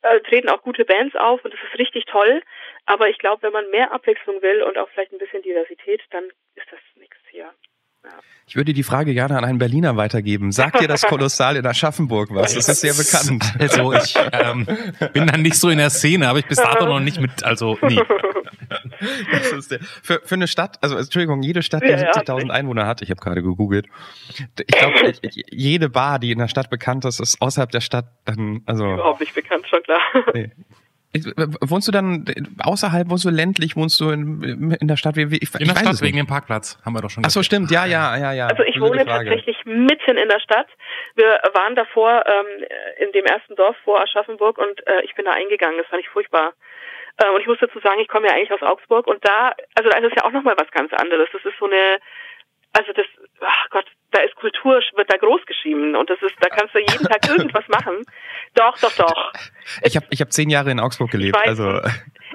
äh, 0.02 0.20
treten 0.20 0.48
auch 0.48 0.62
gute 0.62 0.84
Bands 0.84 1.14
auf 1.16 1.44
und 1.44 1.54
das 1.54 1.60
ist 1.62 1.78
richtig 1.78 2.04
toll, 2.06 2.42
aber 2.86 3.08
ich 3.08 3.18
glaube, 3.18 3.42
wenn 3.42 3.52
man 3.52 3.70
mehr 3.70 3.92
Abwechslung 3.92 4.42
will 4.42 4.62
und 4.62 4.78
auch 4.78 4.88
vielleicht 4.90 5.12
ein 5.12 5.18
bisschen 5.18 5.42
Diversität, 5.42 6.02
dann 6.10 6.24
ist 6.54 6.70
das 6.70 6.80
nichts 6.96 7.18
hier. 7.30 7.52
Ich 8.46 8.56
würde 8.56 8.74
die 8.74 8.82
Frage 8.82 9.14
gerne 9.14 9.38
an 9.38 9.44
einen 9.44 9.58
Berliner 9.58 9.96
weitergeben. 9.96 10.52
Sagt 10.52 10.80
dir 10.80 10.88
das 10.88 11.02
Kolossal 11.08 11.56
in 11.56 11.66
Aschaffenburg 11.66 12.28
was? 12.34 12.54
Das 12.54 12.68
ist 12.68 12.80
sehr 12.80 12.92
bekannt. 12.92 13.54
Also 13.58 13.92
ich 13.94 14.14
ähm, 14.32 14.66
bin 15.12 15.26
dann 15.26 15.42
nicht 15.42 15.56
so 15.56 15.70
in 15.70 15.78
der 15.78 15.90
Szene, 15.90 16.26
habe 16.26 16.40
ich 16.40 16.46
bis 16.46 16.58
dato 16.58 16.84
noch 16.86 17.00
nicht 17.00 17.20
mit, 17.20 17.42
also 17.42 17.78
nee. 17.82 18.00
Das 19.32 19.52
ist 19.52 19.70
der, 19.70 19.80
für, 19.80 20.20
für 20.24 20.34
eine 20.34 20.46
Stadt, 20.46 20.78
also 20.82 20.96
Entschuldigung, 20.96 21.42
jede 21.42 21.62
Stadt, 21.62 21.82
die 21.82 21.88
ja, 21.88 21.96
70.000 21.96 22.50
Einwohner 22.50 22.86
hat, 22.86 23.02
ich 23.02 23.10
habe 23.10 23.20
gerade 23.20 23.42
gegoogelt, 23.42 23.86
ich 24.58 24.66
glaube, 24.66 25.12
jede 25.50 25.88
Bar, 25.88 26.18
die 26.18 26.30
in 26.30 26.38
der 26.38 26.48
Stadt 26.48 26.70
bekannt 26.70 27.04
ist, 27.04 27.20
ist 27.20 27.40
außerhalb 27.40 27.70
der 27.70 27.80
Stadt 27.80 28.06
dann, 28.24 28.62
also... 28.66 28.94
Überhaupt 28.94 29.20
nicht 29.20 29.34
bekannt, 29.34 29.66
schon 29.68 29.82
klar. 29.82 30.00
Nee. 30.34 30.50
Wohnst 31.60 31.86
du 31.86 31.92
dann 31.92 32.24
außerhalb, 32.62 33.08
wohnst 33.08 33.24
du 33.24 33.30
ländlich, 33.30 33.76
wohnst 33.76 34.00
du 34.00 34.10
in, 34.10 34.72
in 34.80 34.88
der 34.88 34.96
Stadt? 34.96 35.14
Wie, 35.14 35.30
wie, 35.30 35.38
ich, 35.38 35.54
In 35.54 35.68
der 35.68 35.76
Stadt 35.76 36.00
wegen 36.00 36.16
nicht. 36.16 36.26
dem 36.26 36.26
Parkplatz, 36.26 36.78
haben 36.84 36.92
wir 36.94 37.02
doch 37.02 37.10
schon 37.10 37.24
Ach 37.24 37.30
so, 37.30 37.42
stimmt, 37.42 37.70
ja, 37.70 37.86
ja, 37.86 38.16
ja, 38.16 38.32
ja. 38.32 38.46
Also 38.48 38.64
ich 38.64 38.80
wohne 38.80 39.04
tatsächlich 39.04 39.56
mitten 39.64 40.16
in 40.16 40.28
der 40.28 40.40
Stadt. 40.40 40.66
Wir 41.14 41.38
waren 41.54 41.76
davor 41.76 42.24
ähm, 42.26 42.64
in 42.98 43.12
dem 43.12 43.24
ersten 43.26 43.54
Dorf 43.54 43.76
vor 43.84 44.00
Aschaffenburg 44.00 44.58
und 44.58 44.86
äh, 44.86 45.02
ich 45.04 45.14
bin 45.14 45.24
da 45.24 45.32
eingegangen. 45.32 45.78
Das 45.78 45.86
fand 45.86 46.02
ich 46.02 46.08
furchtbar. 46.08 46.54
Äh, 47.18 47.30
und 47.30 47.40
ich 47.40 47.46
muss 47.46 47.58
dazu 47.60 47.78
sagen, 47.80 48.00
ich 48.00 48.08
komme 48.08 48.26
ja 48.26 48.34
eigentlich 48.34 48.52
aus 48.52 48.62
Augsburg 48.62 49.06
und 49.06 49.24
da, 49.24 49.54
also 49.74 49.88
da 49.88 49.98
ist 49.98 50.10
es 50.10 50.16
ja 50.16 50.24
auch 50.24 50.32
nochmal 50.32 50.56
was 50.58 50.70
ganz 50.72 50.92
anderes. 50.92 51.28
Das 51.32 51.44
ist 51.44 51.58
so 51.58 51.66
eine, 51.66 51.98
also 52.72 52.92
das, 52.92 53.06
ach 53.40 53.70
Gott, 53.70 53.86
da 54.14 54.20
ist 54.20 54.34
Kultur, 54.36 54.80
wird 54.94 55.12
da 55.12 55.16
groß 55.16 55.44
geschrieben 55.46 55.96
und 55.96 56.08
das 56.08 56.20
ist, 56.22 56.34
da 56.40 56.48
kannst 56.48 56.74
du 56.74 56.78
jeden 56.78 57.04
Tag 57.04 57.28
irgendwas 57.28 57.66
machen. 57.68 58.04
Doch, 58.54 58.78
doch, 58.78 58.94
doch. 58.96 59.32
Ich 59.82 59.96
habe 59.96 60.06
ich 60.10 60.20
hab 60.20 60.32
zehn 60.32 60.50
Jahre 60.50 60.70
in 60.70 60.80
Augsburg 60.80 61.10
gelebt, 61.10 61.36
weiß. 61.36 61.48
also... 61.48 61.80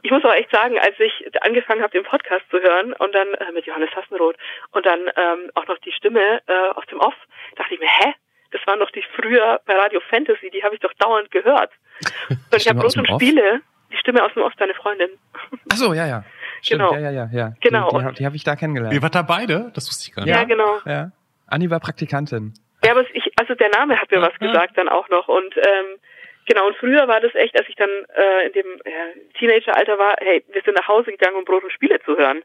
Ich 0.01 0.11
muss 0.11 0.23
aber 0.23 0.37
echt 0.37 0.49
sagen, 0.51 0.79
als 0.79 0.97
ich 0.99 1.11
angefangen 1.41 1.81
habe, 1.81 1.91
den 1.91 2.03
Podcast 2.03 2.45
zu 2.49 2.57
hören 2.59 2.93
und 2.93 3.13
dann 3.13 3.27
äh, 3.33 3.51
mit 3.53 3.65
Johannes 3.65 3.89
Hassenroth 3.93 4.37
und 4.71 4.85
dann 4.85 4.99
ähm, 5.15 5.51
auch 5.55 5.67
noch 5.67 5.77
die 5.79 5.91
Stimme 5.91 6.41
äh, 6.47 6.69
aus 6.75 6.85
dem 6.85 6.99
Off, 6.99 7.15
dachte 7.57 7.73
ich 7.73 7.79
mir, 7.81 7.89
hä? 7.89 8.13
Das 8.51 8.61
waren 8.65 8.79
doch 8.79 8.89
die 8.91 9.03
früher 9.15 9.59
bei 9.65 9.75
Radio 9.75 9.99
Fantasy, 10.09 10.49
die 10.51 10.63
habe 10.63 10.75
ich 10.75 10.81
doch 10.81 10.93
dauernd 10.93 11.29
gehört. 11.31 11.71
Und 12.29 12.55
ich 12.55 12.67
habe 12.67 12.79
und 12.79 13.09
Off? 13.09 13.21
Spiele, 13.21 13.61
die 13.91 13.97
Stimme 13.97 14.23
aus 14.23 14.33
dem 14.33 14.43
Off, 14.43 14.53
deine 14.57 14.73
Freundin. 14.73 15.09
Ach 15.71 15.75
so, 15.75 15.93
ja, 15.93 16.07
ja. 16.07 16.23
Stimmt, 16.61 16.79
Genau. 16.81 16.93
ja, 16.93 16.99
ja, 16.99 17.11
ja, 17.11 17.29
ja. 17.31 17.53
Genau. 17.61 17.89
Die, 17.89 18.05
die, 18.05 18.13
die 18.15 18.25
habe 18.25 18.35
ich 18.35 18.43
da 18.43 18.55
kennengelernt. 18.55 18.93
Ihr 18.93 19.01
wart 19.01 19.15
da 19.15 19.21
beide? 19.21 19.71
Das 19.73 19.87
wusste 19.87 20.09
ich 20.09 20.15
gar 20.15 20.23
nicht. 20.23 20.33
Ja, 20.33 20.43
genau. 20.45 20.79
Ja. 20.85 21.11
Anni 21.51 21.69
war 21.69 21.79
Praktikantin. 21.79 22.53
Ja, 22.83 22.91
aber 22.91 23.05
ich, 23.13 23.31
also 23.37 23.55
der 23.55 23.69
Name 23.69 23.99
hat 23.99 24.09
mir 24.11 24.21
was 24.21 24.37
gesagt 24.39 24.77
dann 24.77 24.87
auch 24.87 25.09
noch 25.09 25.27
und 25.27 25.55
ähm, 25.57 25.99
genau 26.45 26.67
und 26.67 26.75
früher 26.77 27.07
war 27.07 27.19
das 27.19 27.35
echt, 27.35 27.57
als 27.57 27.67
ich 27.67 27.75
dann 27.75 27.89
äh, 27.89 28.47
in 28.47 28.53
dem 28.53 28.65
ja, 28.85 29.37
Teenageralter 29.37 29.97
war, 29.97 30.15
hey, 30.19 30.43
wir 30.51 30.61
sind 30.63 30.75
nach 30.75 30.87
Hause 30.87 31.11
gegangen, 31.11 31.35
um 31.35 31.45
Brot 31.45 31.63
und 31.63 31.73
Spiele 31.73 31.99
zu 32.05 32.17
hören, 32.17 32.41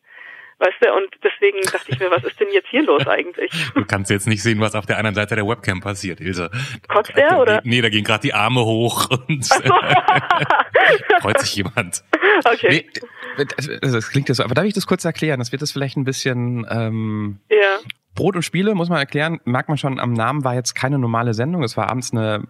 weißt 0.58 0.76
du? 0.80 0.92
Und 0.92 1.08
deswegen 1.22 1.60
dachte 1.62 1.92
ich 1.92 2.00
mir, 2.00 2.10
was 2.10 2.24
ist 2.24 2.38
denn 2.40 2.48
jetzt 2.52 2.68
hier 2.68 2.82
los 2.82 3.06
eigentlich? 3.06 3.52
Du 3.74 3.84
kannst 3.84 4.10
jetzt 4.10 4.26
nicht 4.26 4.42
sehen, 4.42 4.60
was 4.60 4.74
auf 4.74 4.86
der 4.86 4.98
anderen 4.98 5.14
Seite 5.14 5.36
der 5.36 5.46
Webcam 5.46 5.80
passiert, 5.80 6.20
Ilse. 6.20 6.50
Kotzt 6.88 7.16
der, 7.16 7.38
oder? 7.38 7.60
Nee, 7.64 7.80
da 7.80 7.88
gehen 7.88 8.04
gerade 8.04 8.22
die 8.22 8.34
Arme 8.34 8.64
hoch 8.64 9.08
und 9.10 9.44
freut 11.20 11.40
sich 11.40 11.54
jemand. 11.56 12.02
okay, 12.44 12.86
Nee, 13.36 13.46
also 13.82 13.96
das 13.96 14.10
klingt 14.10 14.28
ja 14.28 14.34
so, 14.34 14.44
aber 14.44 14.54
darf 14.54 14.64
ich 14.64 14.74
das 14.74 14.86
kurz 14.86 15.04
erklären? 15.04 15.38
Das 15.38 15.52
wird 15.52 15.62
das 15.62 15.72
vielleicht 15.72 15.96
ein 15.96 16.04
bisschen 16.04 16.66
ähm, 16.70 17.40
ja, 17.50 17.78
Brot 18.14 18.36
und 18.36 18.42
Spiele, 18.42 18.74
muss 18.74 18.88
man 18.88 18.98
erklären, 18.98 19.40
merkt 19.44 19.68
man 19.68 19.78
schon, 19.78 19.98
am 19.98 20.12
Namen 20.12 20.44
war 20.44 20.54
jetzt 20.54 20.74
keine 20.74 20.98
normale 20.98 21.34
Sendung, 21.34 21.62
es 21.62 21.76
war 21.76 21.90
abends 21.90 22.12
eine 22.12 22.44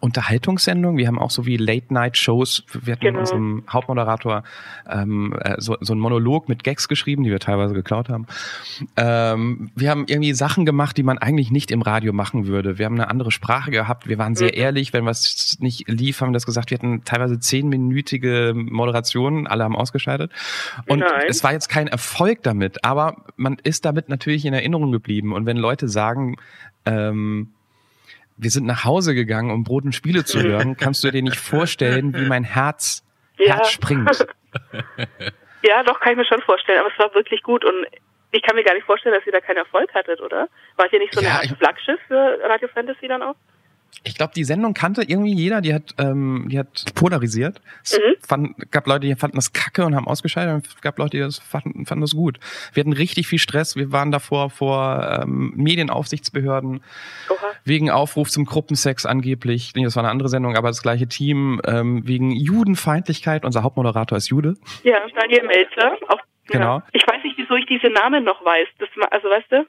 Unterhaltungssendung. 0.00 0.96
Wir 0.96 1.06
haben 1.06 1.18
auch 1.18 1.30
so 1.30 1.46
wie 1.46 1.56
Late-Night-Shows, 1.56 2.64
wir 2.82 2.92
hatten 2.92 3.00
Genau. 3.04 3.20
mit 3.20 3.20
unserem 3.32 3.64
Hauptmoderator 3.68 4.42
ähm, 4.88 5.34
äh, 5.40 5.54
so, 5.58 5.76
so 5.80 5.92
einen 5.92 6.00
Monolog 6.00 6.48
mit 6.48 6.64
Gags 6.64 6.88
geschrieben, 6.88 7.24
die 7.24 7.30
wir 7.30 7.40
teilweise 7.40 7.74
geklaut 7.74 8.08
haben. 8.08 8.26
Ähm, 8.96 9.70
wir 9.74 9.90
haben 9.90 10.04
irgendwie 10.08 10.32
Sachen 10.34 10.66
gemacht, 10.66 10.96
die 10.96 11.02
man 11.02 11.18
eigentlich 11.18 11.50
nicht 11.50 11.70
im 11.70 11.82
Radio 11.82 12.12
machen 12.12 12.46
würde. 12.46 12.78
Wir 12.78 12.86
haben 12.86 12.94
eine 12.94 13.08
andere 13.08 13.30
Sprache 13.30 13.70
gehabt, 13.70 14.08
wir 14.08 14.18
waren 14.18 14.34
sehr 14.34 14.48
Mhm. 14.54 14.60
ehrlich, 14.60 14.92
wenn 14.92 15.04
was 15.06 15.56
nicht 15.60 15.88
lief, 15.88 16.20
haben 16.20 16.30
wir 16.30 16.34
das 16.34 16.46
gesagt, 16.46 16.70
wir 16.70 16.78
hatten 16.78 17.04
teilweise 17.04 17.38
zehnminütige 17.38 18.52
Moderationen, 18.54 19.46
alle 19.46 19.64
haben 19.64 19.76
ausgeschaltet. 19.76 20.32
Und 20.86 21.00
Nein. 21.00 21.24
es 21.28 21.42
war 21.44 21.52
jetzt 21.52 21.68
kein 21.68 21.88
Erfolg 21.88 22.42
damit, 22.42 22.84
aber 22.84 23.24
man 23.36 23.56
ist 23.62 23.84
damit 23.84 24.08
natürlich 24.08 24.44
in 24.44 24.54
Erinnerung 24.54 24.92
geblieben. 24.92 25.32
Und 25.32 25.46
wenn 25.46 25.56
Leute 25.56 25.88
sagen, 25.88 26.36
ähm, 26.86 27.50
wir 28.38 28.50
sind 28.50 28.66
nach 28.66 28.84
Hause 28.84 29.14
gegangen, 29.14 29.50
um 29.50 29.64
Brot 29.64 29.84
und 29.84 29.92
Spiele 29.94 30.24
zu 30.24 30.40
hören, 30.40 30.76
kannst 30.76 31.02
du 31.04 31.10
dir 31.10 31.22
nicht 31.22 31.36
vorstellen, 31.36 32.14
wie 32.14 32.26
mein 32.26 32.44
Herz, 32.44 33.04
Ja. 33.36 33.56
Herz 33.56 33.70
springt. 33.70 34.26
ja, 35.62 35.82
doch 35.82 36.00
kann 36.00 36.12
ich 36.12 36.18
mir 36.18 36.24
schon 36.26 36.40
vorstellen, 36.42 36.78
aber 36.80 36.90
es 36.92 36.98
war 36.98 37.14
wirklich 37.14 37.42
gut 37.42 37.64
und 37.64 37.86
ich 38.30 38.42
kann 38.42 38.56
mir 38.56 38.64
gar 38.64 38.74
nicht 38.74 38.84
vorstellen, 38.86 39.14
dass 39.14 39.26
ihr 39.26 39.32
da 39.32 39.40
keinen 39.40 39.56
Erfolg 39.58 39.92
hattet, 39.94 40.20
oder? 40.20 40.48
Wart 40.76 40.92
ihr 40.92 40.98
nicht 40.98 41.12
so 41.14 41.20
eine 41.20 41.28
Ja, 41.28 41.34
Art 41.36 41.46
Flaggschiff 41.58 41.98
für 42.08 42.38
Radio 42.44 42.68
Fantasy 42.68 43.08
dann 43.08 43.22
auch? 43.22 43.34
Ich 44.04 44.14
glaube, 44.14 44.32
die 44.34 44.44
Sendung 44.44 44.74
kannte 44.74 45.02
irgendwie 45.02 45.34
jeder, 45.34 45.60
die 45.60 45.74
hat, 45.74 45.94
ähm, 45.98 46.46
die 46.50 46.58
hat 46.58 46.84
polarisiert. 46.94 47.60
Es 47.82 47.98
Mhm. 47.98 48.14
fand, 48.26 48.70
gab 48.70 48.86
Leute, 48.86 49.06
die 49.06 49.14
fanden 49.16 49.36
das 49.36 49.52
kacke 49.52 49.84
und 49.84 49.94
haben 49.96 50.06
ausgeschaltet, 50.06 50.54
und 50.54 50.66
es 50.66 50.80
gab 50.80 50.98
Leute, 50.98 51.16
die 51.16 51.22
das 51.22 51.38
fanden, 51.38 51.84
fanden 51.84 52.02
das 52.02 52.12
gut. 52.12 52.38
Wir 52.72 52.82
hatten 52.82 52.92
richtig 52.92 53.26
viel 53.26 53.40
Stress, 53.40 53.74
wir 53.76 53.90
waren 53.90 54.12
davor 54.12 54.50
vor 54.50 55.20
ähm, 55.22 55.52
Medienaufsichtsbehörden, 55.56 56.80
Oha. 57.28 57.36
wegen 57.64 57.90
Aufruf 57.90 58.30
zum 58.30 58.44
Gruppensex 58.44 59.04
angeblich, 59.04 59.72
nee, 59.74 59.84
das 59.84 59.96
war 59.96 60.04
eine 60.04 60.10
andere 60.10 60.28
Sendung, 60.28 60.56
aber 60.56 60.68
das 60.68 60.82
gleiche 60.82 61.08
Team, 61.08 61.60
ähm, 61.66 62.06
wegen 62.06 62.30
Judenfeindlichkeit, 62.30 63.44
unser 63.44 63.62
Hauptmoderator 63.62 64.16
ist 64.16 64.28
Jude. 64.28 64.54
Ja, 64.84 64.96
Daniel 65.14 65.44
Melzer. 65.46 65.96
Auch, 66.08 66.20
Genau. 66.50 66.78
Ja. 66.78 66.82
Ich 66.92 67.02
weiß 67.06 67.22
nicht, 67.24 67.36
wieso 67.36 67.56
ich 67.56 67.66
diese 67.66 67.92
Namen 67.92 68.24
noch 68.24 68.42
weiß. 68.42 68.68
Das, 68.78 68.88
also 69.10 69.28
weißt 69.28 69.52
du, 69.52 69.66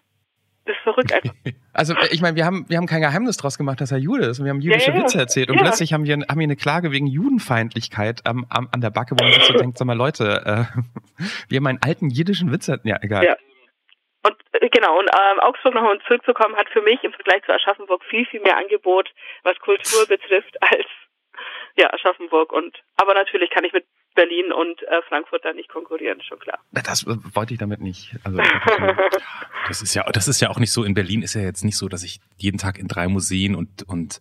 das 0.70 0.78
ist 0.78 0.84
verrückt 0.84 1.14
einfach. 1.14 1.34
Also 1.74 1.94
äh, 1.94 2.08
ich 2.12 2.22
meine, 2.22 2.36
wir 2.36 2.46
haben, 2.46 2.66
wir 2.68 2.78
haben 2.78 2.88
kein 2.88 3.00
Geheimnis 3.02 3.38
draus 3.38 3.58
gemacht, 3.58 3.80
dass 3.80 3.92
er 3.92 4.00
Jude 4.00 4.26
ist 4.26 4.40
und 4.40 4.46
wir 4.46 4.50
haben 4.52 4.60
jüdische 4.60 4.92
Ja, 4.92 4.98
ja. 4.98 5.04
Witze 5.04 5.18
erzählt 5.18 5.50
und 5.50 5.56
Ja. 5.58 5.64
plötzlich 5.64 5.94
haben 5.94 6.04
wir, 6.04 6.14
haben 6.14 6.40
wir 6.40 6.44
eine 6.44 6.56
Klage 6.58 6.92
wegen 6.92 7.08
Judenfeindlichkeit 7.08 8.26
am, 8.26 8.46
am, 8.50 8.68
an 8.72 8.82
der 8.82 8.90
Backe, 8.90 9.16
wo 9.18 9.24
man 9.24 9.32
sich 9.34 9.44
so 9.46 9.54
denkt, 9.54 9.78
sag 9.78 9.86
mal 9.86 9.96
Leute, 9.96 10.44
äh, 10.46 11.24
wir 11.48 11.58
haben 11.58 11.68
einen 11.68 11.80
alten 11.82 12.10
jiddischen 12.10 12.52
Witz, 12.52 12.68
ja 12.68 12.98
egal. 13.02 13.24
Ja. 13.24 13.38
Und 14.24 14.36
äh, 14.52 14.68
genau, 14.70 15.00
und 15.00 15.10
ähm, 15.10 15.40
Augsburg 15.40 15.74
nochmal 15.74 16.00
zurückzukommen, 16.06 16.56
hat 16.56 16.68
für 16.70 16.82
mich 16.82 17.02
im 17.04 17.14
Vergleich 17.14 17.44
zu 17.46 17.54
Aschaffenburg 17.54 18.04
viel, 18.04 18.26
viel 18.26 18.42
mehr 18.42 18.58
Angebot, 18.58 19.10
was 19.44 19.58
Kultur 19.60 20.06
betrifft, 20.10 20.58
als 20.62 20.86
ja, 21.80 21.92
Aschaffenburg. 21.94 22.52
Und 22.52 22.78
aber 22.98 23.14
natürlich 23.14 23.50
kann 23.50 23.64
ich 23.64 23.74
mit 23.74 23.86
Berlin 24.16 24.52
und 24.52 24.82
äh, 24.84 25.02
Frankfurt 25.08 25.46
da 25.46 25.54
nicht 25.54 25.70
konkurrieren, 25.70 26.22
schon 26.22 26.40
klar. 26.40 26.60
Das 26.72 27.04
äh, 27.08 27.16
wollte 27.34 27.54
ich 27.54 27.60
damit 27.60 27.80
nicht. 27.82 28.16
Also, 28.24 28.38
Das 29.68 29.82
ist 29.82 29.94
ja, 29.94 30.04
das 30.12 30.28
ist 30.28 30.42
ja 30.42 30.50
auch 30.50 30.60
nicht 30.60 30.72
so. 30.72 30.84
In 30.84 30.94
Berlin 30.94 31.22
ist 31.22 31.36
ja 31.36 31.42
jetzt 31.42 31.64
nicht 31.64 31.78
so, 31.78 31.88
dass 31.90 32.04
ich 32.04 32.20
jeden 32.38 32.58
Tag 32.58 32.78
in 32.80 32.88
drei 32.88 33.08
Museen 33.08 33.56
und, 33.56 33.84
und 33.88 34.20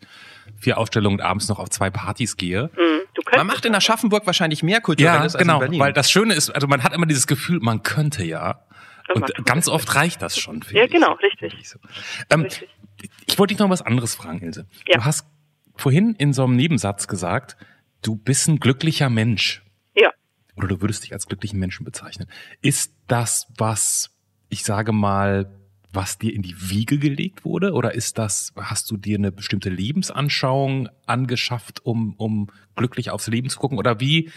vier 0.59 0.79
Ausstellungen 0.79 1.21
und 1.21 1.25
abends 1.25 1.49
noch 1.49 1.59
auf 1.59 1.71
zwei 1.71 1.91
Partys 1.91 2.37
gehe. 2.37 2.71
Hm, 2.75 3.01
du 3.15 3.23
könntest 3.23 3.37
man 3.37 3.47
macht 3.47 3.65
in 3.65 3.75
Aschaffenburg 3.75 4.27
wahrscheinlich 4.27 4.63
mehr 4.63 4.81
Kulturelles 4.81 5.33
Ja, 5.35 5.39
genau. 5.41 5.55
als 5.55 5.63
in 5.63 5.67
Berlin. 5.67 5.81
Weil 5.81 5.93
das 5.95 6.11
Schöne 6.11 6.35
ist, 6.35 6.51
also 6.51 6.67
man 6.67 6.83
hat 6.85 6.93
immer 6.93 7.07
dieses 7.07 7.27
Gefühl, 7.27 7.61
man 7.61 7.83
könnte 7.83 8.25
ja. 8.25 8.65
Und 9.15 9.35
Und 9.39 9.47
ganz 9.47 9.69
oft 9.69 9.95
reicht 9.95 10.21
das 10.21 10.39
schon. 10.39 10.63
finde 10.63 10.81
Ja, 10.81 10.85
ich. 10.85 10.93
genau, 10.93 11.13
richtig. 11.15 11.51
Finde 11.53 11.57
ich 11.63 11.69
so. 11.71 11.79
Ähm, 12.31 12.43
Richtig. 12.43 12.69
Ich 13.27 13.39
wollte 13.39 13.55
dich 13.55 13.59
noch 13.61 13.71
was 13.71 13.81
anderes 13.81 14.15
fragen, 14.17 14.43
Ilse. 14.43 14.67
Ja. 14.87 14.99
Du 14.99 15.05
hast 15.05 15.25
vorhin 15.79 16.14
in 16.18 16.33
so 16.33 16.45
einem 16.45 16.57
Nebensatz 16.57 17.09
gesagt, 17.09 17.57
du 18.03 18.16
bist 18.16 18.49
ein 18.49 18.61
glücklicher 18.61 19.09
Mensch. 19.09 19.62
Ja. 19.95 20.11
Oder 20.57 20.68
du 20.68 20.81
würdest 20.81 21.05
dich 21.05 21.12
als 21.12 21.26
glücklichen 21.26 21.59
Menschen 21.59 21.85
bezeichnen. 21.85 22.29
Ist 22.61 22.95
das 23.07 23.47
was, 23.57 24.14
ich 24.51 24.64
sage 24.64 24.93
mal, 24.93 25.51
was 25.93 26.18
dir 26.18 26.35
in 26.35 26.43
die 26.43 26.55
Wiege 26.70 26.99
gelegt 26.99 27.45
wurde? 27.45 27.72
Oder 27.72 27.95
ist 27.95 28.18
das, 28.18 28.53
hast 28.57 28.91
du 28.91 28.97
dir 28.97 29.16
eine 29.16 29.33
bestimmte 29.33 29.70
Lebensanschauung 29.70 30.89
angeschafft, 31.07 31.85
um, 31.85 32.14
um 32.18 32.49
glücklich 32.76 33.11
aufs 33.11 33.29
Leben 33.29 33.49
zu 33.49 33.59
gucken? 33.59 33.79
Oder 33.79 34.01
wie, 34.01 34.31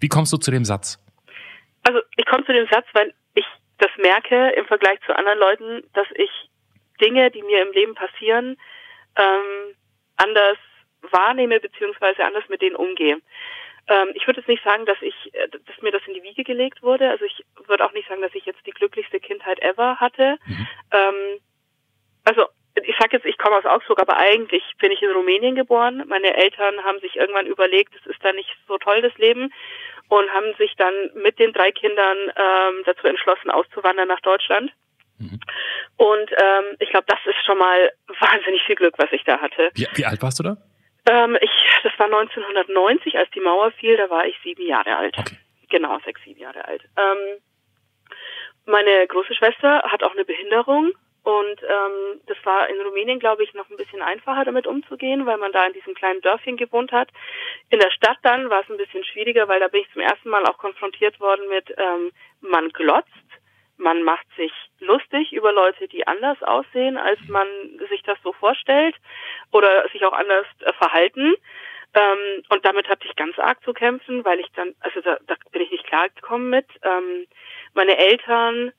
wie 0.00 0.08
kommst 0.08 0.32
du 0.32 0.38
zu 0.38 0.50
dem 0.50 0.64
Satz? 0.64 0.98
Also 1.82 2.00
ich 2.16 2.26
komme 2.26 2.44
zu 2.44 2.52
dem 2.52 2.66
Satz, 2.70 2.86
weil 2.94 3.14
ich 3.34 3.44
das 3.78 3.90
merke 4.02 4.50
im 4.56 4.66
Vergleich 4.66 4.98
zu 5.06 5.16
anderen 5.16 5.38
Leuten, 5.38 5.82
dass 5.94 6.06
ich 6.16 6.30
Dinge, 7.00 7.30
die 7.30 7.42
mir 7.42 7.62
im 7.62 7.72
Leben 7.72 7.94
passieren, 7.94 8.56
ähm, 9.16 9.74
anders 10.22 10.58
wahrnehme 11.10 11.60
beziehungsweise 11.60 12.24
anders 12.24 12.48
mit 12.48 12.62
denen 12.62 12.76
umgehe. 12.76 13.20
Ähm, 13.88 14.10
ich 14.14 14.26
würde 14.26 14.40
jetzt 14.40 14.48
nicht 14.48 14.62
sagen, 14.64 14.86
dass 14.86 15.00
ich, 15.00 15.14
äh, 15.34 15.48
dass 15.48 15.82
mir 15.82 15.92
das 15.92 16.02
in 16.06 16.14
die 16.14 16.22
Wiege 16.22 16.44
gelegt 16.44 16.82
wurde. 16.82 17.10
Also 17.10 17.24
ich 17.24 17.44
würde 17.66 17.84
auch 17.84 17.92
nicht 17.92 18.08
sagen, 18.08 18.22
dass 18.22 18.34
ich 18.34 18.44
jetzt 18.44 18.64
die 18.66 18.72
glücklichste 18.72 19.20
Kindheit 19.20 19.60
ever 19.60 19.96
hatte. 19.96 20.38
Mhm. 20.46 20.66
Ähm, 20.92 21.40
also 22.24 22.46
ich 22.82 22.96
sage 22.98 23.16
jetzt, 23.16 23.26
ich 23.26 23.38
komme 23.38 23.56
aus 23.56 23.64
Augsburg, 23.64 24.00
aber 24.00 24.16
eigentlich 24.16 24.62
bin 24.78 24.92
ich 24.92 25.02
in 25.02 25.10
Rumänien 25.10 25.54
geboren. 25.54 26.04
Meine 26.06 26.36
Eltern 26.36 26.84
haben 26.84 27.00
sich 27.00 27.16
irgendwann 27.16 27.46
überlegt, 27.46 27.94
es 27.96 28.06
ist 28.06 28.24
da 28.24 28.32
nicht 28.32 28.50
so 28.68 28.78
toll 28.78 29.02
das 29.02 29.16
Leben 29.18 29.52
und 30.08 30.30
haben 30.32 30.54
sich 30.54 30.74
dann 30.76 30.94
mit 31.14 31.38
den 31.38 31.52
drei 31.52 31.72
Kindern 31.72 32.16
ähm, 32.36 32.82
dazu 32.84 33.06
entschlossen, 33.06 33.50
auszuwandern 33.50 34.08
nach 34.08 34.20
Deutschland. 34.20 34.72
Mhm. 35.20 35.40
Und 35.96 36.30
ähm, 36.30 36.76
ich 36.78 36.90
glaube, 36.90 37.06
das 37.06 37.18
ist 37.26 37.44
schon 37.44 37.58
mal 37.58 37.92
wahnsinnig 38.20 38.62
viel 38.64 38.76
Glück, 38.76 38.94
was 38.98 39.12
ich 39.12 39.22
da 39.24 39.38
hatte. 39.38 39.70
Wie, 39.74 39.86
wie 39.94 40.06
alt 40.06 40.22
warst 40.22 40.38
du 40.38 40.42
da? 40.42 40.56
Ähm, 41.08 41.36
ich, 41.40 41.50
das 41.82 41.92
war 41.98 42.06
1990, 42.06 43.16
als 43.16 43.30
die 43.30 43.40
Mauer 43.40 43.70
fiel, 43.72 43.96
da 43.96 44.10
war 44.10 44.26
ich 44.26 44.36
sieben 44.42 44.66
Jahre 44.66 44.96
alt. 44.96 45.16
Okay. 45.18 45.36
Genau, 45.68 45.98
sechs, 46.04 46.20
sieben 46.24 46.40
Jahre 46.40 46.64
alt. 46.66 46.82
Ähm, 46.96 47.40
meine 48.66 49.06
große 49.06 49.34
Schwester 49.34 49.82
hat 49.82 50.02
auch 50.02 50.12
eine 50.12 50.24
Behinderung 50.24 50.92
und 51.22 51.62
ähm, 51.62 52.20
das 52.26 52.38
war 52.44 52.68
in 52.68 52.80
Rumänien, 52.80 53.18
glaube 53.18 53.44
ich, 53.44 53.52
noch 53.54 53.68
ein 53.68 53.76
bisschen 53.76 54.00
einfacher 54.00 54.44
damit 54.44 54.66
umzugehen, 54.66 55.26
weil 55.26 55.36
man 55.36 55.52
da 55.52 55.66
in 55.66 55.74
diesem 55.74 55.94
kleinen 55.94 56.20
Dörfchen 56.22 56.56
gewohnt 56.56 56.92
hat. 56.92 57.08
In 57.68 57.78
der 57.78 57.90
Stadt 57.90 58.18
dann 58.22 58.48
war 58.48 58.62
es 58.62 58.70
ein 58.70 58.78
bisschen 58.78 59.04
schwieriger, 59.04 59.46
weil 59.46 59.60
da 59.60 59.68
bin 59.68 59.82
ich 59.82 59.92
zum 59.92 60.00
ersten 60.00 60.30
Mal 60.30 60.44
auch 60.46 60.58
konfrontiert 60.58 61.20
worden 61.20 61.48
mit, 61.48 61.74
ähm, 61.76 62.10
man 62.40 62.70
glotzt, 62.70 63.08
man 63.80 64.02
macht 64.02 64.26
sich 64.36 64.52
lustig 64.78 65.32
über 65.32 65.52
Leute, 65.52 65.88
die 65.88 66.06
anders 66.06 66.42
aussehen, 66.42 66.96
als 66.98 67.18
man 67.28 67.46
sich 67.88 68.02
das 68.02 68.18
so 68.22 68.32
vorstellt 68.32 68.94
oder 69.52 69.88
sich 69.88 70.04
auch 70.04 70.12
anders 70.12 70.46
äh, 70.60 70.72
verhalten. 70.74 71.34
Ähm, 71.94 72.42
und 72.50 72.64
damit 72.64 72.88
hatte 72.88 73.06
ich 73.08 73.16
ganz 73.16 73.38
arg 73.38 73.62
zu 73.64 73.72
kämpfen, 73.72 74.24
weil 74.24 74.38
ich 74.38 74.46
dann, 74.54 74.74
also 74.80 75.00
da, 75.00 75.18
da 75.26 75.34
bin 75.50 75.62
ich 75.62 75.70
nicht 75.70 75.86
klargekommen 75.86 76.50
mit. 76.50 76.66
Ähm, 76.82 77.26
meine 77.74 77.96
Eltern, 77.96 78.72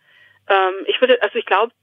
ähm, 0.47 0.75
ich 0.85 1.01
würde, 1.01 1.21
also 1.21 1.37
ich 1.37 1.45
glaube, 1.45 1.73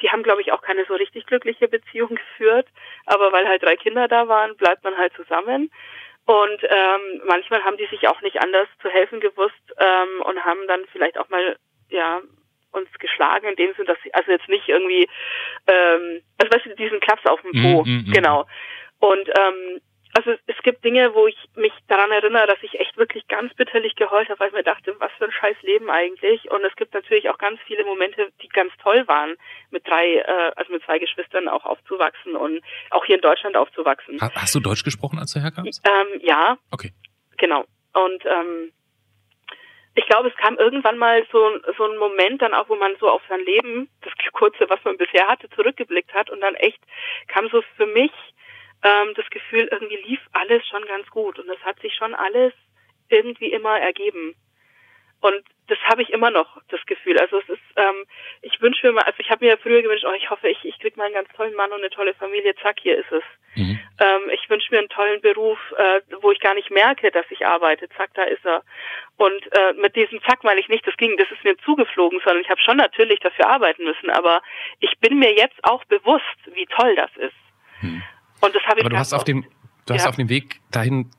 die 0.00 0.10
haben, 0.10 0.22
glaube 0.22 0.42
ich, 0.42 0.52
auch 0.52 0.62
keine 0.62 0.84
so 0.84 0.94
richtig 0.94 1.26
glückliche 1.26 1.66
Beziehung 1.66 2.14
geführt, 2.14 2.68
aber 3.06 3.32
weil 3.32 3.48
halt 3.48 3.62
drei 3.62 3.76
Kinder 3.76 4.06
da 4.06 4.28
waren, 4.28 4.56
bleibt 4.56 4.84
man 4.84 4.96
halt 4.96 5.12
zusammen. 5.14 5.72
Und 6.26 6.62
ähm, 6.62 7.22
manchmal 7.24 7.64
haben 7.64 7.76
die 7.76 7.86
sich 7.86 8.06
auch 8.06 8.20
nicht 8.20 8.40
anders 8.40 8.68
zu 8.80 8.88
helfen 8.88 9.18
gewusst 9.18 9.74
ähm, 9.78 10.22
und 10.22 10.44
haben 10.44 10.68
dann 10.68 10.84
vielleicht 10.92 11.18
auch 11.18 11.28
mal 11.30 11.56
ja 11.88 12.20
uns 12.72 12.88
geschlagen 12.98 13.48
in 13.48 13.56
dem 13.56 13.74
Sinn, 13.74 13.86
dass 13.86 13.98
sie, 14.02 14.12
also 14.14 14.30
jetzt 14.30 14.48
nicht 14.48 14.68
irgendwie, 14.68 15.08
ähm, 15.66 16.22
also 16.38 16.52
weißt 16.56 16.66
du, 16.66 16.76
diesen 16.76 17.00
Klaps 17.00 17.24
auf 17.26 17.40
dem 17.42 17.52
Po, 17.52 17.84
Mm, 17.84 18.04
mm, 18.08 18.12
genau. 18.12 18.46
Und 18.98 19.28
ähm, 19.38 19.80
also 20.12 20.32
es 20.46 20.56
gibt 20.64 20.84
Dinge, 20.84 21.14
wo 21.14 21.28
ich 21.28 21.36
mich 21.54 21.72
daran 21.86 22.10
erinnere, 22.10 22.48
dass 22.48 22.58
ich 22.62 22.78
echt 22.80 22.96
wirklich 22.96 23.26
ganz 23.28 23.54
bitterlich 23.54 23.94
geheult 23.94 24.28
habe, 24.28 24.40
weil 24.40 24.48
ich 24.48 24.54
mir 24.54 24.64
dachte, 24.64 24.94
was 24.98 25.12
für 25.18 25.24
ein 25.26 25.30
scheiß 25.32 25.56
Leben 25.62 25.88
eigentlich. 25.88 26.50
Und 26.50 26.64
es 26.64 26.74
gibt 26.74 26.92
natürlich 26.94 27.28
auch 27.30 27.38
ganz 27.38 27.60
viele 27.66 27.84
Momente, 27.84 28.28
die 28.42 28.48
ganz 28.48 28.72
toll 28.82 29.06
waren, 29.06 29.36
mit 29.70 29.86
drei, 29.86 30.16
äh, 30.16 30.52
also 30.56 30.72
mit 30.72 30.82
zwei 30.84 30.98
Geschwistern 30.98 31.46
auch 31.48 31.64
aufzuwachsen 31.64 32.34
und 32.34 32.60
auch 32.90 33.04
hier 33.04 33.14
in 33.16 33.20
Deutschland 33.22 33.56
aufzuwachsen. 33.56 34.20
Ha- 34.20 34.32
Hast 34.34 34.54
du 34.54 34.58
Deutsch 34.60 34.82
gesprochen, 34.82 35.18
als 35.20 35.32
du 35.32 35.40
herkamst? 35.40 35.80
Ähm, 35.86 36.20
ja, 36.24 36.58
Okay. 36.72 36.92
Genau. 37.38 37.64
Und 37.94 38.24
ähm, 38.26 38.72
ich 39.94 40.06
glaube, 40.06 40.28
es 40.28 40.36
kam 40.36 40.56
irgendwann 40.56 40.98
mal 40.98 41.26
so, 41.32 41.58
so 41.76 41.84
ein 41.84 41.96
Moment 41.96 42.42
dann 42.42 42.54
auch, 42.54 42.68
wo 42.68 42.76
man 42.76 42.96
so 43.00 43.08
auf 43.08 43.22
sein 43.28 43.44
Leben, 43.44 43.88
das 44.02 44.12
kurze, 44.32 44.68
was 44.70 44.82
man 44.84 44.96
bisher 44.96 45.26
hatte, 45.26 45.50
zurückgeblickt 45.50 46.14
hat 46.14 46.30
und 46.30 46.40
dann 46.40 46.54
echt 46.54 46.80
kam 47.28 47.48
so 47.48 47.62
für 47.76 47.86
mich 47.86 48.12
ähm, 48.82 49.12
das 49.14 49.28
Gefühl, 49.30 49.68
irgendwie 49.70 49.96
lief 49.96 50.20
alles 50.32 50.66
schon 50.66 50.84
ganz 50.86 51.08
gut 51.10 51.38
und 51.38 51.48
es 51.50 51.60
hat 51.64 51.78
sich 51.80 51.94
schon 51.94 52.14
alles 52.14 52.52
irgendwie 53.08 53.52
immer 53.52 53.78
ergeben. 53.78 54.34
Und 55.20 55.42
das 55.70 55.78
habe 55.88 56.02
ich 56.02 56.10
immer 56.10 56.30
noch, 56.30 56.60
das 56.68 56.84
Gefühl. 56.86 57.18
Also 57.18 57.38
es 57.38 57.48
ist, 57.48 57.62
ähm, 57.76 58.04
ich 58.42 58.60
wünsche 58.60 58.86
mir 58.86 58.92
mal, 58.94 59.02
also 59.02 59.18
ich 59.20 59.30
habe 59.30 59.44
mir 59.44 59.56
früher 59.58 59.82
gewünscht, 59.82 60.04
oh, 60.08 60.12
ich 60.12 60.28
hoffe, 60.28 60.48
ich, 60.48 60.64
ich 60.64 60.78
kriege 60.78 60.98
mal 60.98 61.04
einen 61.04 61.14
ganz 61.14 61.28
tollen 61.36 61.54
Mann 61.54 61.70
und 61.72 61.78
eine 61.78 61.90
tolle 61.90 62.14
Familie, 62.14 62.54
zack, 62.62 62.80
hier 62.80 62.98
ist 62.98 63.10
es. 63.12 63.22
Mhm. 63.54 63.78
Ähm, 64.00 64.20
ich 64.32 64.48
wünsche 64.50 64.72
mir 64.72 64.78
einen 64.80 64.88
tollen 64.88 65.20
Beruf, 65.20 65.58
äh, 65.76 66.00
wo 66.20 66.30
ich 66.32 66.40
gar 66.40 66.54
nicht 66.54 66.70
merke, 66.70 67.10
dass 67.10 67.26
ich 67.30 67.46
arbeite. 67.46 67.88
Zack, 67.96 68.10
da 68.14 68.24
ist 68.24 68.44
er. 68.44 68.62
Und 69.16 69.46
äh, 69.52 69.72
mit 69.74 69.96
diesem 69.96 70.20
Zack 70.22 70.44
meine 70.44 70.60
ich 70.60 70.68
nicht, 70.68 70.86
das 70.86 70.96
ging, 70.96 71.16
das 71.16 71.30
ist 71.30 71.44
mir 71.44 71.56
zugeflogen, 71.58 72.20
sondern 72.24 72.42
ich 72.42 72.50
habe 72.50 72.60
schon 72.60 72.76
natürlich 72.76 73.20
dafür 73.20 73.48
arbeiten 73.48 73.84
müssen. 73.84 74.10
Aber 74.10 74.42
ich 74.80 74.98
bin 75.00 75.18
mir 75.18 75.34
jetzt 75.34 75.62
auch 75.62 75.84
bewusst, 75.84 76.24
wie 76.54 76.66
toll 76.66 76.94
das 76.96 77.10
ist. 77.16 77.34
Hm. 77.80 78.02
Und 78.40 78.54
das 78.54 78.62
habe 78.64 78.80
ich 78.80 78.84
Aber 78.84 78.90
du 78.90 78.98
hast 78.98 79.12
auf 79.12 79.24
dem, 79.24 79.44
du 79.86 79.94
hast 79.94 80.04
Ja. 80.04 80.08
auf 80.10 80.16
dem 80.16 80.28
Weg 80.28 80.60
dahin 80.70 81.10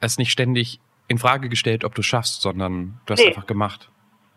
es 0.00 0.18
nicht 0.18 0.30
ständig 0.30 0.80
in 1.08 1.18
Frage 1.18 1.48
gestellt, 1.48 1.84
ob 1.84 1.94
du 1.94 2.02
schaffst, 2.02 2.42
sondern 2.42 3.00
du 3.06 3.12
hast 3.12 3.20
Nee. 3.20 3.28
einfach 3.28 3.46
gemacht. 3.46 3.88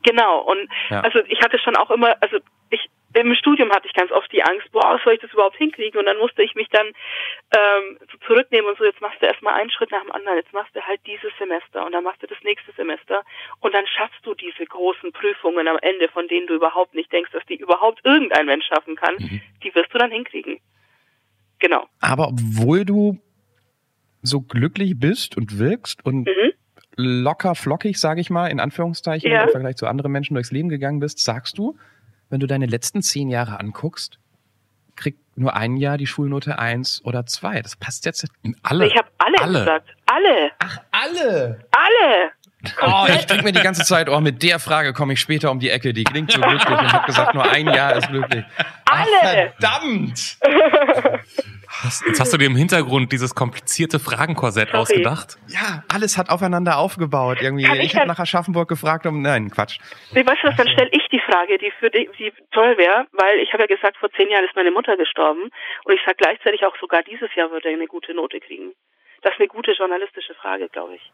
Genau. 0.03 0.41
Und 0.41 0.69
Ja. 0.89 1.01
also 1.01 1.19
ich 1.27 1.39
hatte 1.41 1.59
schon 1.59 1.75
auch 1.75 1.91
immer, 1.91 2.15
also 2.21 2.37
ich 2.69 2.89
im 3.13 3.35
Studium 3.35 3.69
hatte 3.71 3.87
ich 3.87 3.93
ganz 3.93 4.09
oft 4.11 4.31
die 4.31 4.41
Angst, 4.41 4.71
boah, 4.71 4.97
soll 5.03 5.15
ich 5.15 5.19
das 5.19 5.33
überhaupt 5.33 5.57
hinkriegen? 5.57 5.99
Und 5.99 6.05
dann 6.05 6.17
musste 6.17 6.43
ich 6.43 6.55
mich 6.55 6.69
dann 6.69 6.87
ähm, 6.87 7.99
so 8.09 8.17
zurücknehmen 8.25 8.69
und 8.69 8.77
so, 8.77 8.85
jetzt 8.85 9.01
machst 9.01 9.21
du 9.21 9.25
erstmal 9.25 9.55
einen 9.59 9.69
Schritt 9.69 9.91
nach 9.91 10.01
dem 10.01 10.13
anderen, 10.13 10.37
jetzt 10.37 10.53
machst 10.53 10.73
du 10.73 10.79
halt 10.81 11.01
dieses 11.05 11.29
Semester 11.37 11.85
und 11.85 11.91
dann 11.91 12.05
machst 12.05 12.23
du 12.23 12.27
das 12.27 12.37
nächste 12.43 12.71
Semester 12.71 13.23
und 13.59 13.73
dann 13.73 13.85
schaffst 13.87 14.25
du 14.25 14.33
diese 14.33 14.63
großen 14.65 15.11
Prüfungen 15.11 15.67
am 15.67 15.77
Ende, 15.81 16.07
von 16.07 16.29
denen 16.29 16.47
du 16.47 16.55
überhaupt 16.55 16.95
nicht 16.95 17.11
denkst, 17.11 17.31
dass 17.33 17.45
die 17.47 17.55
überhaupt 17.57 17.99
irgendein 18.05 18.45
Mensch 18.45 18.65
schaffen 18.67 18.95
kann, 18.95 19.15
Mhm. 19.15 19.41
die 19.61 19.75
wirst 19.75 19.93
du 19.93 19.97
dann 19.97 20.11
hinkriegen. 20.11 20.61
Genau. 21.59 21.87
Aber 21.99 22.29
obwohl 22.29 22.85
du 22.85 23.19
so 24.21 24.39
glücklich 24.39 24.93
bist 24.97 25.35
und 25.35 25.59
wirkst 25.59 26.05
und 26.05 26.27
Mhm. 26.27 26.53
Locker 26.95 27.55
flockig, 27.55 27.97
sage 27.99 28.21
ich 28.21 28.29
mal, 28.29 28.47
in 28.47 28.59
Anführungszeichen, 28.59 29.31
Ja. 29.31 29.43
im 29.43 29.49
Vergleich 29.49 29.75
zu 29.77 29.87
anderen 29.87 30.11
Menschen 30.11 30.33
durchs 30.35 30.51
Leben 30.51 30.69
gegangen 30.69 30.99
bist, 30.99 31.19
sagst 31.19 31.57
du, 31.57 31.77
wenn 32.29 32.39
du 32.39 32.47
deine 32.47 32.65
letzten 32.65 33.01
zehn 33.01 33.29
Jahre 33.29 33.59
anguckst, 33.59 34.19
kriegt 34.95 35.19
nur 35.37 35.55
ein 35.55 35.77
Jahr 35.77 35.97
die 35.97 36.07
Schulnote 36.07 36.59
eins 36.59 37.01
oder 37.05 37.25
zwei. 37.25 37.61
Das 37.61 37.75
passt 37.75 38.05
jetzt. 38.05 38.27
Alle. 38.63 38.87
Ich 38.87 38.95
habe 38.97 39.07
alle, 39.17 39.39
Alle. 39.41 39.59
gesagt. 39.59 39.89
Alle. 40.05 40.51
Ach, 40.59 40.77
alle! 40.91 41.59
Alle. 41.71 42.31
Oh, 42.81 43.05
ich 43.07 43.25
denke 43.25 43.43
mir 43.43 43.51
die 43.51 43.61
ganze 43.61 43.83
Zeit, 43.83 44.09
oh, 44.09 44.19
mit 44.19 44.43
der 44.43 44.59
Frage 44.59 44.93
komme 44.93 45.13
ich 45.13 45.19
später 45.19 45.49
um 45.51 45.59
die 45.59 45.69
Ecke. 45.69 45.93
Die 45.93 46.03
klingt 46.03 46.31
so 46.31 46.39
glücklich 46.39 46.77
und 46.77 46.93
habe 46.93 47.05
gesagt, 47.05 47.33
nur 47.33 47.49
ein 47.49 47.65
Jahr 47.67 47.95
ist 47.95 48.07
glücklich. 48.09 48.45
Ach, 48.85 49.05
Alle. 49.05 49.53
verdammt! 49.59 50.37
Hast, 51.83 52.05
jetzt 52.05 52.19
hast 52.19 52.33
du 52.33 52.37
dir 52.37 52.45
im 52.45 52.55
Hintergrund 52.55 53.11
dieses 53.11 53.33
komplizierte 53.33 53.97
Fragenkorsett 53.97 54.69
Sorry. 54.69 54.81
ausgedacht. 54.81 55.37
Ja, 55.47 55.83
alles 55.87 56.17
hat 56.17 56.29
aufeinander 56.29 56.77
aufgebaut. 56.77 57.37
Irgendwie. 57.41 57.63
Kann 57.63 57.77
ich 57.77 57.85
Ich 57.85 57.95
habe 57.95 58.07
nach 58.07 58.19
Aschaffenburg 58.19 58.67
gefragt 58.67 59.05
um. 59.05 59.21
Nein, 59.21 59.49
Quatsch. 59.49 59.79
Nee, 60.11 60.25
weißt 60.25 60.43
du 60.43 60.47
was, 60.49 60.57
dann 60.57 60.67
stelle 60.67 60.89
ich 60.91 61.07
die 61.11 61.21
Frage, 61.21 61.57
die 61.57 61.71
für 61.79 61.89
die, 61.89 62.09
die 62.19 62.33
toll 62.51 62.77
wäre, 62.77 63.07
weil 63.13 63.39
ich 63.39 63.53
habe 63.53 63.63
ja 63.63 63.67
gesagt, 63.67 63.97
vor 63.97 64.11
zehn 64.11 64.29
Jahren 64.29 64.43
ist 64.43 64.55
meine 64.55 64.71
Mutter 64.71 64.97
gestorben 64.97 65.49
und 65.85 65.93
ich 65.95 66.01
sage 66.05 66.17
gleichzeitig 66.17 66.65
auch 66.65 66.75
sogar 66.79 67.01
dieses 67.03 67.33
Jahr 67.35 67.49
würde 67.51 67.69
er 67.69 67.75
eine 67.75 67.87
gute 67.87 68.13
Note 68.13 68.39
kriegen. 68.39 68.73
Das 69.21 69.33
ist 69.33 69.39
eine 69.39 69.47
gute 69.47 69.71
journalistische 69.71 70.33
Frage, 70.35 70.67
glaube 70.69 70.95
ich. 70.95 71.11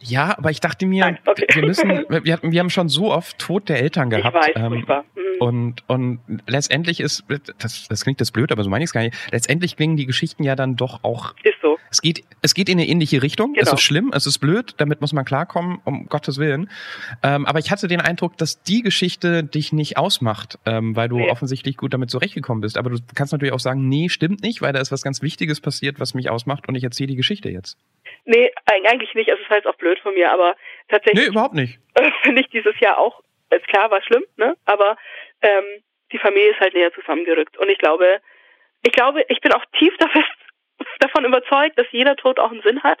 Ja, 0.00 0.36
aber 0.36 0.50
ich 0.50 0.60
dachte 0.60 0.86
mir, 0.86 1.04
Nein, 1.04 1.18
okay. 1.26 1.46
wir 1.52 1.62
müssen, 1.66 1.88
wir, 2.08 2.38
wir 2.42 2.60
haben 2.60 2.70
schon 2.70 2.88
so 2.88 3.12
oft 3.12 3.38
Tod 3.38 3.68
der 3.68 3.80
Eltern 3.80 4.10
gehabt. 4.10 4.36
ich 4.48 4.56
weiß, 4.56 4.72
ähm. 4.72 4.84
Mhm. 5.14 5.40
und, 5.40 5.84
und 5.88 6.20
letztendlich 6.46 7.00
ist, 7.00 7.24
das, 7.58 7.86
das 7.88 8.02
klingt 8.02 8.20
jetzt 8.20 8.32
blöd, 8.32 8.52
aber 8.52 8.62
so 8.64 8.70
meine 8.70 8.84
ich 8.84 8.88
es 8.88 8.92
gar 8.92 9.02
nicht. 9.02 9.14
Letztendlich 9.32 9.76
klingen 9.76 9.96
die 9.96 10.06
Geschichten 10.06 10.42
ja 10.44 10.56
dann 10.56 10.76
doch 10.76 11.04
auch, 11.04 11.34
ist 11.42 11.54
so. 11.62 11.78
es 11.90 12.00
geht, 12.02 12.24
es 12.42 12.54
geht 12.54 12.68
in 12.68 12.78
eine 12.78 12.88
ähnliche 12.88 13.22
Richtung. 13.22 13.54
Es 13.56 13.64
Genau. 13.66 13.74
ist 13.74 13.82
schlimm, 13.82 14.12
es 14.14 14.26
ist 14.26 14.38
blöd, 14.38 14.74
damit 14.78 15.00
muss 15.00 15.12
man 15.12 15.24
klarkommen, 15.24 15.80
um 15.84 16.06
Gottes 16.06 16.38
Willen. 16.38 16.68
Ähm, 17.22 17.46
aber 17.46 17.58
ich 17.58 17.70
hatte 17.70 17.86
den 17.88 18.00
Eindruck, 18.00 18.36
dass 18.36 18.62
die 18.62 18.82
Geschichte 18.82 19.44
dich 19.44 19.72
nicht 19.72 19.96
ausmacht, 19.96 20.58
ähm, 20.66 20.96
weil 20.96 21.08
du 21.08 21.18
Nee. 21.18 21.30
offensichtlich 21.30 21.76
gut 21.76 21.92
damit 21.94 22.10
zurechtgekommen 22.10 22.60
bist. 22.60 22.76
Aber 22.76 22.90
du 22.90 22.98
kannst 23.14 23.32
natürlich 23.32 23.52
auch 23.54 23.60
sagen, 23.60 23.88
nee, 23.88 24.08
stimmt 24.08 24.42
nicht, 24.42 24.62
weil 24.62 24.72
da 24.72 24.80
ist 24.80 24.90
was 24.92 25.02
ganz 25.02 25.22
Wichtiges 25.22 25.60
passiert, 25.60 26.00
was 26.00 26.14
mich 26.14 26.30
ausmacht 26.30 26.68
und 26.68 26.74
ich 26.74 26.84
erzähle 26.84 27.08
die 27.08 27.16
Geschichte 27.16 27.50
jetzt. 27.50 27.76
Nee, 28.24 28.50
eig- 28.66 28.86
eigentlich 28.90 29.14
nicht. 29.14 29.30
Also 29.30 29.42
es 29.42 29.50
war 29.52 29.58
jetzt 29.58 29.68
auch 29.68 29.76
blöd 29.76 30.00
von 30.00 30.14
mir, 30.14 30.32
aber 30.32 30.56
Nee, 30.56 30.88
tatsächlich 30.88 31.28
überhaupt 31.28 31.54
nicht. 31.54 31.78
finde 32.22 32.40
ich 32.40 32.48
dieses 32.48 32.78
Jahr 32.80 32.98
auch, 32.98 33.22
ist 33.50 33.68
klar, 33.68 33.90
war 33.90 34.02
schlimm, 34.02 34.24
ne? 34.36 34.56
Aber 34.64 34.96
ähm, 35.42 35.82
die 36.10 36.18
Familie 36.18 36.50
ist 36.50 36.60
halt 36.60 36.74
näher 36.74 36.92
zusammengerückt. 36.94 37.58
Und 37.58 37.68
ich 37.68 37.78
glaube, 37.78 38.20
ich 38.82 38.92
glaube, 38.92 39.24
ich 39.28 39.40
bin 39.40 39.52
auch 39.52 39.64
tief 39.78 39.94
davon 41.00 41.24
überzeugt, 41.24 41.78
dass 41.78 41.86
jeder 41.90 42.16
Tod 42.16 42.40
auch 42.40 42.50
einen 42.50 42.62
Sinn 42.62 42.82
hat. 42.82 42.98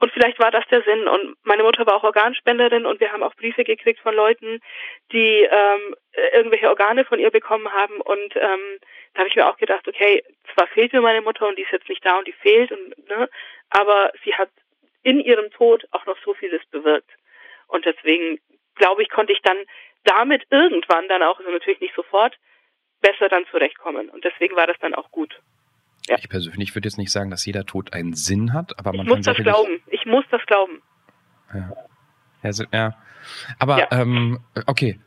Und 0.00 0.10
vielleicht 0.12 0.38
war 0.40 0.50
das 0.50 0.66
der 0.70 0.82
Sinn. 0.82 1.06
Und 1.06 1.36
meine 1.44 1.62
Mutter 1.62 1.86
war 1.86 1.94
auch 1.94 2.04
Organspenderin 2.04 2.86
und 2.86 3.00
wir 3.00 3.12
haben 3.12 3.22
auch 3.22 3.34
Briefe 3.34 3.64
gekriegt 3.64 4.00
von 4.00 4.14
Leuten, 4.14 4.60
die 5.12 5.42
ähm, 5.42 5.94
irgendwelche 6.32 6.68
Organe 6.68 7.04
von 7.04 7.18
ihr 7.18 7.30
bekommen 7.30 7.70
haben. 7.70 8.00
Und 8.00 8.34
ähm, 8.34 8.78
da 9.12 9.20
habe 9.20 9.28
ich 9.28 9.36
mir 9.36 9.46
auch 9.46 9.58
gedacht, 9.58 9.86
okay, 9.86 10.24
zwar 10.54 10.66
fehlt 10.68 10.92
mir 10.92 11.02
meine 11.02 11.20
Mutter 11.20 11.46
und 11.46 11.58
die 11.58 11.62
ist 11.62 11.72
jetzt 11.72 11.88
nicht 11.88 12.04
da 12.04 12.18
und 12.18 12.26
die 12.26 12.32
fehlt, 12.32 12.72
und, 12.72 13.08
ne, 13.08 13.28
aber 13.68 14.10
sie 14.24 14.34
hat 14.34 14.48
in 15.02 15.20
ihrem 15.20 15.50
Tod 15.50 15.86
auch 15.90 16.06
noch 16.06 16.16
so 16.24 16.34
vieles 16.34 16.64
bewirkt. 16.70 17.10
Und 17.68 17.84
deswegen 17.84 18.38
glaube 18.74 19.02
ich, 19.02 19.10
konnte 19.10 19.32
ich 19.32 19.40
dann 19.42 19.56
damit 20.04 20.46
irgendwann 20.50 21.08
dann 21.08 21.22
auch, 21.22 21.38
also 21.38 21.50
natürlich 21.50 21.80
nicht 21.80 21.94
sofort, 21.94 22.36
besser 23.00 23.28
dann 23.28 23.44
zurechtkommen. 23.50 24.08
Und 24.08 24.24
deswegen 24.24 24.56
war 24.56 24.66
das 24.66 24.76
dann 24.80 24.94
auch 24.94 25.10
gut. 25.10 25.40
Ja. 26.08 26.16
Ich 26.18 26.28
persönlich 26.28 26.74
würde 26.74 26.88
jetzt 26.88 26.98
nicht 26.98 27.12
sagen, 27.12 27.30
dass 27.30 27.44
jeder 27.44 27.64
Tod 27.66 27.92
einen 27.92 28.14
Sinn 28.14 28.52
hat, 28.52 28.78
aber 28.78 28.92
man 28.92 29.06
ich 29.06 29.08
muss 29.08 29.24
das 29.24 29.36
glauben. 29.36 29.82
Ich 29.88 30.06
muss 30.06 30.24
das 30.30 30.44
glauben. 30.46 30.82
Ja. 31.54 31.72
Also, 32.42 32.64
ja. 32.72 32.94
Aber 33.58 33.78
ja. 33.78 33.88
Ähm, 33.92 34.40
okay. 34.66 34.98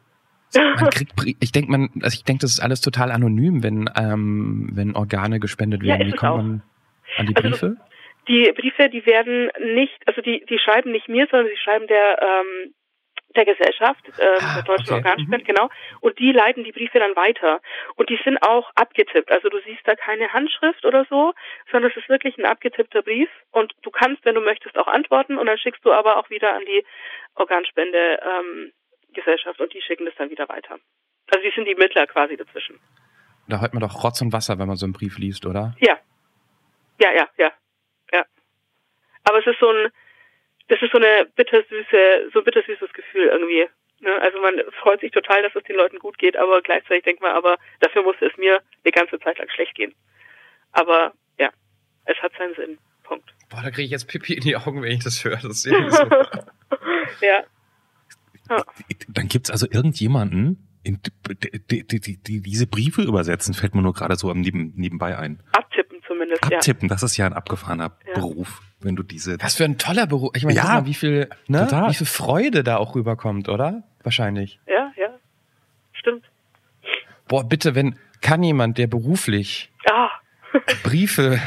Man 0.55 0.89
kriegt, 0.91 1.13
ich 1.39 1.51
denke, 1.51 1.71
man, 1.71 1.89
also 2.01 2.13
ich 2.13 2.23
denke, 2.23 2.41
das 2.41 2.51
ist 2.51 2.59
alles 2.59 2.81
total 2.81 3.11
anonym, 3.11 3.63
wenn 3.63 3.89
ähm, 3.95 4.69
wenn 4.73 4.95
Organe 4.95 5.39
gespendet 5.39 5.81
werden. 5.81 6.01
Ja, 6.01 6.13
Wie 6.13 6.15
kommt 6.15 6.37
man 6.37 6.63
an 7.17 7.25
die 7.25 7.35
also, 7.35 7.49
Briefe? 7.49 7.65
Also, 7.65 7.92
die 8.27 8.51
Briefe, 8.53 8.89
die 8.89 9.05
werden 9.05 9.51
nicht, 9.59 9.97
also 10.05 10.21
die 10.21 10.45
die 10.45 10.59
schreiben 10.59 10.91
nicht 10.91 11.09
mir, 11.09 11.27
sondern 11.29 11.47
sie 11.47 11.57
schreiben 11.57 11.87
der 11.87 12.21
ähm, 12.21 12.73
der 13.35 13.45
Gesellschaft, 13.45 14.07
äh, 14.19 14.39
der 14.55 14.63
Deutschen 14.63 14.93
okay. 14.93 14.93
Organspende, 14.93 15.39
mhm. 15.39 15.43
genau. 15.43 15.69
Und 16.01 16.19
die 16.19 16.31
leiten 16.31 16.63
die 16.63 16.71
Briefe 16.71 16.99
dann 16.99 17.15
weiter. 17.15 17.61
Und 17.95 18.09
die 18.09 18.19
sind 18.23 18.37
auch 18.43 18.69
abgetippt. 18.75 19.31
Also 19.31 19.49
du 19.49 19.59
siehst 19.65 19.81
da 19.85 19.95
keine 19.95 20.31
Handschrift 20.31 20.85
oder 20.85 21.05
so, 21.09 21.33
sondern 21.71 21.91
es 21.91 21.97
ist 21.97 22.09
wirklich 22.09 22.37
ein 22.37 22.45
abgetippter 22.45 23.01
Brief. 23.01 23.29
Und 23.51 23.73
du 23.81 23.89
kannst, 23.89 24.23
wenn 24.25 24.35
du 24.35 24.41
möchtest, 24.41 24.77
auch 24.77 24.87
antworten. 24.87 25.37
Und 25.37 25.47
dann 25.47 25.57
schickst 25.57 25.83
du 25.83 25.91
aber 25.91 26.17
auch 26.17 26.29
wieder 26.29 26.53
an 26.53 26.63
die 26.65 26.85
Organspende 27.35 28.19
ähm, 28.21 28.71
Gesellschaft 29.13 29.59
und 29.59 29.73
die 29.73 29.81
schicken 29.81 30.05
das 30.05 30.15
dann 30.17 30.29
wieder 30.29 30.49
weiter. 30.49 30.77
Also 31.31 31.43
die 31.43 31.53
sind 31.55 31.65
die 31.67 31.75
Mittler 31.75 32.07
quasi 32.07 32.35
dazwischen. 32.35 32.79
Da 33.47 33.61
hört 33.61 33.73
man 33.73 33.81
doch 33.81 34.03
Rotz 34.03 34.21
und 34.21 34.33
Wasser, 34.33 34.57
wenn 34.59 34.67
man 34.67 34.77
so 34.77 34.85
einen 34.85 34.93
Brief 34.93 35.17
liest, 35.17 35.45
oder? 35.45 35.75
Ja, 35.79 35.99
ja, 36.99 37.11
ja. 37.11 37.27
Ja. 37.37 37.51
Aber 39.23 39.39
es 39.39 39.47
ist 39.47 39.59
so 39.59 39.69
ein, 39.69 39.89
das 40.67 40.81
ist 40.81 40.91
so 40.91 40.97
eine 40.97 41.27
bittersüße, 41.35 42.29
so 42.33 42.39
ein 42.39 42.45
bittersüßes 42.45 42.93
Gefühl 42.93 43.27
irgendwie. 43.27 43.67
Ne? 44.01 44.21
Also 44.21 44.39
man 44.39 44.55
freut 44.81 44.99
sich 45.01 45.11
total, 45.11 45.41
dass 45.43 45.55
es 45.55 45.63
den 45.63 45.77
Leuten 45.77 45.99
gut 45.99 46.17
geht, 46.17 46.35
aber 46.37 46.61
gleichzeitig 46.61 47.03
denkt 47.03 47.21
man, 47.21 47.31
aber 47.31 47.57
dafür 47.79 48.03
musste 48.03 48.25
es 48.25 48.37
mir 48.37 48.61
eine 48.83 48.91
ganze 48.91 49.19
Zeit 49.19 49.37
lang 49.37 49.49
schlecht 49.49 49.75
gehen. 49.75 49.93
Aber 50.71 51.13
ja, 51.37 51.49
es 52.05 52.17
hat 52.21 52.33
seinen 52.37 52.55
Sinn. 52.55 52.77
Punkt. 53.03 53.33
Boah, 53.49 53.61
da 53.61 53.69
kriege 53.69 53.83
ich 53.83 53.91
jetzt 53.91 54.07
Pipi 54.07 54.33
in 54.33 54.41
die 54.41 54.55
Augen, 54.55 54.81
wenn 54.81 54.91
ich 54.91 55.03
das 55.03 55.23
höre. 55.23 55.35
Das 55.35 55.43
ist 55.43 55.63
so. 55.63 55.71
ja. 57.21 57.43
ja. 58.49 58.63
Dann 59.09 59.27
gibt's 59.27 59.51
also 59.51 59.67
irgendjemanden, 59.69 60.69
in, 60.83 61.01
die, 61.01 61.83
die, 61.83 61.99
die, 61.99 62.17
die, 62.17 62.41
diese 62.41 62.67
Briefe 62.67 63.01
übersetzen, 63.03 63.53
fällt 63.53 63.75
mir 63.75 63.81
nur 63.81 63.93
gerade 63.93 64.15
so 64.15 64.33
neben, 64.33 64.73
nebenbei 64.75 65.17
ein. 65.17 65.41
Abtippen 65.53 65.72
zumindest, 66.13 66.43
Abtippen, 66.43 66.89
ja. 66.89 66.95
das 66.95 67.03
ist 67.03 67.17
ja 67.17 67.25
ein 67.25 67.33
abgefahrener 67.33 67.91
ja. 68.07 68.13
Beruf 68.13 68.61
wenn 68.83 68.95
du 68.95 69.03
diese. 69.03 69.39
Was 69.41 69.55
für 69.55 69.65
ein 69.65 69.77
toller 69.77 70.07
Beruf. 70.07 70.31
Ich 70.35 70.43
meine, 70.43 70.57
ja, 70.57 70.65
mal, 70.65 70.85
wie 70.85 70.93
viel, 70.93 71.29
ne? 71.47 71.65
Total. 71.65 71.89
wie 71.89 71.95
viel 71.95 72.07
Freude 72.07 72.63
da 72.63 72.77
auch 72.77 72.95
rüberkommt, 72.95 73.49
oder? 73.49 73.83
Wahrscheinlich. 74.03 74.61
Ja, 74.67 74.93
ja. 74.97 75.09
Stimmt. 75.93 76.23
Boah, 77.27 77.43
bitte, 77.47 77.75
wenn, 77.75 77.97
kann 78.21 78.41
jemand, 78.43 78.77
der 78.77 78.87
beruflich 78.87 79.71
ah. 79.89 80.09
Briefe 80.83 81.39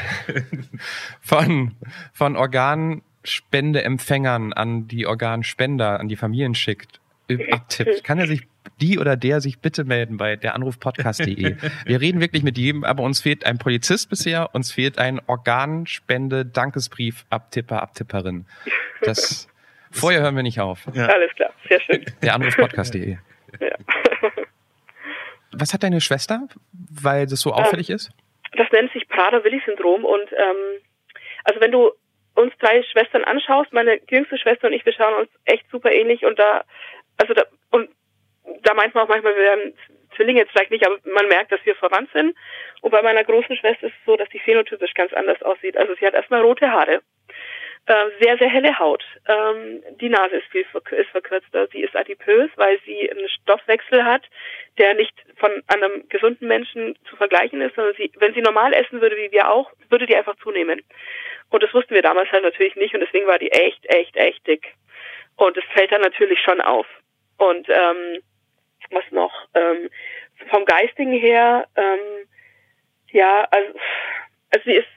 von, 1.21 1.75
von 2.13 2.35
Organspendeempfängern 2.35 4.53
an 4.53 4.87
die 4.87 5.05
Organspender, 5.05 5.99
an 5.99 6.07
die 6.07 6.15
Familien 6.15 6.55
schickt, 6.55 6.99
abtippt, 7.51 8.03
kann 8.03 8.17
er 8.19 8.25
sich 8.27 8.47
die 8.79 8.99
oder 8.99 9.15
der 9.15 9.41
sich 9.41 9.59
bitte 9.59 9.83
melden 9.83 10.17
bei 10.17 10.35
der 10.35 10.55
Anrufpodcast.de. 10.55 11.55
Wir 11.85 12.01
reden 12.01 12.21
wirklich 12.21 12.43
mit 12.43 12.57
jedem, 12.57 12.83
aber 12.83 13.03
uns 13.03 13.21
fehlt 13.21 13.45
ein 13.45 13.57
Polizist 13.57 14.09
bisher, 14.09 14.53
uns 14.53 14.71
fehlt 14.71 14.97
ein 14.97 15.21
Organspende 15.27 16.45
Dankesbrief 16.45 17.25
Abtipper 17.29 17.81
Abtipperin. 17.81 18.45
Das 19.01 19.47
vorher 19.91 20.21
hören 20.21 20.35
wir 20.35 20.43
nicht 20.43 20.59
auf. 20.59 20.85
Ja. 20.93 21.07
Alles 21.07 21.33
klar, 21.35 21.51
sehr 21.69 21.81
schön. 21.81 22.05
Der 22.21 22.35
Anrufpodcast.de. 22.35 23.17
Ja. 23.59 23.75
Was 25.53 25.73
hat 25.73 25.83
deine 25.83 26.01
Schwester, 26.01 26.47
weil 26.71 27.25
das 27.25 27.41
so 27.41 27.53
auffällig 27.53 27.89
ähm, 27.89 27.95
ist? 27.95 28.11
Das 28.57 28.67
nennt 28.71 28.91
sich 28.91 29.07
Prader-Willi-Syndrom 29.07 30.03
und 30.03 30.31
ähm, 30.31 30.81
also 31.45 31.61
wenn 31.61 31.71
du 31.71 31.91
uns 32.35 32.53
drei 32.59 32.83
Schwestern 32.83 33.23
anschaust, 33.23 33.73
meine 33.73 33.99
jüngste 34.09 34.37
Schwester 34.37 34.67
und 34.67 34.73
ich, 34.73 34.85
wir 34.85 34.93
schauen 34.93 35.15
uns 35.15 35.29
echt 35.45 35.65
super 35.71 35.91
ähnlich 35.91 36.25
und 36.25 36.37
da 36.37 36.63
also 37.17 37.33
da, 37.33 37.43
und 37.71 37.89
da 38.63 38.73
meint 38.73 38.93
man 38.93 39.05
auch 39.05 39.09
manchmal, 39.09 39.35
wir 39.35 39.43
werden 39.43 39.73
Zwillinge 40.15 40.39
jetzt 40.39 40.51
vielleicht 40.51 40.71
nicht, 40.71 40.85
aber 40.85 40.97
man 41.05 41.27
merkt, 41.27 41.51
dass 41.51 41.65
wir 41.65 41.75
verwandt 41.75 42.09
sind. 42.13 42.35
Und 42.81 42.91
bei 42.91 43.01
meiner 43.01 43.23
großen 43.23 43.55
Schwester 43.55 43.87
ist 43.87 43.93
es 43.93 44.05
so, 44.05 44.17
dass 44.17 44.29
die 44.29 44.39
phänotypisch 44.39 44.93
ganz 44.93 45.13
anders 45.13 45.41
aussieht. 45.41 45.77
Also 45.77 45.93
sie 45.95 46.05
hat 46.05 46.13
erstmal 46.13 46.41
rote 46.41 46.71
Haare, 46.71 47.01
äh, 47.87 48.09
sehr, 48.19 48.37
sehr 48.37 48.49
helle 48.49 48.77
Haut. 48.79 49.03
Ähm, 49.27 49.81
die 50.01 50.09
Nase 50.09 50.37
ist 50.37 50.47
viel 50.47 50.65
ist 50.91 51.09
verkürzter. 51.09 51.67
Sie 51.71 51.81
ist 51.81 51.95
adipös, 51.95 52.49
weil 52.55 52.79
sie 52.85 53.09
einen 53.09 53.29
Stoffwechsel 53.29 54.03
hat, 54.03 54.23
der 54.77 54.93
nicht 54.93 55.13
von 55.37 55.51
einem 55.67 56.07
gesunden 56.09 56.47
Menschen 56.47 56.97
zu 57.09 57.15
vergleichen 57.15 57.61
ist, 57.61 57.75
sondern 57.75 57.95
sie, 57.95 58.11
wenn 58.17 58.33
sie 58.33 58.41
normal 58.41 58.73
essen 58.73 58.99
würde, 58.99 59.15
wie 59.15 59.31
wir 59.31 59.49
auch, 59.49 59.71
würde 59.89 60.05
die 60.05 60.15
einfach 60.15 60.35
zunehmen. 60.43 60.83
Und 61.49 61.63
das 61.63 61.73
wussten 61.73 61.95
wir 61.95 62.01
damals 62.01 62.29
halt 62.31 62.43
natürlich 62.43 62.75
nicht 62.75 62.93
und 62.93 62.99
deswegen 62.99 63.27
war 63.27 63.39
die 63.39 63.51
echt, 63.51 63.85
echt, 63.85 64.17
echt 64.17 64.45
dick. 64.45 64.73
Und 65.37 65.55
es 65.55 65.63
fällt 65.73 65.91
dann 65.91 66.01
natürlich 66.01 66.39
schon 66.41 66.59
auf. 66.59 66.87
Und 67.37 67.69
ähm, 67.69 68.21
was 68.91 69.03
noch? 69.11 69.33
Ähm, 69.53 69.89
vom 70.49 70.65
Geistigen 70.65 71.13
her, 71.13 71.67
ähm, 71.75 72.27
ja, 73.11 73.47
also, 73.51 73.79
also 74.51 74.65
sie 74.65 74.75
ist 74.75 74.87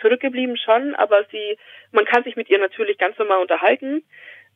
zurückgeblieben 0.00 0.56
schon, 0.56 0.94
aber 0.94 1.24
sie, 1.30 1.58
man 1.92 2.04
kann 2.04 2.24
sich 2.24 2.36
mit 2.36 2.48
ihr 2.50 2.58
natürlich 2.58 2.98
ganz 2.98 3.18
normal 3.18 3.40
unterhalten. 3.40 4.04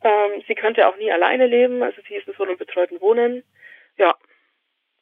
Ähm, 0.03 0.43
sie 0.47 0.55
könnte 0.55 0.89
auch 0.89 0.97
nie 0.97 1.11
alleine 1.11 1.47
leben, 1.47 1.83
also 1.83 2.01
sie 2.09 2.15
ist 2.15 2.29
in 2.29 2.35
so 2.35 2.45
einem 2.45 2.57
betreuten 2.57 3.01
Wohnen. 3.01 3.43
Ja, 3.97 4.15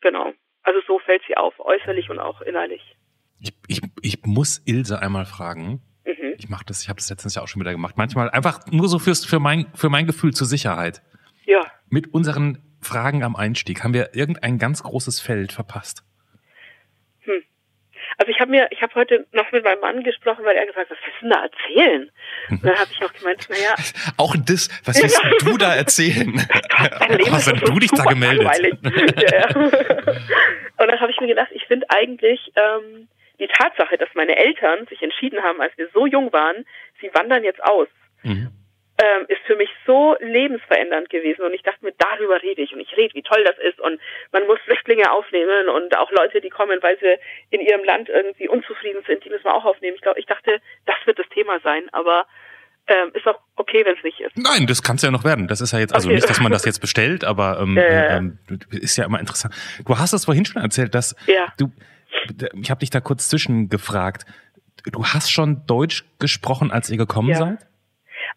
genau. 0.01 0.33
Also 0.63 0.81
so 0.87 0.99
fällt 0.99 1.23
sie 1.27 1.37
auf, 1.37 1.59
äußerlich 1.61 2.11
und 2.11 2.19
auch 2.19 2.41
innerlich. 2.41 2.97
Ich, 3.41 3.53
ich, 3.69 3.81
ich 4.03 4.23
muss 4.25 4.63
Ilse 4.67 5.01
einmal 5.01 5.27
fragen, 5.27 5.83
Mhm. 6.07 6.35
Ich 6.39 6.49
mache 6.49 6.65
das, 6.65 6.83
ich 6.83 6.89
habe 6.89 6.99
das 6.99 7.11
letztens 7.11 7.35
ja 7.35 7.43
auch 7.43 7.49
schon 7.49 7.61
wieder 7.61 7.73
gemacht. 7.73 7.97
Manchmal 7.97 8.31
einfach 8.31 8.61
nur 8.71 8.89
so 8.89 8.99
fürs, 8.99 9.25
für, 9.25 9.41
mein, 9.41 9.67
für 9.75 9.89
mein 9.89 10.07
Gefühl 10.07 10.33
zur 10.33 10.47
Sicherheit. 10.47 11.03
Ja. 11.45 11.61
Mit 11.91 12.15
unseren 12.15 12.63
Fragen 12.87 13.23
am 13.23 13.37
Einstieg 13.37 13.83
haben 13.83 13.95
wir 13.95 14.15
irgendein 14.15 14.59
ganz 14.59 14.83
großes 14.83 15.21
Feld 15.21 15.53
verpasst. 15.53 16.03
Hm. 17.25 17.43
Also 18.19 18.31
ich 18.31 18.41
habe 18.41 18.51
mir, 18.51 18.69
ich 18.71 18.81
habe 18.81 18.95
heute 18.95 19.27
noch 19.33 19.51
mit 19.53 19.65
meinem 19.65 19.81
Mann 19.81 20.03
gesprochen, 20.03 20.45
weil 20.45 20.57
er 20.57 20.67
gesagt 20.67 20.91
hat, 20.91 20.97
was 20.97 21.05
willst 21.05 21.21
du 21.21 21.29
denn 21.29 21.31
da 21.31 21.43
erzählen? 21.43 22.11
Und 22.51 22.65
dann 22.65 22.79
habe 22.79 22.91
ich 22.93 23.05
auch 23.05 23.13
gemeint, 23.13 23.49
naja. 23.51 23.75
Auch 24.17 24.37
das, 24.37 24.69
was 24.85 25.03
willst 25.03 25.21
du 25.41 25.59
da 25.59 25.75
erzählen? 25.75 26.35
was 27.31 27.47
hast 27.47 27.61
du 27.69 27.79
dich 27.79 27.91
da 27.91 28.05
gemeldet? 28.05 28.49
ja, 29.17 29.39
ja. 29.41 29.57
Und 29.57 30.89
dann 30.89 31.01
habe 31.01 31.11
ich 31.11 31.21
mir 31.21 31.27
gedacht, 31.27 31.49
ich 31.53 31.65
finde 31.65 31.87
eigentlich, 31.91 32.53
ähm, 32.55 33.09
die 33.39 33.49
Tatsache, 33.49 33.99
dass 33.99 34.09
meine 34.15 34.37
Eltern 34.37 34.87
sich 34.87 35.03
entschieden 35.03 35.43
haben, 35.43 35.61
als 35.61 35.77
wir 35.77 35.89
so 35.93 36.07
jung 36.07 36.33
waren, 36.33 36.65
sie 37.01 37.11
wandern 37.13 37.45
jetzt 37.45 37.63
aus, 37.63 37.89
mhm. 37.89 38.06
Ähm, 38.99 39.27
ist 39.29 39.43
für 39.47 39.57
mich 39.57 39.69
so 39.87 40.17
lebensverändernd 40.21 41.11
gewesen. 41.11 41.43
Und 41.43 41.53
ich 41.53 41.63
dachte 41.63 41.85
mir, 41.85 41.93
darüber 41.99 42.43
rede 42.43 42.63
ich 42.63 42.73
und 42.73 42.81
ich 42.81 42.97
rede, 42.97 43.15
wie 43.15 43.23
toll 43.23 43.45
das 43.45 43.59
ist. 43.59 43.81
Und 43.81 44.01
man 44.33 44.47
muss 44.47 44.59
Flüchtlinge 44.61 45.11
aufnehmen 45.11 45.69
und 45.69 45.97
auch 45.97 46.11
Leute, 46.11 46.41
die 46.41 46.51
kommen, 46.51 46.83
weil 46.83 46.99
sie 46.99 47.17
in 47.51 47.61
ihrem 47.61 47.85
Land 47.85 48.09
irgendwie 48.09 48.49
unzufrieden 48.49 49.03
sind, 49.07 49.25
die 49.25 49.31
müssen 49.31 49.45
wir 49.45 49.55
auch 49.55 49.65
aufnehmen. 49.65 49.97
Ich 49.97 50.03
glaube, 50.03 50.21
ich 50.21 50.27
dachte, 50.27 50.61
das 50.87 50.97
wird 51.05 51.19
das 51.19 51.29
Thema 51.29 51.61
sein, 51.61 51.89
aber 51.93 52.27
ähm, 52.89 53.11
ist 53.15 53.27
auch 53.27 53.41
okay, 53.57 53.85
wenn 53.85 53.97
es 53.97 54.05
nicht 54.05 54.21
ist. 54.21 54.37
Nein, 54.37 54.67
das 54.67 54.83
kann 54.83 54.97
es 54.97 55.03
ja 55.03 55.11
noch 55.11 55.25
werden. 55.25 55.49
Das 55.49 55.61
ist 55.61 55.73
ja 55.73 55.79
jetzt 55.79 55.95
also 55.95 56.09
okay. 56.09 56.15
nicht, 56.15 56.31
dass 56.31 56.41
man 56.41 56.53
das 56.53 56.65
jetzt 56.67 56.81
bestellt, 56.81 57.25
aber 57.25 57.59
ähm, 57.61 57.77
äh. 57.77 58.17
ähm, 58.17 58.39
ist 58.71 58.97
ja 58.97 59.05
immer 59.05 59.21
interessant. 59.21 59.55
Du 59.85 59.99
hast 59.99 60.13
es 60.13 60.25
vorhin 60.25 60.45
schon 60.45 60.63
erzählt, 60.63 60.95
dass 60.95 61.17
ja. 61.27 61.53
du 61.59 61.71
ich 62.55 62.71
habe 62.71 62.81
dich 62.81 62.91
da 62.91 63.01
kurz 63.01 63.29
zwischengefragt. 63.29 64.27
Du 64.85 65.05
hast 65.05 65.31
schon 65.31 65.67
Deutsch 65.67 66.05
gesprochen, 66.19 66.71
als 66.71 66.91
ihr 66.91 66.97
gekommen 66.97 67.31
ja. 67.31 67.37
seid? 67.37 67.67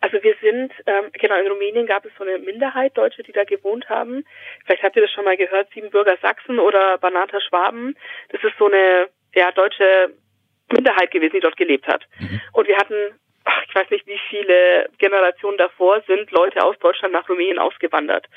Also 0.01 0.21
wir 0.23 0.35
sind, 0.41 0.71
ähm, 0.85 1.11
genau, 1.13 1.39
in 1.39 1.47
Rumänien 1.47 1.87
gab 1.87 2.05
es 2.05 2.11
so 2.17 2.23
eine 2.23 2.39
Minderheit 2.39 2.97
Deutsche, 2.97 3.23
die 3.23 3.31
da 3.31 3.43
gewohnt 3.43 3.89
haben. 3.89 4.25
Vielleicht 4.65 4.83
habt 4.83 4.95
ihr 4.95 5.01
das 5.01 5.11
schon 5.11 5.25
mal 5.25 5.37
gehört, 5.37 5.69
Siebenbürger 5.73 6.17
Sachsen 6.21 6.59
oder 6.59 6.97
Banater 6.97 7.41
Schwaben. 7.41 7.95
Das 8.29 8.43
ist 8.43 8.57
so 8.57 8.67
eine 8.67 9.09
ja, 9.35 9.51
deutsche 9.51 10.13
Minderheit 10.71 11.11
gewesen, 11.11 11.35
die 11.35 11.39
dort 11.41 11.57
gelebt 11.57 11.87
hat. 11.87 12.05
Mhm. 12.19 12.41
Und 12.53 12.67
wir 12.67 12.77
hatten, 12.77 13.19
ach, 13.45 13.63
ich 13.67 13.75
weiß 13.75 13.89
nicht, 13.89 14.07
wie 14.07 14.19
viele 14.29 14.89
Generationen 14.97 15.57
davor 15.57 16.01
sind 16.07 16.31
Leute 16.31 16.63
aus 16.63 16.77
Deutschland 16.79 17.13
nach 17.13 17.27
Rumänien 17.27 17.59
ausgewandert. 17.59 18.27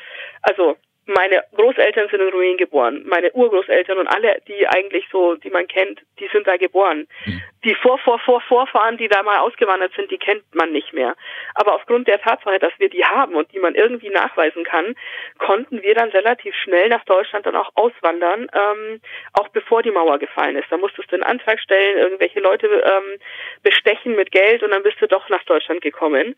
Also 0.43 0.77
meine 1.07 1.43
Großeltern 1.57 2.09
sind 2.09 2.21
in 2.21 2.29
Rumänien 2.29 2.57
geboren, 2.57 3.03
meine 3.07 3.33
Urgroßeltern 3.33 3.99
und 3.99 4.07
alle, 4.07 4.41
die 4.47 4.67
eigentlich 4.69 5.05
so, 5.11 5.35
die 5.35 5.51
man 5.51 5.67
kennt, 5.67 6.01
die 6.21 6.29
sind 6.33 6.47
da 6.47 6.57
geboren. 6.57 7.09
Mhm. 7.27 7.43
Die 7.65 7.75
Vor, 7.75 7.99
Vor, 7.99 8.19
Vor, 8.21 8.41
Vorfahren, 8.41 8.97
die 8.97 9.09
da 9.09 9.23
mal 9.23 9.39
ausgewandert 9.39 9.93
sind, 9.95 10.11
die 10.11 10.19
kennt 10.19 10.43
man 10.55 10.73
nicht 10.73 10.93
mehr. 10.93 11.15
Aber 11.55 11.75
aufgrund 11.75 12.09
der 12.09 12.21
Tatsache, 12.21 12.59
dass 12.59 12.73
wir 12.79 12.89
die 12.89 13.05
haben 13.05 13.35
und 13.35 13.53
die 13.53 13.59
man 13.59 13.75
irgendwie 13.75 14.11
nachweisen 14.11 14.65
kann, 14.65 14.95
konnten 15.39 15.83
wir 15.83 15.95
dann 15.95 16.11
relativ 16.11 16.55
schnell 16.57 16.89
nach 16.89 17.05
Deutschland 17.05 17.47
dann 17.47 17.57
auch 17.57 17.71
auswandern, 17.75 18.49
ähm, 18.53 19.01
auch 19.35 19.49
bevor 19.49 19.83
die 19.83 19.91
Mauer 19.91 20.19
gefallen 20.19 20.57
ist. 20.57 20.71
Da 20.71 20.77
musstest 20.77 21.11
du 21.11 21.17
einen 21.17 21.25
Antrag 21.25 21.61
stellen, 21.61 21.99
irgendwelche 21.99 22.41
Leute 22.41 22.67
ähm, 22.67 23.19
bestechen 23.63 24.15
mit 24.15 24.33
Geld 24.33 24.63
und 24.63 24.71
dann 24.71 24.83
bist 24.83 25.01
du 25.01 25.07
doch 25.07 25.29
nach 25.29 25.43
Deutschland 25.45 25.81
gekommen. 25.83 26.37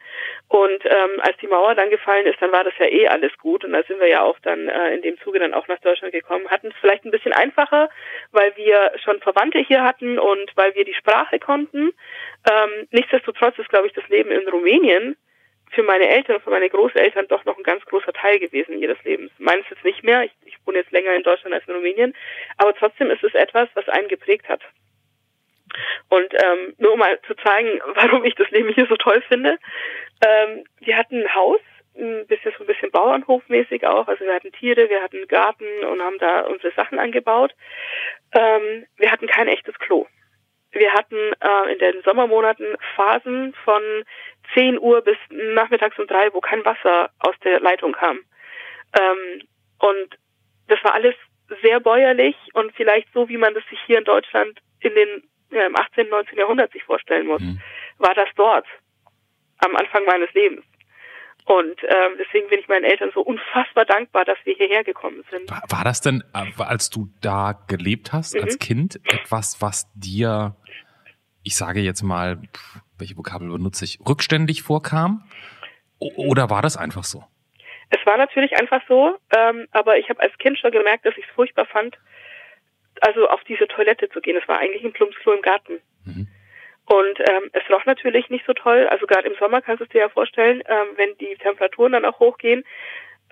Und 0.48 0.84
ähm, 0.84 1.20
als 1.20 1.36
die 1.38 1.46
Mauer 1.46 1.74
dann 1.74 1.90
gefallen 1.90 2.26
ist, 2.26 2.40
dann 2.40 2.52
war 2.52 2.64
das 2.64 2.74
ja 2.78 2.86
eh 2.86 3.08
alles 3.08 3.32
gut 3.38 3.64
und 3.64 3.72
da 3.72 3.82
sind 3.84 4.00
wir 4.00 4.08
ja 4.08 4.22
auch 4.22 4.38
dann 4.54 4.68
äh, 4.68 4.94
in 4.94 5.02
dem 5.02 5.18
Zuge 5.20 5.38
dann 5.38 5.54
auch 5.54 5.68
nach 5.68 5.80
Deutschland 5.80 6.12
gekommen, 6.12 6.50
hatten 6.50 6.68
es 6.68 6.74
vielleicht 6.80 7.04
ein 7.04 7.10
bisschen 7.10 7.32
einfacher, 7.32 7.88
weil 8.32 8.56
wir 8.56 8.92
schon 9.02 9.20
Verwandte 9.20 9.58
hier 9.58 9.82
hatten 9.82 10.18
und 10.18 10.50
weil 10.56 10.74
wir 10.74 10.84
die 10.84 10.94
Sprache 10.94 11.38
konnten. 11.38 11.92
Ähm, 12.50 12.88
nichtsdestotrotz 12.90 13.58
ist, 13.58 13.68
glaube 13.68 13.86
ich, 13.86 13.92
das 13.92 14.08
Leben 14.08 14.30
in 14.30 14.48
Rumänien 14.48 15.16
für 15.70 15.82
meine 15.82 16.08
Eltern 16.08 16.40
für 16.40 16.50
meine 16.50 16.70
Großeltern 16.70 17.26
doch 17.28 17.44
noch 17.44 17.56
ein 17.56 17.64
ganz 17.64 17.84
großer 17.86 18.12
Teil 18.12 18.38
gewesen 18.38 18.78
ihres 18.78 19.02
Lebens. 19.02 19.32
Meines 19.38 19.68
jetzt 19.70 19.84
nicht 19.84 20.04
mehr. 20.04 20.24
Ich, 20.24 20.32
ich 20.44 20.56
wohne 20.64 20.78
jetzt 20.78 20.92
länger 20.92 21.14
in 21.14 21.24
Deutschland 21.24 21.54
als 21.54 21.66
in 21.66 21.74
Rumänien. 21.74 22.14
Aber 22.58 22.74
trotzdem 22.74 23.10
ist 23.10 23.24
es 23.24 23.34
etwas, 23.34 23.68
was 23.74 23.88
einen 23.88 24.08
geprägt 24.08 24.48
hat. 24.48 24.60
Und 26.08 26.32
ähm, 26.34 26.74
nur 26.78 26.92
um 26.92 27.00
mal 27.00 27.18
zu 27.26 27.34
zeigen, 27.34 27.80
warum 27.94 28.24
ich 28.24 28.34
das 28.36 28.50
Leben 28.50 28.72
hier 28.72 28.86
so 28.86 28.96
toll 28.96 29.20
finde. 29.26 29.58
Ähm, 30.24 30.64
wir 30.80 30.96
hatten 30.96 31.22
ein 31.22 31.34
Haus 31.34 31.60
ein 32.04 32.26
bisschen 32.26 32.52
so 32.56 32.64
ein 32.64 32.66
bisschen 32.66 32.90
Bauernhofmäßig 32.90 33.86
auch. 33.86 34.08
Also 34.08 34.24
wir 34.24 34.34
hatten 34.34 34.52
Tiere, 34.52 34.88
wir 34.88 35.02
hatten 35.02 35.26
Garten 35.28 35.84
und 35.90 36.00
haben 36.02 36.18
da 36.18 36.42
unsere 36.42 36.72
Sachen 36.74 36.98
angebaut. 36.98 37.54
Ähm, 38.32 38.86
wir 38.96 39.10
hatten 39.10 39.26
kein 39.26 39.48
echtes 39.48 39.78
Klo. 39.78 40.06
Wir 40.72 40.92
hatten 40.92 41.16
äh, 41.16 41.72
in 41.72 41.78
den 41.78 42.02
Sommermonaten 42.02 42.76
Phasen 42.96 43.54
von 43.64 43.82
10 44.54 44.78
Uhr 44.78 45.02
bis 45.02 45.16
nachmittags 45.30 45.98
um 45.98 46.06
drei, 46.06 46.32
wo 46.32 46.40
kein 46.40 46.64
Wasser 46.64 47.10
aus 47.20 47.34
der 47.44 47.60
Leitung 47.60 47.92
kam. 47.92 48.20
Ähm, 48.98 49.42
und 49.78 50.18
das 50.68 50.82
war 50.82 50.94
alles 50.94 51.14
sehr 51.62 51.80
bäuerlich 51.80 52.36
und 52.54 52.72
vielleicht 52.74 53.12
so, 53.12 53.28
wie 53.28 53.36
man 53.36 53.54
das 53.54 53.64
sich 53.70 53.78
hier 53.86 53.98
in 53.98 54.04
Deutschland 54.04 54.60
in 54.80 54.94
den 54.94 55.22
ja, 55.50 55.66
im 55.66 55.76
18., 55.76 56.08
19. 56.08 56.38
Jahrhundert 56.38 56.72
sich 56.72 56.82
vorstellen 56.82 57.26
muss, 57.26 57.40
mhm. 57.40 57.60
war 57.98 58.14
das 58.14 58.28
dort 58.36 58.66
am 59.58 59.76
Anfang 59.76 60.04
meines 60.04 60.32
Lebens. 60.34 60.64
Und 61.46 61.82
ähm, 61.82 62.12
deswegen 62.18 62.48
bin 62.48 62.58
ich 62.58 62.68
meinen 62.68 62.84
Eltern 62.84 63.10
so 63.12 63.20
unfassbar 63.20 63.84
dankbar, 63.84 64.24
dass 64.24 64.38
wir 64.44 64.54
hierher 64.54 64.82
gekommen 64.82 65.24
sind. 65.30 65.50
War, 65.50 65.62
war 65.68 65.84
das 65.84 66.00
denn, 66.00 66.24
äh, 66.32 66.62
als 66.62 66.88
du 66.88 67.08
da 67.20 67.52
gelebt 67.68 68.12
hast, 68.14 68.34
mhm. 68.34 68.44
als 68.44 68.58
Kind, 68.58 68.98
etwas, 69.04 69.60
was 69.60 69.90
dir, 69.94 70.56
ich 71.42 71.56
sage 71.56 71.80
jetzt 71.80 72.02
mal, 72.02 72.40
welche 72.98 73.16
Vokabel 73.16 73.50
benutze 73.50 73.84
ich, 73.84 73.98
rückständig 74.08 74.62
vorkam? 74.62 75.28
Oder 75.98 76.48
war 76.48 76.62
das 76.62 76.78
einfach 76.78 77.04
so? 77.04 77.24
Es 77.90 78.04
war 78.06 78.16
natürlich 78.16 78.56
einfach 78.58 78.80
so, 78.88 79.16
ähm, 79.36 79.68
aber 79.70 79.98
ich 79.98 80.08
habe 80.08 80.20
als 80.20 80.36
Kind 80.38 80.58
schon 80.58 80.70
gemerkt, 80.70 81.04
dass 81.04 81.16
ich 81.18 81.24
es 81.24 81.34
furchtbar 81.34 81.66
fand, 81.66 81.98
also 83.00 83.28
auf 83.28 83.44
diese 83.44 83.68
Toilette 83.68 84.08
zu 84.08 84.20
gehen. 84.20 84.38
Es 84.40 84.48
war 84.48 84.58
eigentlich 84.58 84.84
ein 84.84 84.92
Plumpsklo 84.92 85.32
im 85.32 85.42
Garten. 85.42 85.80
Mhm. 86.04 86.28
Und 86.86 87.20
ähm, 87.20 87.50
es 87.52 87.62
roch 87.70 87.84
natürlich 87.86 88.28
nicht 88.28 88.44
so 88.46 88.52
toll. 88.52 88.86
Also 88.88 89.06
gerade 89.06 89.26
im 89.26 89.34
Sommer 89.36 89.62
kannst 89.62 89.80
du 89.80 89.84
es 89.84 89.90
dir 89.90 90.02
ja 90.02 90.08
vorstellen, 90.08 90.62
ähm, 90.66 90.88
wenn 90.96 91.16
die 91.18 91.36
Temperaturen 91.36 91.92
dann 91.92 92.04
auch 92.04 92.20
hochgehen, 92.20 92.64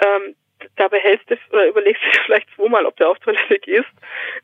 ähm, 0.04 0.34
da 0.76 0.88
behältst 0.88 1.28
du 1.28 1.36
oder 1.50 1.66
überlegst 1.66 2.02
du 2.02 2.10
dir 2.10 2.20
vielleicht 2.24 2.48
zweimal, 2.54 2.86
ob 2.86 2.96
du 2.96 3.06
auf 3.06 3.18
Toilette 3.18 3.58
gehst, 3.58 3.90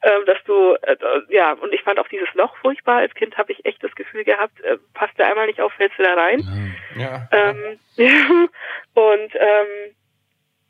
ähm, 0.02 0.26
dass 0.26 0.38
du 0.44 0.74
äh, 0.82 0.96
ja 1.30 1.52
und 1.52 1.72
ich 1.72 1.82
fand 1.82 1.98
auch 1.98 2.08
dieses 2.08 2.32
Loch 2.34 2.56
furchtbar. 2.58 2.98
Als 2.98 3.14
Kind 3.14 3.36
habe 3.38 3.52
ich 3.52 3.64
echt 3.64 3.82
das 3.82 3.94
Gefühl 3.94 4.24
gehabt, 4.24 4.60
äh, 4.60 4.78
passt 4.94 5.18
du 5.18 5.24
einmal 5.24 5.46
nicht 5.46 5.60
auf, 5.60 5.72
fällst 5.72 5.98
du 5.98 6.02
da 6.02 6.14
rein. 6.14 6.76
Ja. 6.96 7.28
Ähm, 7.32 7.78
und 8.94 9.34
ähm, 9.34 9.94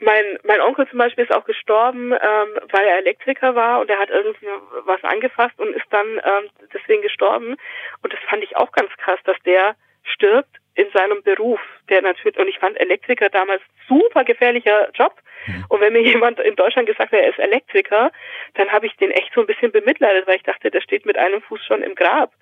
mein, 0.00 0.38
mein 0.44 0.60
Onkel 0.60 0.88
zum 0.88 0.98
Beispiel 0.98 1.24
ist 1.24 1.34
auch 1.34 1.44
gestorben, 1.44 2.12
ähm, 2.12 2.58
weil 2.70 2.86
er 2.86 2.98
Elektriker 2.98 3.54
war 3.54 3.80
und 3.80 3.90
er 3.90 3.98
hat 3.98 4.10
irgendwie 4.10 4.46
was 4.84 5.02
angefasst 5.02 5.58
und 5.58 5.74
ist 5.74 5.86
dann 5.90 6.06
ähm, 6.06 6.50
deswegen 6.72 7.02
gestorben. 7.02 7.56
Und 8.02 8.12
das 8.12 8.20
fand 8.28 8.44
ich 8.44 8.56
auch 8.56 8.72
ganz 8.72 8.90
krass, 8.98 9.18
dass 9.24 9.36
der 9.44 9.74
stirbt 10.04 10.56
in 10.74 10.88
seinem 10.92 11.22
Beruf, 11.22 11.60
der 11.88 12.02
natürlich, 12.02 12.38
und 12.38 12.46
ich 12.46 12.58
fand 12.58 12.78
Elektriker 12.78 13.28
damals 13.28 13.62
super 13.88 14.22
gefährlicher 14.24 14.90
Job. 14.94 15.14
Mhm. 15.46 15.64
Und 15.68 15.80
wenn 15.80 15.92
mir 15.92 16.02
jemand 16.02 16.38
in 16.38 16.54
Deutschland 16.54 16.86
gesagt 16.86 17.10
hat, 17.12 17.18
er 17.18 17.30
ist 17.30 17.38
Elektriker, 17.38 18.12
dann 18.54 18.70
habe 18.70 18.86
ich 18.86 18.96
den 18.96 19.10
echt 19.10 19.32
so 19.34 19.40
ein 19.40 19.46
bisschen 19.46 19.72
bemitleidet, 19.72 20.26
weil 20.28 20.36
ich 20.36 20.44
dachte, 20.44 20.70
der 20.70 20.80
steht 20.80 21.04
mit 21.04 21.18
einem 21.18 21.42
Fuß 21.42 21.64
schon 21.66 21.82
im 21.82 21.96
Grab. 21.96 22.32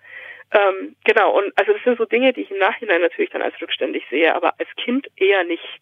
Ähm, 0.53 0.97
genau, 1.05 1.37
und 1.37 1.53
also 1.59 1.73
das 1.73 1.83
sind 1.83 1.99
so 1.99 2.05
Dinge, 2.05 2.33
die 2.33 2.43
ich 2.43 2.51
im 2.51 2.59
Nachhinein 2.59 3.01
natürlich 3.01 3.31
dann 3.31 3.43
als 3.43 3.61
rückständig 3.61 4.05
sehe, 4.11 4.35
aber 4.35 4.55
als 4.59 4.69
Kind 4.77 5.09
eher 5.17 5.43
nicht. 5.45 5.81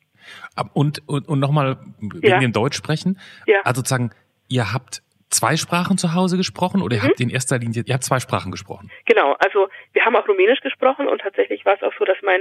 Und, 0.73 1.03
und, 1.07 1.29
und 1.29 1.41
nochmal 1.41 1.79
wegen 2.01 2.27
ja. 2.27 2.39
dem 2.39 2.53
Deutsch 2.53 2.77
sprechen. 2.77 3.19
Ja. 3.47 3.61
Also 3.65 3.81
sozusagen, 3.81 4.11
ihr 4.49 4.73
habt 4.73 5.03
zwei 5.31 5.57
Sprachen 5.57 5.99
zu 5.99 6.15
Hause 6.15 6.37
gesprochen 6.37 6.81
oder 6.81 6.97
mhm. 6.97 7.03
ihr 7.03 7.09
habt 7.09 7.21
in 7.21 7.31
erster 7.31 7.59
Linie, 7.59 7.83
ihr 7.87 7.95
habt 7.95 8.05
zwei 8.05 8.21
Sprachen 8.21 8.51
gesprochen? 8.53 8.91
Genau, 9.07 9.33
also 9.41 9.69
wir 9.93 10.05
haben 10.05 10.17
auch 10.17 10.27
Rumänisch 10.29 10.61
gesprochen 10.61 11.09
und 11.09 11.21
tatsächlich 11.21 11.65
war 11.65 11.75
es 11.75 11.83
auch 11.83 11.93
so, 11.99 12.05
dass 12.05 12.17
mein 12.23 12.41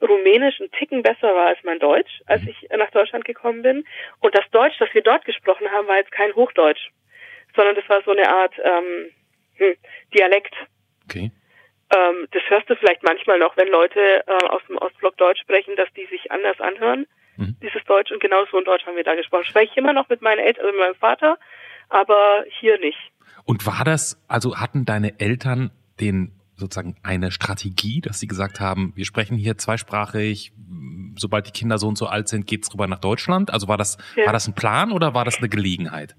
Rumänisch 0.00 0.60
ein 0.60 0.70
Ticken 0.72 1.02
besser 1.02 1.34
war 1.34 1.46
als 1.46 1.58
mein 1.62 1.78
Deutsch, 1.78 2.22
als 2.26 2.42
mhm. 2.42 2.48
ich 2.48 2.68
nach 2.76 2.90
Deutschland 2.90 3.24
gekommen 3.24 3.62
bin. 3.62 3.84
Und 4.20 4.36
das 4.36 4.44
Deutsch, 4.50 4.76
das 4.78 4.92
wir 4.92 5.02
dort 5.02 5.24
gesprochen 5.24 5.70
haben, 5.70 5.86
war 5.86 5.96
jetzt 5.96 6.10
kein 6.10 6.34
Hochdeutsch, 6.34 6.90
sondern 7.54 7.76
das 7.76 7.88
war 7.88 8.02
so 8.04 8.10
eine 8.10 8.28
Art 8.28 8.54
ähm, 8.58 9.10
hm, 9.56 9.74
Dialekt. 10.12 10.54
Okay. 11.04 11.30
Ähm, 11.94 12.26
das 12.32 12.42
hörst 12.48 12.68
du 12.68 12.76
vielleicht 12.76 13.02
manchmal 13.02 13.38
noch, 13.38 13.56
wenn 13.56 13.68
Leute 13.68 14.24
äh, 14.26 14.46
aus 14.48 14.62
dem 14.68 14.78
Ostblock 14.78 15.16
Deutsch 15.18 15.40
sprechen, 15.40 15.76
dass 15.76 15.92
die 15.94 16.06
sich 16.06 16.32
anders 16.32 16.60
anhören, 16.60 17.06
mhm. 17.42 17.56
dieses 17.62 17.84
Deutsch. 17.84 18.10
Und 18.10 18.20
genauso 18.20 18.58
in 18.58 18.64
Deutsch 18.64 18.86
haben 18.86 18.96
wir 18.96 19.04
da 19.04 19.14
gesprochen. 19.14 19.44
Spreche 19.44 19.72
ich 19.72 19.76
immer 19.76 19.92
noch 19.92 20.08
mit 20.08 20.22
meinen 20.22 20.38
Eltern, 20.38 20.64
also 20.64 20.76
mit 20.76 20.86
meinem 20.86 20.94
Vater, 20.94 21.38
aber 21.88 22.44
hier 22.60 22.78
nicht. 22.80 22.98
Und 23.44 23.66
war 23.66 23.84
das, 23.84 24.22
also 24.28 24.56
hatten 24.56 24.84
deine 24.84 25.20
Eltern 25.20 25.70
den 26.00 26.32
sozusagen 26.54 26.96
eine 27.02 27.30
Strategie, 27.30 28.00
dass 28.00 28.20
sie 28.20 28.26
gesagt 28.26 28.60
haben, 28.60 28.92
wir 28.94 29.04
sprechen 29.04 29.36
hier 29.36 29.58
zweisprachig, 29.58 30.52
sobald 31.16 31.46
die 31.46 31.50
Kinder 31.50 31.78
so 31.78 31.88
und 31.88 31.98
so 31.98 32.06
alt 32.06 32.28
sind, 32.28 32.46
geht's 32.46 32.72
rüber 32.72 32.86
nach 32.86 33.00
Deutschland? 33.00 33.52
Also 33.52 33.68
war 33.68 33.76
das, 33.76 33.98
ja. 34.16 34.26
war 34.26 34.32
das 34.32 34.46
ein 34.46 34.54
Plan 34.54 34.92
oder 34.92 35.14
war 35.14 35.24
das 35.24 35.38
eine 35.38 35.48
Gelegenheit? 35.48 36.14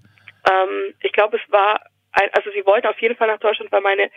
Ähm, 0.49 0.93
ich 0.99 1.11
glaube, 1.13 1.37
es 1.37 1.51
war 1.51 1.79
also 2.13 2.51
sie 2.51 2.65
wollten 2.65 2.87
auf 2.87 2.99
jeden 2.99 3.15
Fall 3.15 3.27
nach 3.27 3.39
Deutschland, 3.39 3.71
weil 3.71 3.81
meine 3.81 4.09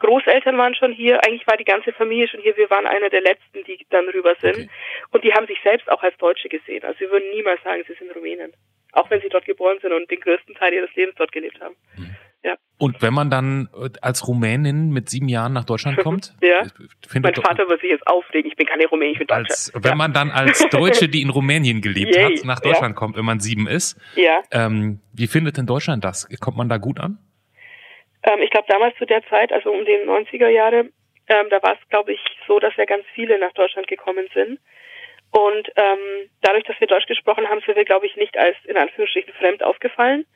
Großeltern 0.00 0.58
waren 0.58 0.74
schon 0.74 0.92
hier. 0.92 1.22
Eigentlich 1.24 1.46
war 1.46 1.56
die 1.56 1.64
ganze 1.64 1.92
Familie 1.92 2.28
schon 2.28 2.40
hier. 2.40 2.56
Wir 2.56 2.68
waren 2.70 2.86
einer 2.86 3.10
der 3.10 3.20
letzten, 3.20 3.64
die 3.64 3.86
dann 3.90 4.08
rüber 4.08 4.34
sind. 4.40 4.56
Okay. 4.56 4.68
Und 5.12 5.24
die 5.24 5.32
haben 5.32 5.46
sich 5.46 5.58
selbst 5.62 5.90
auch 5.90 6.02
als 6.02 6.16
Deutsche 6.18 6.48
gesehen. 6.48 6.84
Also 6.84 6.98
sie 6.98 7.10
würden 7.10 7.30
niemals 7.30 7.62
sagen, 7.62 7.82
sie 7.86 7.94
sind 7.94 8.14
Rumänen. 8.14 8.52
Auch 8.92 9.10
wenn 9.10 9.20
sie 9.20 9.28
dort 9.28 9.44
geboren 9.44 9.78
sind 9.80 9.92
und 9.92 10.10
den 10.10 10.20
größten 10.20 10.54
Teil 10.54 10.72
ihres 10.72 10.94
Lebens 10.94 11.16
dort 11.16 11.32
gelebt 11.32 11.60
haben. 11.60 11.76
Mhm. 11.96 12.16
Ja. 12.44 12.56
Und 12.76 13.00
wenn 13.00 13.14
man 13.14 13.30
dann 13.30 13.70
äh, 13.74 13.88
als 14.02 14.28
Rumänin 14.28 14.90
mit 14.90 15.08
sieben 15.08 15.28
Jahren 15.28 15.54
nach 15.54 15.64
Deutschland 15.64 15.96
kommt? 16.02 16.34
ja. 16.42 16.66
Mein 17.14 17.34
Vater 17.34 17.68
wird 17.68 17.80
sich 17.80 17.90
jetzt 17.90 18.06
aufregen. 18.06 18.50
Ich 18.50 18.56
bin 18.56 18.66
keine 18.66 18.86
Rumänin, 18.86 19.12
ich 19.12 19.18
bin 19.18 19.26
Deutsche. 19.26 19.50
Als, 19.50 19.72
wenn 19.74 19.90
ja. 19.90 19.94
man 19.94 20.12
dann 20.12 20.30
als 20.30 20.66
Deutsche, 20.70 21.08
die 21.08 21.22
in 21.22 21.30
Rumänien 21.30 21.80
gelebt 21.80 22.14
Yay. 22.14 22.36
hat, 22.36 22.44
nach 22.44 22.60
Deutschland 22.60 22.94
ja. 22.94 22.98
kommt, 22.98 23.16
wenn 23.16 23.24
man 23.24 23.40
sieben 23.40 23.66
ist. 23.66 23.98
Ja. 24.14 24.42
Ähm, 24.50 25.00
wie 25.14 25.26
findet 25.26 25.56
denn 25.56 25.66
Deutschland 25.66 26.04
das? 26.04 26.28
Kommt 26.40 26.58
man 26.58 26.68
da 26.68 26.76
gut 26.76 27.00
an? 27.00 27.18
Ähm, 28.24 28.42
ich 28.42 28.50
glaube, 28.50 28.66
damals 28.68 28.96
zu 28.96 29.06
der 29.06 29.24
Zeit, 29.26 29.52
also 29.52 29.70
um 29.70 29.84
den 29.84 30.08
90er 30.08 30.48
Jahre, 30.48 30.90
ähm, 31.28 31.48
da 31.50 31.62
war 31.62 31.74
es, 31.74 31.88
glaube 31.88 32.12
ich, 32.12 32.20
so, 32.46 32.58
dass 32.58 32.76
ja 32.76 32.84
ganz 32.84 33.04
viele 33.14 33.38
nach 33.38 33.52
Deutschland 33.52 33.86
gekommen 33.86 34.28
sind. 34.34 34.58
Und 35.30 35.68
ähm, 35.76 36.30
dadurch, 36.42 36.64
dass 36.64 36.78
wir 36.80 36.86
Deutsch 36.86 37.06
gesprochen 37.06 37.48
haben, 37.48 37.60
sind 37.60 37.76
wir, 37.76 37.84
glaube 37.84 38.06
ich, 38.06 38.16
nicht 38.16 38.36
als 38.38 38.56
in 38.66 38.76
Anführungsstrichen 38.76 39.32
fremd 39.34 39.62
aufgefallen. 39.62 40.26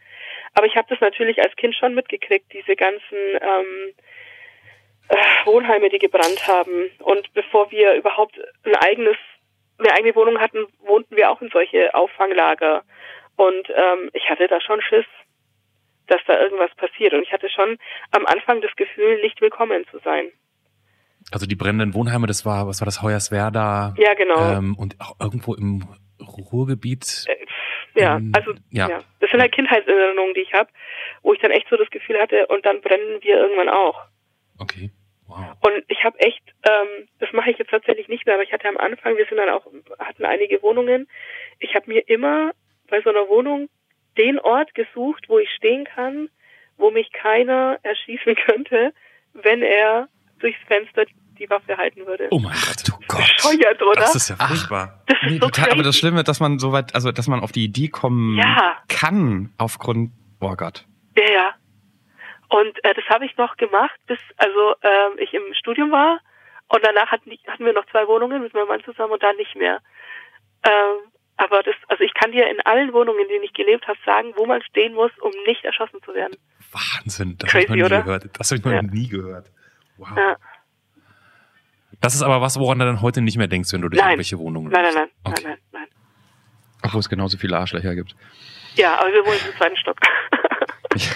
Aber 0.55 0.67
ich 0.67 0.77
habe 0.77 0.89
das 0.89 1.01
natürlich 1.01 1.41
als 1.43 1.55
Kind 1.57 1.75
schon 1.77 1.95
mitgekriegt, 1.95 2.53
diese 2.53 2.75
ganzen 2.75 3.17
ähm, 3.41 3.95
äh, 5.09 5.17
Wohnheime, 5.45 5.89
die 5.89 5.99
gebrannt 5.99 6.47
haben. 6.47 6.91
Und 6.99 7.33
bevor 7.35 7.71
wir 7.71 7.95
überhaupt 7.95 8.41
ein 8.65 8.75
eigenes, 8.77 9.17
eine 9.79 9.93
eigene 9.93 10.15
Wohnung 10.17 10.41
hatten, 10.41 10.67
wohnten 10.81 11.17
wir 11.17 11.31
auch 11.31 11.41
in 11.41 11.51
solche 11.51 11.95
Auffanglager. 11.95 12.83
Und 13.37 13.71
ähm, 13.71 14.11
ich 14.15 14.29
hatte 14.29 14.49
da 14.49 14.61
schon 14.61 14.83
Schiss 14.83 15.07
dass 16.09 16.21
da 16.27 16.41
irgendwas 16.41 16.75
passiert. 16.77 17.13
Und 17.13 17.23
ich 17.23 17.33
hatte 17.33 17.49
schon 17.49 17.79
am 18.11 18.27
Anfang 18.27 18.61
das 18.61 18.75
Gefühl, 18.77 19.21
nicht 19.21 19.41
willkommen 19.41 19.85
zu 19.91 19.99
sein. 20.01 20.33
Also 21.31 21.47
die 21.47 21.57
brennenden 21.57 21.95
Wohnheime, 21.95 22.27
das 22.27 22.45
war, 22.45 22.67
was 22.67 22.81
war 22.81 22.87
das, 22.87 23.03
Hoyerswerda? 23.03 23.95
Ja, 23.99 24.15
genau. 24.15 24.59
Ähm, 24.59 24.77
und 24.77 24.97
auch 25.01 25.17
irgendwo 25.21 25.55
im 25.55 25.85
Ruhrgebiet. 26.21 27.25
Äh, 27.27 28.01
ja, 28.01 28.17
in, 28.17 28.33
also 28.35 28.55
ja. 28.71 28.89
ja. 28.89 29.01
Das 29.21 29.31
sind 29.31 29.41
halt 29.41 29.53
Kindheitserinnerungen, 29.53 30.35
die 30.35 30.41
ich 30.41 30.53
habe, 30.53 30.71
wo 31.23 31.33
ich 31.33 31.41
dann 31.41 31.51
echt 31.51 31.69
so 31.69 31.77
das 31.77 31.91
Gefühl 31.91 32.19
hatte, 32.21 32.47
und 32.47 32.65
dann 32.65 32.81
brennen 32.81 33.19
wir 33.23 33.37
irgendwann 33.37 33.69
auch. 33.69 34.05
Okay. 34.59 34.91
Wow. 35.27 35.45
Und 35.61 35.85
ich 35.89 36.03
habe 36.05 36.19
echt, 36.21 36.43
ähm, 36.67 37.09
das 37.19 37.31
mache 37.33 37.51
ich 37.51 37.59
jetzt 37.59 37.71
tatsächlich 37.71 38.09
nicht 38.09 38.25
mehr, 38.25 38.37
aber 38.37 38.45
ich 38.45 38.53
hatte 38.53 38.69
am 38.69 38.79
Anfang, 38.79 39.17
wir 39.17 39.27
sind 39.27 39.37
dann 39.37 39.51
auch, 39.51 39.67
hatten 39.99 40.25
einige 40.25 40.63
Wohnungen. 40.63 41.07
Ich 41.59 41.75
habe 41.75 41.93
mir 41.93 42.09
immer 42.09 42.53
bei 42.89 43.03
so 43.03 43.11
einer 43.11 43.29
Wohnung 43.29 43.69
den 44.19 44.39
Ort 44.41 44.75
gesucht, 44.75 45.25
wo 45.29 45.39
ich 45.39 45.49
stehen 45.57 45.85
kann, 45.85 46.29
wo 46.77 46.91
mich 46.91 47.11
keiner 47.13 47.79
erschießen 47.83 48.35
könnte, 48.47 48.93
wenn 49.35 49.63
er 49.63 50.09
durchs 50.41 50.59
Fenster 50.67 51.05
die 51.39 51.49
Waffe 51.51 51.77
halten 51.77 52.05
würde. 52.07 52.29
Oh 52.31 52.39
mein 52.41 52.53
Gott. 52.53 52.89
Du 52.89 52.93
Gott. 53.07 53.21
Bescheuert, 53.37 53.81
oder? 53.81 54.01
Das 54.01 54.15
ist 54.17 54.29
ja 54.29 54.37
furchtbar. 54.37 55.03
Das 55.07 55.17
ist 55.23 55.31
Nee, 55.31 55.39
so 55.39 55.47
total, 55.49 55.71
aber 55.71 55.83
das 55.85 55.97
Schlimme, 55.97 56.25
dass 56.25 56.41
man 56.41 56.59
so 56.59 56.73
weit, 56.73 56.95
also 56.95 57.13
dass 57.13 57.29
man 57.29 57.41
auf 57.41 57.53
die 57.53 57.65
Idee 57.65 57.89
kommen 57.89 58.37
Ja. 58.37 58.77
kann 58.89 59.53
aufgrund, 59.57 60.11
oh 60.41 60.55
Gott. 60.57 60.85
Ja, 61.17 61.31
ja. 61.33 61.55
Und 62.49 62.83
äh, 62.85 62.95
das 62.95 63.05
habe 63.09 63.25
ich 63.27 63.37
noch 63.37 63.57
gemacht, 63.57 63.99
bis 64.07 64.19
also 64.37 64.75
ähm, 64.83 65.19
ich 65.19 65.33
im 65.35 65.43
Studium 65.55 65.91
war. 65.93 66.21
Und 66.69 66.85
danach 66.85 67.11
hatten, 67.11 67.31
die, 67.31 67.39
hatten 67.47 67.65
wir 67.65 67.73
noch 67.73 67.87
zwei 67.87 68.07
Wohnungen 68.09 68.43
mit 68.43 68.53
meinem 68.55 68.69
Mann 68.69 68.83
zusammen 68.85 69.13
und 69.13 69.23
dann 69.23 69.37
nicht 69.37 69.55
mehr. 69.57 69.81
Ähm, 70.65 70.97
aber 71.39 71.63
das, 71.63 71.75
also 71.89 72.05
ich 72.05 72.13
kann 72.15 72.31
dir 72.33 72.49
in 72.51 72.61
allen 72.61 72.93
Wohnungen, 72.93 73.21
in 73.23 73.29
denen 73.29 73.45
ich 73.45 73.53
gelebt 73.55 73.87
habe, 73.89 73.99
sagen, 74.05 74.33
wo 74.37 74.45
man 74.47 74.63
stehen 74.63 74.95
muss, 74.95 75.11
um 75.21 75.31
nicht 75.47 75.65
erschossen 75.65 76.01
zu 76.05 76.13
werden. 76.15 76.37
Wahnsinn. 76.73 77.37
Das 77.39 77.53
habe 77.55 77.63
ich 77.63 77.69
noch 77.69 77.75
Crazy, 77.77 77.79
nie 77.79 77.85
oder? 77.85 78.03
gehört. 78.03 78.39
Das 78.39 78.51
habe 78.51 78.59
ich 78.59 78.65
noch 78.65 78.73
Ja. 78.73 78.83
nie 78.83 79.09
gehört. 79.09 79.51
Wow. 79.97 80.09
Ja. 80.17 80.37
Das 82.01 82.15
ist 82.15 82.23
aber 82.23 82.41
was, 82.41 82.59
woran 82.61 82.79
du 82.79 82.85
dann 82.85 83.01
heute 83.03 83.21
nicht 83.23 83.39
mehr 83.39 83.49
denkst, 83.49 83.73
wenn 83.73 83.81
du 83.81 83.89
durch 83.89 83.99
Nein. 84.01 84.11
irgendwelche 84.11 84.39
Wohnungen 84.39 84.71
Nein, 84.71 84.83
nein, 84.83 84.95
läufst. 84.95 85.15
nein, 85.25 85.33
Okay. 85.33 85.43
nein, 85.45 85.59
nein, 85.73 85.83
nein. 85.83 85.89
Obwohl 86.85 87.01
es 87.01 87.09
genauso 87.09 87.39
viele 87.39 87.57
Arschlöcher 87.59 87.95
gibt. 87.95 88.15
Ja, 88.77 89.01
aber 89.01 89.13
wir 89.13 89.25
wohnen 89.27 89.41
im 89.51 89.57
zweiten 89.57 89.77
Stock. 89.77 89.97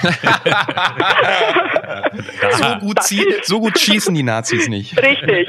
So 2.52 2.74
gut, 2.80 2.98
so 3.44 3.60
gut 3.60 3.78
schießen 3.78 4.14
die 4.14 4.22
Nazis 4.22 4.68
nicht. 4.68 5.00
Richtig. 5.02 5.48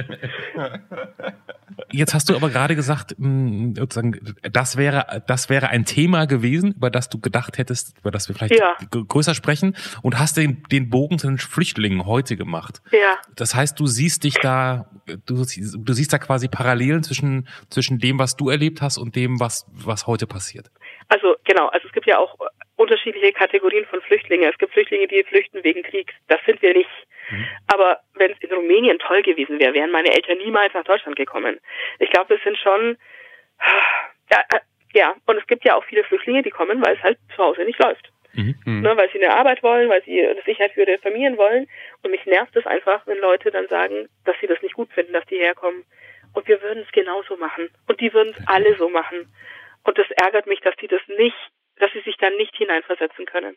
Jetzt 1.91 2.13
hast 2.13 2.29
du 2.29 2.35
aber 2.35 2.49
gerade 2.49 2.75
gesagt, 2.75 3.15
sozusagen, 3.17 4.35
das 4.43 4.77
wäre, 4.77 5.23
das 5.27 5.49
wäre 5.49 5.69
ein 5.69 5.85
Thema 5.85 6.25
gewesen, 6.25 6.73
über 6.73 6.89
das 6.89 7.09
du 7.09 7.19
gedacht 7.19 7.57
hättest, 7.57 7.97
über 7.99 8.11
das 8.11 8.27
wir 8.27 8.35
vielleicht 8.35 8.55
Ja. 8.59 8.75
größer 8.91 9.33
sprechen 9.35 9.75
und 10.01 10.17
hast 10.19 10.37
den, 10.37 10.63
den 10.71 10.89
Bogen 10.89 11.19
zu 11.19 11.27
den 11.27 11.37
Flüchtlingen 11.37 12.05
heute 12.05 12.35
gemacht. 12.35 12.81
Ja. 12.91 13.17
Das 13.35 13.53
heißt, 13.55 13.79
du 13.79 13.87
siehst 13.87 14.23
dich 14.23 14.35
da, 14.35 14.89
du, 15.25 15.45
du 15.45 15.93
siehst 15.93 16.13
da 16.13 16.17
quasi 16.17 16.47
Parallelen 16.47 17.03
zwischen, 17.03 17.47
zwischen 17.69 17.99
dem, 17.99 18.19
was 18.19 18.35
du 18.35 18.49
erlebt 18.49 18.81
hast 18.81 18.97
und 18.97 19.15
dem, 19.15 19.39
was, 19.39 19.65
was 19.71 20.07
heute 20.07 20.27
passiert. 20.27 20.71
Also 21.09 21.35
genau, 21.43 21.67
also 21.67 21.85
es 21.87 21.93
gibt 21.93 22.07
ja 22.07 22.17
auch 22.17 22.35
unterschiedliche 22.83 23.33
Kategorien 23.33 23.85
von 23.85 24.01
Flüchtlingen. 24.01 24.49
Es 24.49 24.57
gibt 24.57 24.73
Flüchtlinge, 24.73 25.07
die 25.07 25.23
flüchten 25.23 25.63
wegen 25.63 25.83
Krieg. 25.83 26.13
Das 26.27 26.39
sind 26.45 26.61
wir 26.61 26.73
nicht. 26.73 26.89
Aber 27.73 27.99
wenn 28.15 28.31
es 28.31 28.39
in 28.41 28.51
Rumänien 28.53 28.99
toll 28.99 29.21
gewesen 29.23 29.59
wäre, 29.59 29.73
wären 29.73 29.91
meine 29.91 30.13
Eltern 30.13 30.37
niemals 30.37 30.73
nach 30.73 30.83
Deutschland 30.83 31.15
gekommen. 31.15 31.59
Ich 31.99 32.09
glaube, 32.09 32.35
das 32.35 32.43
sind 32.43 32.57
schon 32.57 32.97
ja, 34.31 34.39
äh, 34.51 34.59
ja, 34.93 35.15
und 35.25 35.37
es 35.37 35.47
gibt 35.47 35.65
ja 35.65 35.75
auch 35.75 35.83
viele 35.85 36.03
Flüchtlinge, 36.03 36.43
die 36.43 36.51
kommen, 36.51 36.83
weil 36.83 36.95
es 36.95 37.03
halt 37.03 37.17
zu 37.35 37.43
Hause 37.43 37.63
nicht 37.63 37.79
läuft. 37.79 38.09
Mhm. 38.33 38.55
Ne, 38.65 38.97
weil 38.97 39.11
sie 39.11 39.23
eine 39.23 39.35
Arbeit 39.35 39.61
wollen, 39.61 39.89
weil 39.89 40.03
sie 40.03 40.25
eine 40.25 40.41
Sicherheit 40.41 40.71
für 40.71 40.81
ihre 40.81 40.97
Familien 40.97 41.37
wollen. 41.37 41.67
Und 42.01 42.09
mich 42.09 42.25
nervt 42.25 42.55
es 42.55 42.65
einfach, 42.65 43.05
wenn 43.05 43.19
Leute 43.19 43.51
dann 43.51 43.67
sagen, 43.67 44.09
dass 44.25 44.35
sie 44.41 44.47
das 44.47 44.59
nicht 44.63 44.73
gut 44.73 44.91
finden, 44.91 45.13
dass 45.13 45.25
die 45.27 45.37
herkommen. 45.37 45.85
Und 46.33 46.47
wir 46.47 46.59
würden 46.63 46.81
es 46.83 46.91
genauso 46.91 47.37
machen. 47.37 47.69
Und 47.87 48.01
die 48.01 48.11
würden 48.11 48.33
es 48.35 48.47
alle 48.47 48.75
so 48.75 48.89
machen. 48.89 49.31
Und 49.83 49.99
das 49.99 50.09
ärgert 50.11 50.47
mich, 50.47 50.61
dass 50.61 50.75
die 50.77 50.87
das 50.87 51.01
nicht, 51.09 51.37
dass 51.79 51.91
sie 51.93 52.01
sich 52.01 52.17
dann 52.17 52.35
nicht 52.37 52.55
hineinversetzen 52.55 53.25
können. 53.25 53.55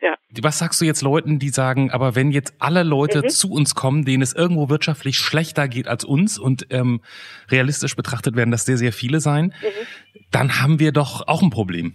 Ja. 0.00 0.16
Was 0.42 0.58
sagst 0.58 0.80
du 0.80 0.84
jetzt 0.84 1.02
Leuten, 1.02 1.38
die 1.38 1.50
sagen, 1.50 1.92
aber 1.92 2.16
wenn 2.16 2.32
jetzt 2.32 2.54
alle 2.58 2.82
Leute 2.82 3.18
Mhm. 3.22 3.28
zu 3.28 3.52
uns 3.52 3.76
kommen, 3.76 4.04
denen 4.04 4.22
es 4.22 4.34
irgendwo 4.34 4.68
wirtschaftlich 4.68 5.16
schlechter 5.16 5.68
geht 5.68 5.86
als 5.86 6.04
uns 6.04 6.40
und 6.40 6.66
ähm, 6.70 7.02
realistisch 7.52 7.94
betrachtet 7.94 8.34
werden 8.36 8.50
das 8.50 8.64
sehr, 8.64 8.76
sehr 8.76 8.92
viele 8.92 9.20
sein, 9.20 9.54
Mhm. 9.62 9.86
dann 10.32 10.60
haben 10.60 10.80
wir 10.80 10.90
doch 10.90 11.28
auch 11.28 11.40
ein 11.42 11.50
Problem. 11.50 11.94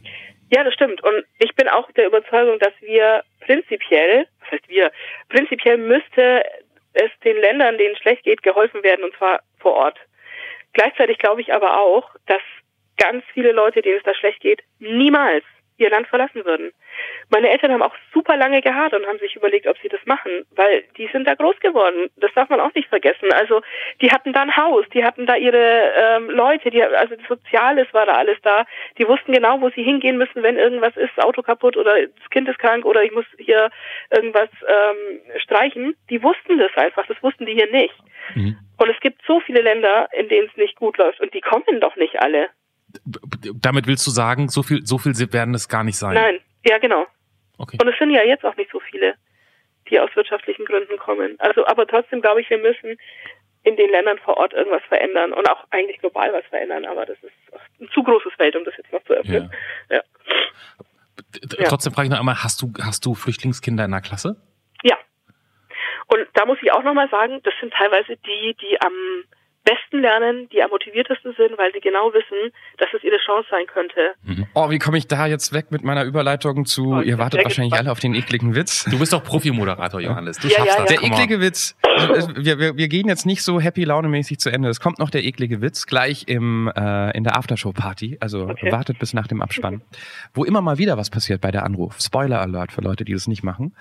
Ja, 0.49 0.63
das 0.63 0.73
stimmt. 0.73 1.03
Und 1.03 1.25
ich 1.39 1.53
bin 1.55 1.67
auch 1.67 1.91
der 1.91 2.07
Überzeugung, 2.07 2.57
dass 2.59 2.71
wir 2.79 3.23
prinzipiell, 3.41 4.25
was 4.39 4.51
heißt 4.51 4.69
wir, 4.69 4.89
prinzipiell 5.27 5.77
müsste 5.77 6.43
es 6.93 7.11
den 7.25 7.35
Ländern, 7.35 7.77
denen 7.77 7.93
es 7.95 7.99
schlecht 8.01 8.23
geht, 8.23 8.41
geholfen 8.41 8.81
werden, 8.83 9.03
und 9.03 9.13
zwar 9.17 9.41
vor 9.59 9.73
Ort. 9.73 9.99
Gleichzeitig 10.71 11.17
glaube 11.17 11.41
ich 11.41 11.53
aber 11.53 11.77
auch, 11.81 12.09
dass 12.27 12.41
ganz 12.98 13.24
viele 13.34 13.52
Leute, 13.52 13.82
denen 13.82 13.98
es 13.98 14.04
da 14.04 14.14
schlecht 14.14 14.41
geht, 14.41 14.62
niemals 14.80 15.43
ihr 15.78 15.89
Land 15.89 16.08
verlassen 16.08 16.43
würden. 16.45 16.72
Meine 17.30 17.50
Eltern 17.50 17.72
haben 17.72 17.84
auch 17.84 17.95
super 18.14 18.36
lange 18.36 18.62
gehadert 18.62 19.00
und 19.00 19.08
haben 19.08 19.20
sich 19.20 19.36
überlegt, 19.36 19.68
ob 19.68 19.78
sie 19.80 19.89
das 19.89 20.00
machen, 20.06 20.32
weil 20.56 20.84
die 20.98 21.08
sind 21.12 21.28
da 21.28 21.36
groß 21.36 21.60
geworden. 21.60 22.10
Das 22.18 22.32
darf 22.34 22.50
man 22.50 22.60
auch 22.60 22.74
nicht 22.74 22.89
vergessen. 22.89 23.32
Also 23.32 23.62
die 24.02 24.12
hatten 24.12 24.34
da 24.34 24.41
ein 24.41 24.56
Haus, 24.56 24.86
die 24.93 25.04
hatten 25.04 25.26
da 25.26 25.36
ihre 25.36 25.93
ähm, 25.95 26.30
Leute, 26.30 26.72
die 26.72 26.82
also 26.82 27.16
Soziales 27.28 27.88
war 27.93 28.06
da 28.06 28.14
alles 28.14 28.38
da. 28.41 28.66
Die 28.98 29.08
wussten 29.08 29.34
genau, 29.34 29.62
wo 29.62 29.70
sie 29.70 29.84
hingehen 29.84 30.18
müssen, 30.18 30.41
wenn 30.41 30.58
irgendwas 30.58 30.95
ist, 30.98 31.22
Auto 31.24 31.43
kaputt 31.43 31.78
oder 31.78 31.93
das 32.02 32.30
Kind 32.32 32.50
ist 32.50 32.60
krank 32.60 32.86
oder 32.86 33.04
ich 33.04 33.12
muss 33.12 33.26
hier 33.38 33.70
irgendwas 34.10 34.50
ähm, 34.68 35.22
streichen. 35.38 35.95
Die 36.10 36.24
wussten 36.24 36.58
das 36.58 36.76
einfach, 36.76 37.06
das 37.08 37.22
wussten 37.22 37.45
die 37.45 37.54
hier 37.54 37.72
nicht. 37.72 37.95
Mhm. 38.36 38.58
Und 38.78 38.89
es 38.89 39.00
gibt 39.00 39.22
so 39.28 39.39
viele 39.41 39.62
Länder, 39.62 40.10
in 40.14 40.28
denen 40.28 40.48
es 40.48 40.58
nicht 40.58 40.76
gut 40.76 40.98
läuft 40.98 41.20
und 41.20 41.34
die 41.34 41.41
kommen 41.41 41.80
doch 41.82 41.95
nicht 41.95 42.20
alle. 42.22 42.50
Damit 43.06 43.88
willst 43.88 44.06
du 44.08 44.12
sagen, 44.12 44.50
so 44.50 44.64
viel, 44.64 44.86
so 44.86 44.98
viel 44.98 45.14
werden 45.34 45.54
es 45.54 45.70
gar 45.70 45.84
nicht 45.84 45.98
sein. 45.98 46.16
Nein, 46.16 46.39
ja 46.66 46.78
genau. 46.78 47.06
Okay. 47.58 47.78
Und 47.82 47.88
es 47.88 47.98
sind 47.98 48.12
ja 48.12 48.24
jetzt 48.24 48.45
auch 48.45 48.56
nicht 48.56 48.72
so 48.72 48.80
viele, 48.80 49.16
die 49.89 50.00
aus 50.00 50.10
wirtschaftlichen 50.16 50.66
Gründen 50.66 50.98
kommen. 50.98 51.36
Also, 51.39 51.66
aber 51.66 51.88
trotzdem 51.88 52.22
glaube 52.22 52.41
ich, 52.41 52.50
wir 52.50 52.60
müssen 52.60 52.98
in 53.64 53.76
den 53.76 53.89
Ländern 53.89 54.18
vor 54.20 54.38
Ort 54.38 54.54
irgendwas 54.54 54.84
verändern 54.88 55.34
und 55.34 55.50
auch 55.50 55.66
eigentlich 55.72 56.00
global 56.00 56.32
was 56.34 56.45
verändern. 56.45 56.86
Aber 56.86 57.06
das 57.06 57.18
ist 57.22 57.34
ein 57.82 57.89
zu 57.93 58.04
großes 58.04 58.34
Feld, 58.38 58.56
um 58.56 58.64
das 58.64 58.76
jetzt 58.78 58.91
noch 58.93 59.04
zu 59.04 59.14
öffnen. 59.14 59.52
Ja. 59.89 59.98
Ja. 59.98 60.04
Trotzdem 61.66 61.93
frage 61.93 62.08
ich 62.08 62.12
noch 62.12 62.20
einmal, 62.20 62.41
hast 62.43 62.62
du, 62.62 62.72
hast 62.82 63.06
du 63.06 63.14
Flüchtlingskinder 63.14 63.86
in 63.86 63.91
der 63.91 64.02
Klasse? 64.02 64.38
ja. 64.84 64.98
Und 66.08 66.26
da 66.34 66.45
muss 66.45 66.58
ich 66.62 66.72
auch 66.72 66.84
nochmal 66.84 67.10
sagen, 67.10 67.41
das 67.43 67.54
sind 67.60 67.74
teilweise 67.74 68.16
die, 68.18 68.56
die 68.62 68.80
am 68.82 68.93
besten 69.68 70.01
lernen, 70.01 70.47
die 70.53 70.63
am 70.63 70.70
motiviertesten 70.70 71.34
sind, 71.38 71.57
weil 71.57 71.72
sie 71.74 71.80
genau 71.82 72.11
wissen, 72.13 72.53
dass 72.78 72.88
es 72.95 73.03
ihre 73.03 73.18
Chance 73.18 73.47
sein 73.51 73.65
könnte. 73.68 74.13
Oh, 74.53 74.70
wie 74.70 74.80
komme 74.80 74.97
ich 74.97 75.07
da 75.07 75.28
jetzt 75.28 75.51
weg 75.53 75.72
mit 75.72 75.84
meiner 75.84 76.05
Überleitung 76.05 76.65
zu, 76.65 76.93
Oh, 76.95 77.01
ihr 77.01 77.18
wartet 77.18 77.43
wahrscheinlich 77.43 77.72
gespannt. 77.72 77.88
alle 77.88 77.91
auf 77.91 77.99
den 77.99 78.15
ekligen 78.15 78.55
Witz. 78.55 78.86
Du 78.86 78.97
bist 78.99 79.11
doch 79.13 79.24
Profi-Moderator, 79.24 79.99
Johannes. 79.99 80.38
Du 80.39 80.47
Ja, 80.47 80.59
schaffst 80.59 80.78
ja, 80.78 80.82
das. 80.84 80.91
ja. 80.91 80.97
Der 80.97 80.97
Come 80.99 81.13
on. 81.13 81.20
eklige 81.22 81.41
Witz. 81.41 81.76
Also, 81.84 82.30
Wir, 82.38 82.59
wir, 82.59 82.78
wir 82.78 82.88
gehen 82.88 83.07
jetzt 83.07 83.26
nicht 83.26 83.43
so 83.43 83.59
happy 83.59 83.84
launemäßig 83.84 84.39
zu 84.39 84.49
Ende. 84.51 84.70
Es 84.70 84.80
kommt 84.80 84.99
noch 84.99 85.09
der 85.09 85.24
eklige 85.26 85.61
Witz 85.61 85.86
gleich 85.86 86.26
im, 86.28 86.72
äh, 86.76 87.15
in 87.18 87.24
der 87.24 87.36
Aftershow-Party. 87.38 88.18
Also 88.22 88.47
Okay. 88.47 88.72
wartet 88.72 88.99
bis 88.99 89.13
nach 89.13 89.28
dem 89.28 89.41
Abspann. 89.41 89.82
Wo 90.34 90.43
immer 90.45 90.61
mal 90.61 90.78
wieder 90.78 90.97
was 90.97 91.09
passiert 91.09 91.41
bei 91.41 91.51
der 91.51 91.63
Anruf. 91.65 91.97
Spoiler 91.99 92.39
Alert 92.41 92.72
für 92.72 92.82
Leute, 92.82 93.03
die 93.03 93.13
das 93.13 93.28
nicht 93.28 93.43
machen. 93.43 93.76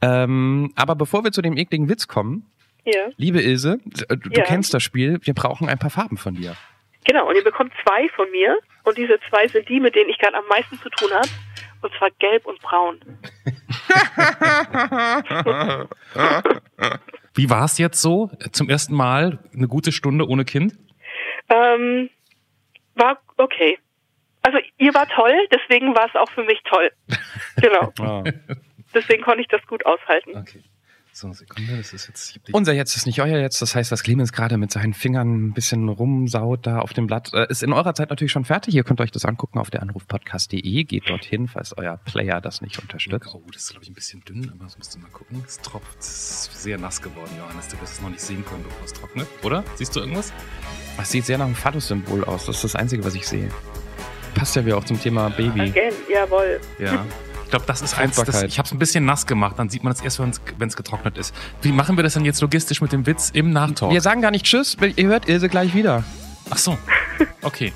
Ähm, 0.00 0.72
aber 0.76 0.94
bevor 0.96 1.24
wir 1.24 1.32
zu 1.32 1.42
dem 1.42 1.56
ekligen 1.56 1.88
Witz 1.88 2.08
kommen, 2.08 2.46
Ja. 2.84 3.08
liebe 3.16 3.40
Ilse, 3.40 3.78
du, 3.84 4.16
du 4.16 4.30
Ja. 4.32 4.44
kennst 4.44 4.74
das 4.74 4.82
Spiel, 4.82 5.18
wir 5.22 5.34
brauchen 5.34 5.68
ein 5.68 5.78
paar 5.78 5.90
Farben 5.90 6.16
von 6.16 6.34
dir. 6.34 6.56
Genau, 7.04 7.28
und 7.28 7.36
ihr 7.36 7.44
bekommt 7.44 7.72
zwei 7.84 8.08
von 8.10 8.30
mir. 8.30 8.58
Und 8.84 8.96
diese 8.98 9.18
zwei 9.28 9.46
sind 9.48 9.68
die, 9.68 9.80
mit 9.80 9.94
denen 9.94 10.10
ich 10.10 10.18
gerade 10.18 10.36
am 10.36 10.46
meisten 10.48 10.78
zu 10.78 10.88
tun 10.90 11.10
habe. 11.12 11.28
Und 11.82 11.92
zwar 11.98 12.10
gelb 12.18 12.46
und 12.46 12.60
braun. 12.60 13.00
Wie 17.34 17.50
war 17.50 17.64
es 17.64 17.78
jetzt 17.78 18.00
so? 18.00 18.30
Zum 18.52 18.68
ersten 18.68 18.94
Mal 18.94 19.38
eine 19.54 19.68
gute 19.68 19.92
Stunde 19.92 20.26
ohne 20.28 20.44
Kind? 20.44 20.74
Ähm, 21.48 22.10
war 22.94 23.18
okay. 23.36 23.78
Also 24.42 24.58
ihr 24.78 24.92
war 24.94 25.08
toll, 25.08 25.34
deswegen 25.52 25.94
war 25.94 26.06
es 26.08 26.14
auch 26.16 26.30
für 26.32 26.44
mich 26.44 26.60
toll. 26.64 26.90
Genau. 27.60 27.92
Oh. 28.00 28.24
Deswegen 28.94 29.22
konnte 29.22 29.42
ich 29.42 29.48
das 29.48 29.60
gut 29.66 29.84
aushalten. 29.84 30.34
Okay. 30.36 30.62
So, 31.14 31.30
Sekunde, 31.32 31.76
das 31.76 31.92
ist 31.92 32.08
jetzt. 32.08 32.40
Unser 32.52 32.72
Jetzt 32.72 32.96
ist 32.96 33.04
nicht 33.06 33.20
euer 33.20 33.38
Jetzt. 33.38 33.60
Das 33.60 33.74
heißt, 33.74 33.92
dass 33.92 34.02
Clemens 34.02 34.32
gerade 34.32 34.56
mit 34.56 34.72
seinen 34.72 34.94
Fingern 34.94 35.48
ein 35.48 35.52
bisschen 35.52 35.90
rumsaut 35.90 36.66
da 36.66 36.78
auf 36.78 36.94
dem 36.94 37.06
Blatt. 37.06 37.32
Äh, 37.34 37.46
ist 37.50 37.62
in 37.62 37.74
eurer 37.74 37.94
Zeit 37.94 38.08
natürlich 38.08 38.32
schon 38.32 38.46
fertig. 38.46 38.74
Ihr 38.74 38.82
könnt 38.82 39.00
euch 39.00 39.10
das 39.10 39.26
angucken 39.26 39.58
auf 39.58 39.68
der 39.68 39.82
Anrufpodcast.de. 39.82 40.84
Geht 40.84 41.10
dorthin, 41.10 41.48
falls 41.48 41.76
euer 41.76 41.98
Player 41.98 42.40
das 42.40 42.62
nicht 42.62 42.78
unterstützt. 42.78 43.28
Oh, 43.34 43.42
das 43.52 43.64
ist, 43.64 43.70
glaube 43.70 43.84
ich, 43.84 43.90
ein 43.90 43.94
bisschen 43.94 44.24
dünn, 44.24 44.50
aber 44.54 44.64
das 44.64 44.78
musst 44.78 44.94
du 44.94 45.00
mal 45.00 45.10
gucken. 45.10 45.44
Es 45.46 45.58
tropft, 45.58 45.98
es 46.00 46.48
ist 46.50 46.62
sehr 46.62 46.78
nass 46.78 47.02
geworden, 47.02 47.30
Johannes. 47.38 47.68
Du 47.68 47.78
wirst 47.82 47.94
es 47.94 48.00
noch 48.00 48.08
nicht 48.08 48.22
sehen 48.22 48.42
können, 48.46 48.64
bevor 48.64 48.84
es 48.86 48.92
trocknet, 48.94 49.28
oder? 49.42 49.64
Siehst 49.76 49.94
du 49.94 50.00
irgendwas? 50.00 50.32
Es 50.98 51.10
sieht 51.10 51.26
sehr 51.26 51.36
nach 51.36 51.46
einem 51.46 51.54
Phallus-Symbol 51.54 52.24
aus. 52.24 52.46
Das 52.46 52.56
ist 52.56 52.64
das 52.64 52.76
Einzige, 52.76 53.04
was 53.04 53.14
ich 53.14 53.26
sehe. 53.26 53.50
Passt 54.34 54.56
ja 54.56 54.64
wieder 54.64 54.78
auch 54.78 54.84
zum 54.84 54.98
Thema 54.98 55.28
Baby. 55.28 55.60
Again, 55.60 55.92
jawohl. 56.10 56.58
Ja. 56.78 57.04
Ich 57.52 57.54
glaube, 57.54 57.66
das 57.66 57.82
ist 57.82 57.98
eins, 57.98 58.16
das, 58.16 58.24
Fruchtbarkeit. 58.24 58.48
ich 58.48 58.56
habe 58.56 58.66
es 58.66 58.72
ein 58.72 58.78
bisschen 58.78 59.04
nass 59.04 59.26
gemacht, 59.26 59.58
dann 59.58 59.68
sieht 59.68 59.84
man 59.84 59.92
es 59.92 60.00
erst, 60.00 60.18
wenn 60.20 60.68
es 60.68 60.74
getrocknet 60.74 61.18
ist. 61.18 61.34
Wie 61.60 61.70
machen 61.70 61.98
wir 61.98 62.02
das 62.02 62.14
denn 62.14 62.24
jetzt 62.24 62.40
logistisch 62.40 62.80
mit 62.80 62.92
dem 62.92 63.04
Witz 63.04 63.28
im 63.34 63.50
Nachtalk? 63.50 63.92
Wir 63.92 64.00
sagen 64.00 64.22
gar 64.22 64.30
nicht 64.30 64.46
Tschüss. 64.46 64.78
Ihr 64.96 65.08
hört 65.08 65.28
Ilse 65.28 65.50
gleich 65.50 65.74
wieder. 65.74 66.02
Ach 66.48 66.56
so, 66.56 66.78
okay. 67.42 67.74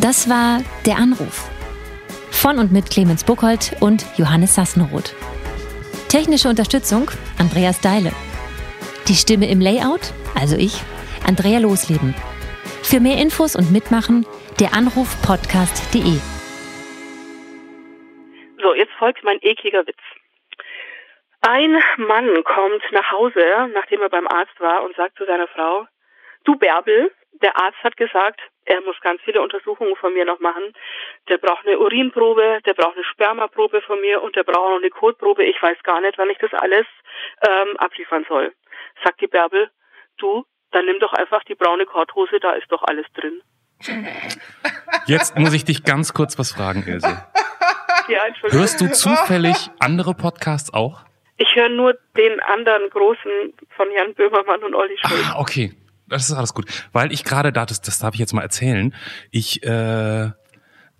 Das 0.00 0.28
war 0.28 0.62
Der 0.86 0.96
Anruf. 0.96 1.48
Von 2.32 2.58
und 2.58 2.72
mit 2.72 2.90
Clemens 2.90 3.22
Buchholz 3.22 3.76
und 3.78 4.04
Johannes 4.16 4.56
Sassenroth. 4.56 5.14
Technische 6.08 6.48
Unterstützung 6.48 7.12
Andreas 7.38 7.78
Deile. 7.78 8.10
Die 9.06 9.14
Stimme 9.14 9.48
im 9.48 9.60
Layout, 9.60 10.12
also 10.34 10.56
ich, 10.56 10.82
Andrea 11.24 11.60
Losleben. 11.60 12.12
Für 12.82 12.98
mehr 12.98 13.18
Infos 13.18 13.54
und 13.54 13.70
Mitmachen 13.70 14.26
der 14.58 14.74
Anruf 14.74 15.16
podcast.de. 15.22 16.18
folgt 19.00 19.24
mein 19.24 19.38
ekliger 19.40 19.86
Witz. 19.86 20.04
Ein 21.40 21.82
Mann 21.96 22.44
kommt 22.44 22.82
nach 22.92 23.10
Hause, 23.10 23.42
nachdem 23.72 24.02
er 24.02 24.10
beim 24.10 24.28
Arzt 24.28 24.60
war 24.60 24.84
und 24.84 24.94
sagt 24.94 25.16
zu 25.16 25.24
seiner 25.24 25.48
Frau, 25.48 25.86
du 26.44 26.56
Bärbel, 26.56 27.10
der 27.42 27.56
Arzt 27.56 27.82
hat 27.82 27.96
gesagt, 27.96 28.40
er 28.66 28.82
muss 28.82 29.00
ganz 29.00 29.22
viele 29.22 29.40
Untersuchungen 29.40 29.96
von 29.96 30.12
mir 30.12 30.26
noch 30.26 30.38
machen. 30.40 30.74
Der 31.30 31.38
braucht 31.38 31.66
eine 31.66 31.78
Urinprobe, 31.78 32.60
der 32.66 32.74
braucht 32.74 32.96
eine 32.96 33.04
Spermaprobe 33.04 33.80
von 33.80 33.98
mir 34.02 34.22
und 34.22 34.36
der 34.36 34.44
braucht 34.44 34.70
noch 34.70 34.76
eine 34.76 34.90
Kotprobe. 34.90 35.44
Ich 35.44 35.60
weiß 35.62 35.78
gar 35.82 36.02
nicht, 36.02 36.18
wann 36.18 36.28
ich 36.28 36.38
das 36.38 36.52
alles 36.52 36.86
ähm, 37.48 37.78
abliefern 37.78 38.26
soll. 38.28 38.52
Sagt 39.02 39.22
die 39.22 39.28
Bärbel, 39.28 39.70
du, 40.18 40.44
dann 40.72 40.84
nimm 40.84 41.00
doch 41.00 41.14
einfach 41.14 41.42
die 41.44 41.54
braune 41.54 41.86
Korthose, 41.86 42.38
da 42.38 42.52
ist 42.52 42.70
doch 42.70 42.82
alles 42.82 43.06
drin. 43.14 43.40
Jetzt 45.06 45.38
muss 45.38 45.54
ich 45.54 45.64
dich 45.64 45.84
ganz 45.84 46.12
kurz 46.12 46.38
was 46.38 46.52
fragen, 46.52 46.84
Ilse. 46.86 47.24
Ja. 48.08 48.20
Hörst 48.50 48.80
du 48.80 48.90
zufällig 48.90 49.70
andere 49.78 50.14
Podcasts 50.14 50.72
auch? 50.72 51.04
Ich 51.36 51.54
höre 51.54 51.68
nur 51.68 51.94
den 52.16 52.40
anderen 52.40 52.90
großen 52.90 53.54
von 53.76 53.86
Jan 53.96 54.14
Böhmermann 54.14 54.62
und 54.64 54.74
Olli 54.74 54.96
Schulz. 54.98 55.22
Ah, 55.26 55.38
okay. 55.38 55.72
Das 56.08 56.28
ist 56.28 56.36
alles 56.36 56.54
gut. 56.54 56.66
Weil 56.92 57.12
ich 57.12 57.24
gerade 57.24 57.52
da, 57.52 57.64
das, 57.64 57.80
das 57.80 58.00
darf 58.00 58.14
ich 58.14 58.20
jetzt 58.20 58.32
mal 58.32 58.42
erzählen. 58.42 58.94
Ich 59.30 59.62
äh, 59.62 60.30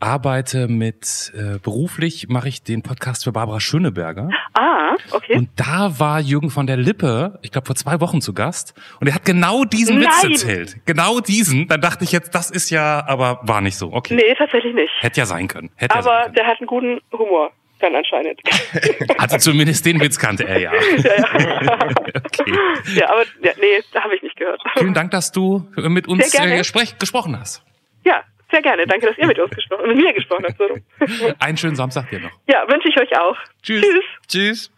arbeite 0.01 0.67
mit, 0.67 1.33
äh, 1.35 1.59
beruflich 1.59 2.29
mache 2.29 2.49
ich 2.49 2.63
den 2.63 2.83
Podcast 2.83 3.25
für 3.25 3.33
Barbara 3.33 3.61
Schöneberger. 3.61 4.31
Ah, 4.55 4.97
okay. 5.13 5.37
Und 5.37 5.51
da 5.57 5.99
war 5.99 6.21
Jürgen 6.21 6.51
von 6.51 6.67
der 6.67 6.79
Lippe, 6.79 7.39
ich 7.43 7.53
glaube 7.53 7.67
vor 7.67 7.77
zwei 7.77 8.01
Wochen 8.01 8.21
zu 8.21 8.33
Gast. 8.33 8.75
Und 9.01 9.09
er 9.09 9.15
hat 9.15 9.25
genau 9.25 9.65
diesen 9.65 10.01
Witz 10.01 10.23
Nein. 10.23 10.33
erzählt. 10.33 10.77
Genau 10.87 11.21
diesen. 11.21 11.69
Dann 11.69 11.81
dachte 11.81 12.05
ich 12.05 12.13
jetzt, 12.13 12.35
das 12.35 12.51
ist 12.51 12.71
ja, 12.71 13.05
aber 13.07 13.41
war 13.43 13.61
nicht 13.61 13.77
so. 13.77 13.93
Okay. 13.93 14.15
nee, 14.15 14.35
tatsächlich 14.37 14.75
nicht. 14.75 14.91
Hätte 15.01 15.21
ja 15.21 15.27
sein 15.27 15.49
können. 15.49 15.71
Hätte 15.77 15.95
ja 15.95 16.03
sein 16.03 16.13
Aber 16.13 16.23
können. 16.25 16.35
der 16.35 16.47
hat 16.47 16.59
einen 16.61 16.67
guten 16.67 17.01
Humor, 17.13 17.53
dann 17.81 17.95
anscheinend. 17.95 18.41
Also 19.19 19.37
zumindest 19.37 19.85
den 19.85 20.01
Witz 20.01 20.19
kannte 20.19 20.49
er 20.49 20.59
ja. 20.59 20.73
ja, 21.05 21.17
ja. 21.17 21.79
Okay. 22.41 22.55
ja, 22.95 23.11
aber 23.11 23.25
ja, 23.43 23.53
nee, 23.61 23.83
da 23.93 24.03
habe 24.03 24.17
ich 24.17 24.23
nicht 24.23 24.37
gehört. 24.37 24.63
Vielen 24.79 24.95
Dank, 24.95 25.11
dass 25.11 25.31
du 25.31 25.67
mit 25.77 26.09
uns 26.09 26.33
äh, 26.35 26.63
gesprochen 26.99 27.39
hast. 27.39 27.63
Ja, 28.05 28.23
sehr 28.51 28.63
gerne. 28.63 28.87
Danke, 28.87 29.07
dass 29.07 29.19
ihr 29.19 29.27
mit 29.27 29.39
uns 29.39 29.51
gesprochen, 29.51 29.89
mit 29.89 29.97
mir 29.97 30.13
gesprochen 30.13 30.45
habt. 30.45 30.59
So. 30.59 31.35
Einen 31.39 31.57
schönen 31.57 31.77
Samstag 31.77 32.09
dir 32.11 32.21
noch. 32.21 32.31
Ja, 32.49 32.67
wünsche 32.69 32.89
ich 32.89 33.01
euch 33.01 33.17
auch. 33.19 33.37
Tschüss. 33.63 33.83
Tschüss. 33.83 34.05
Tschüss. 34.29 34.73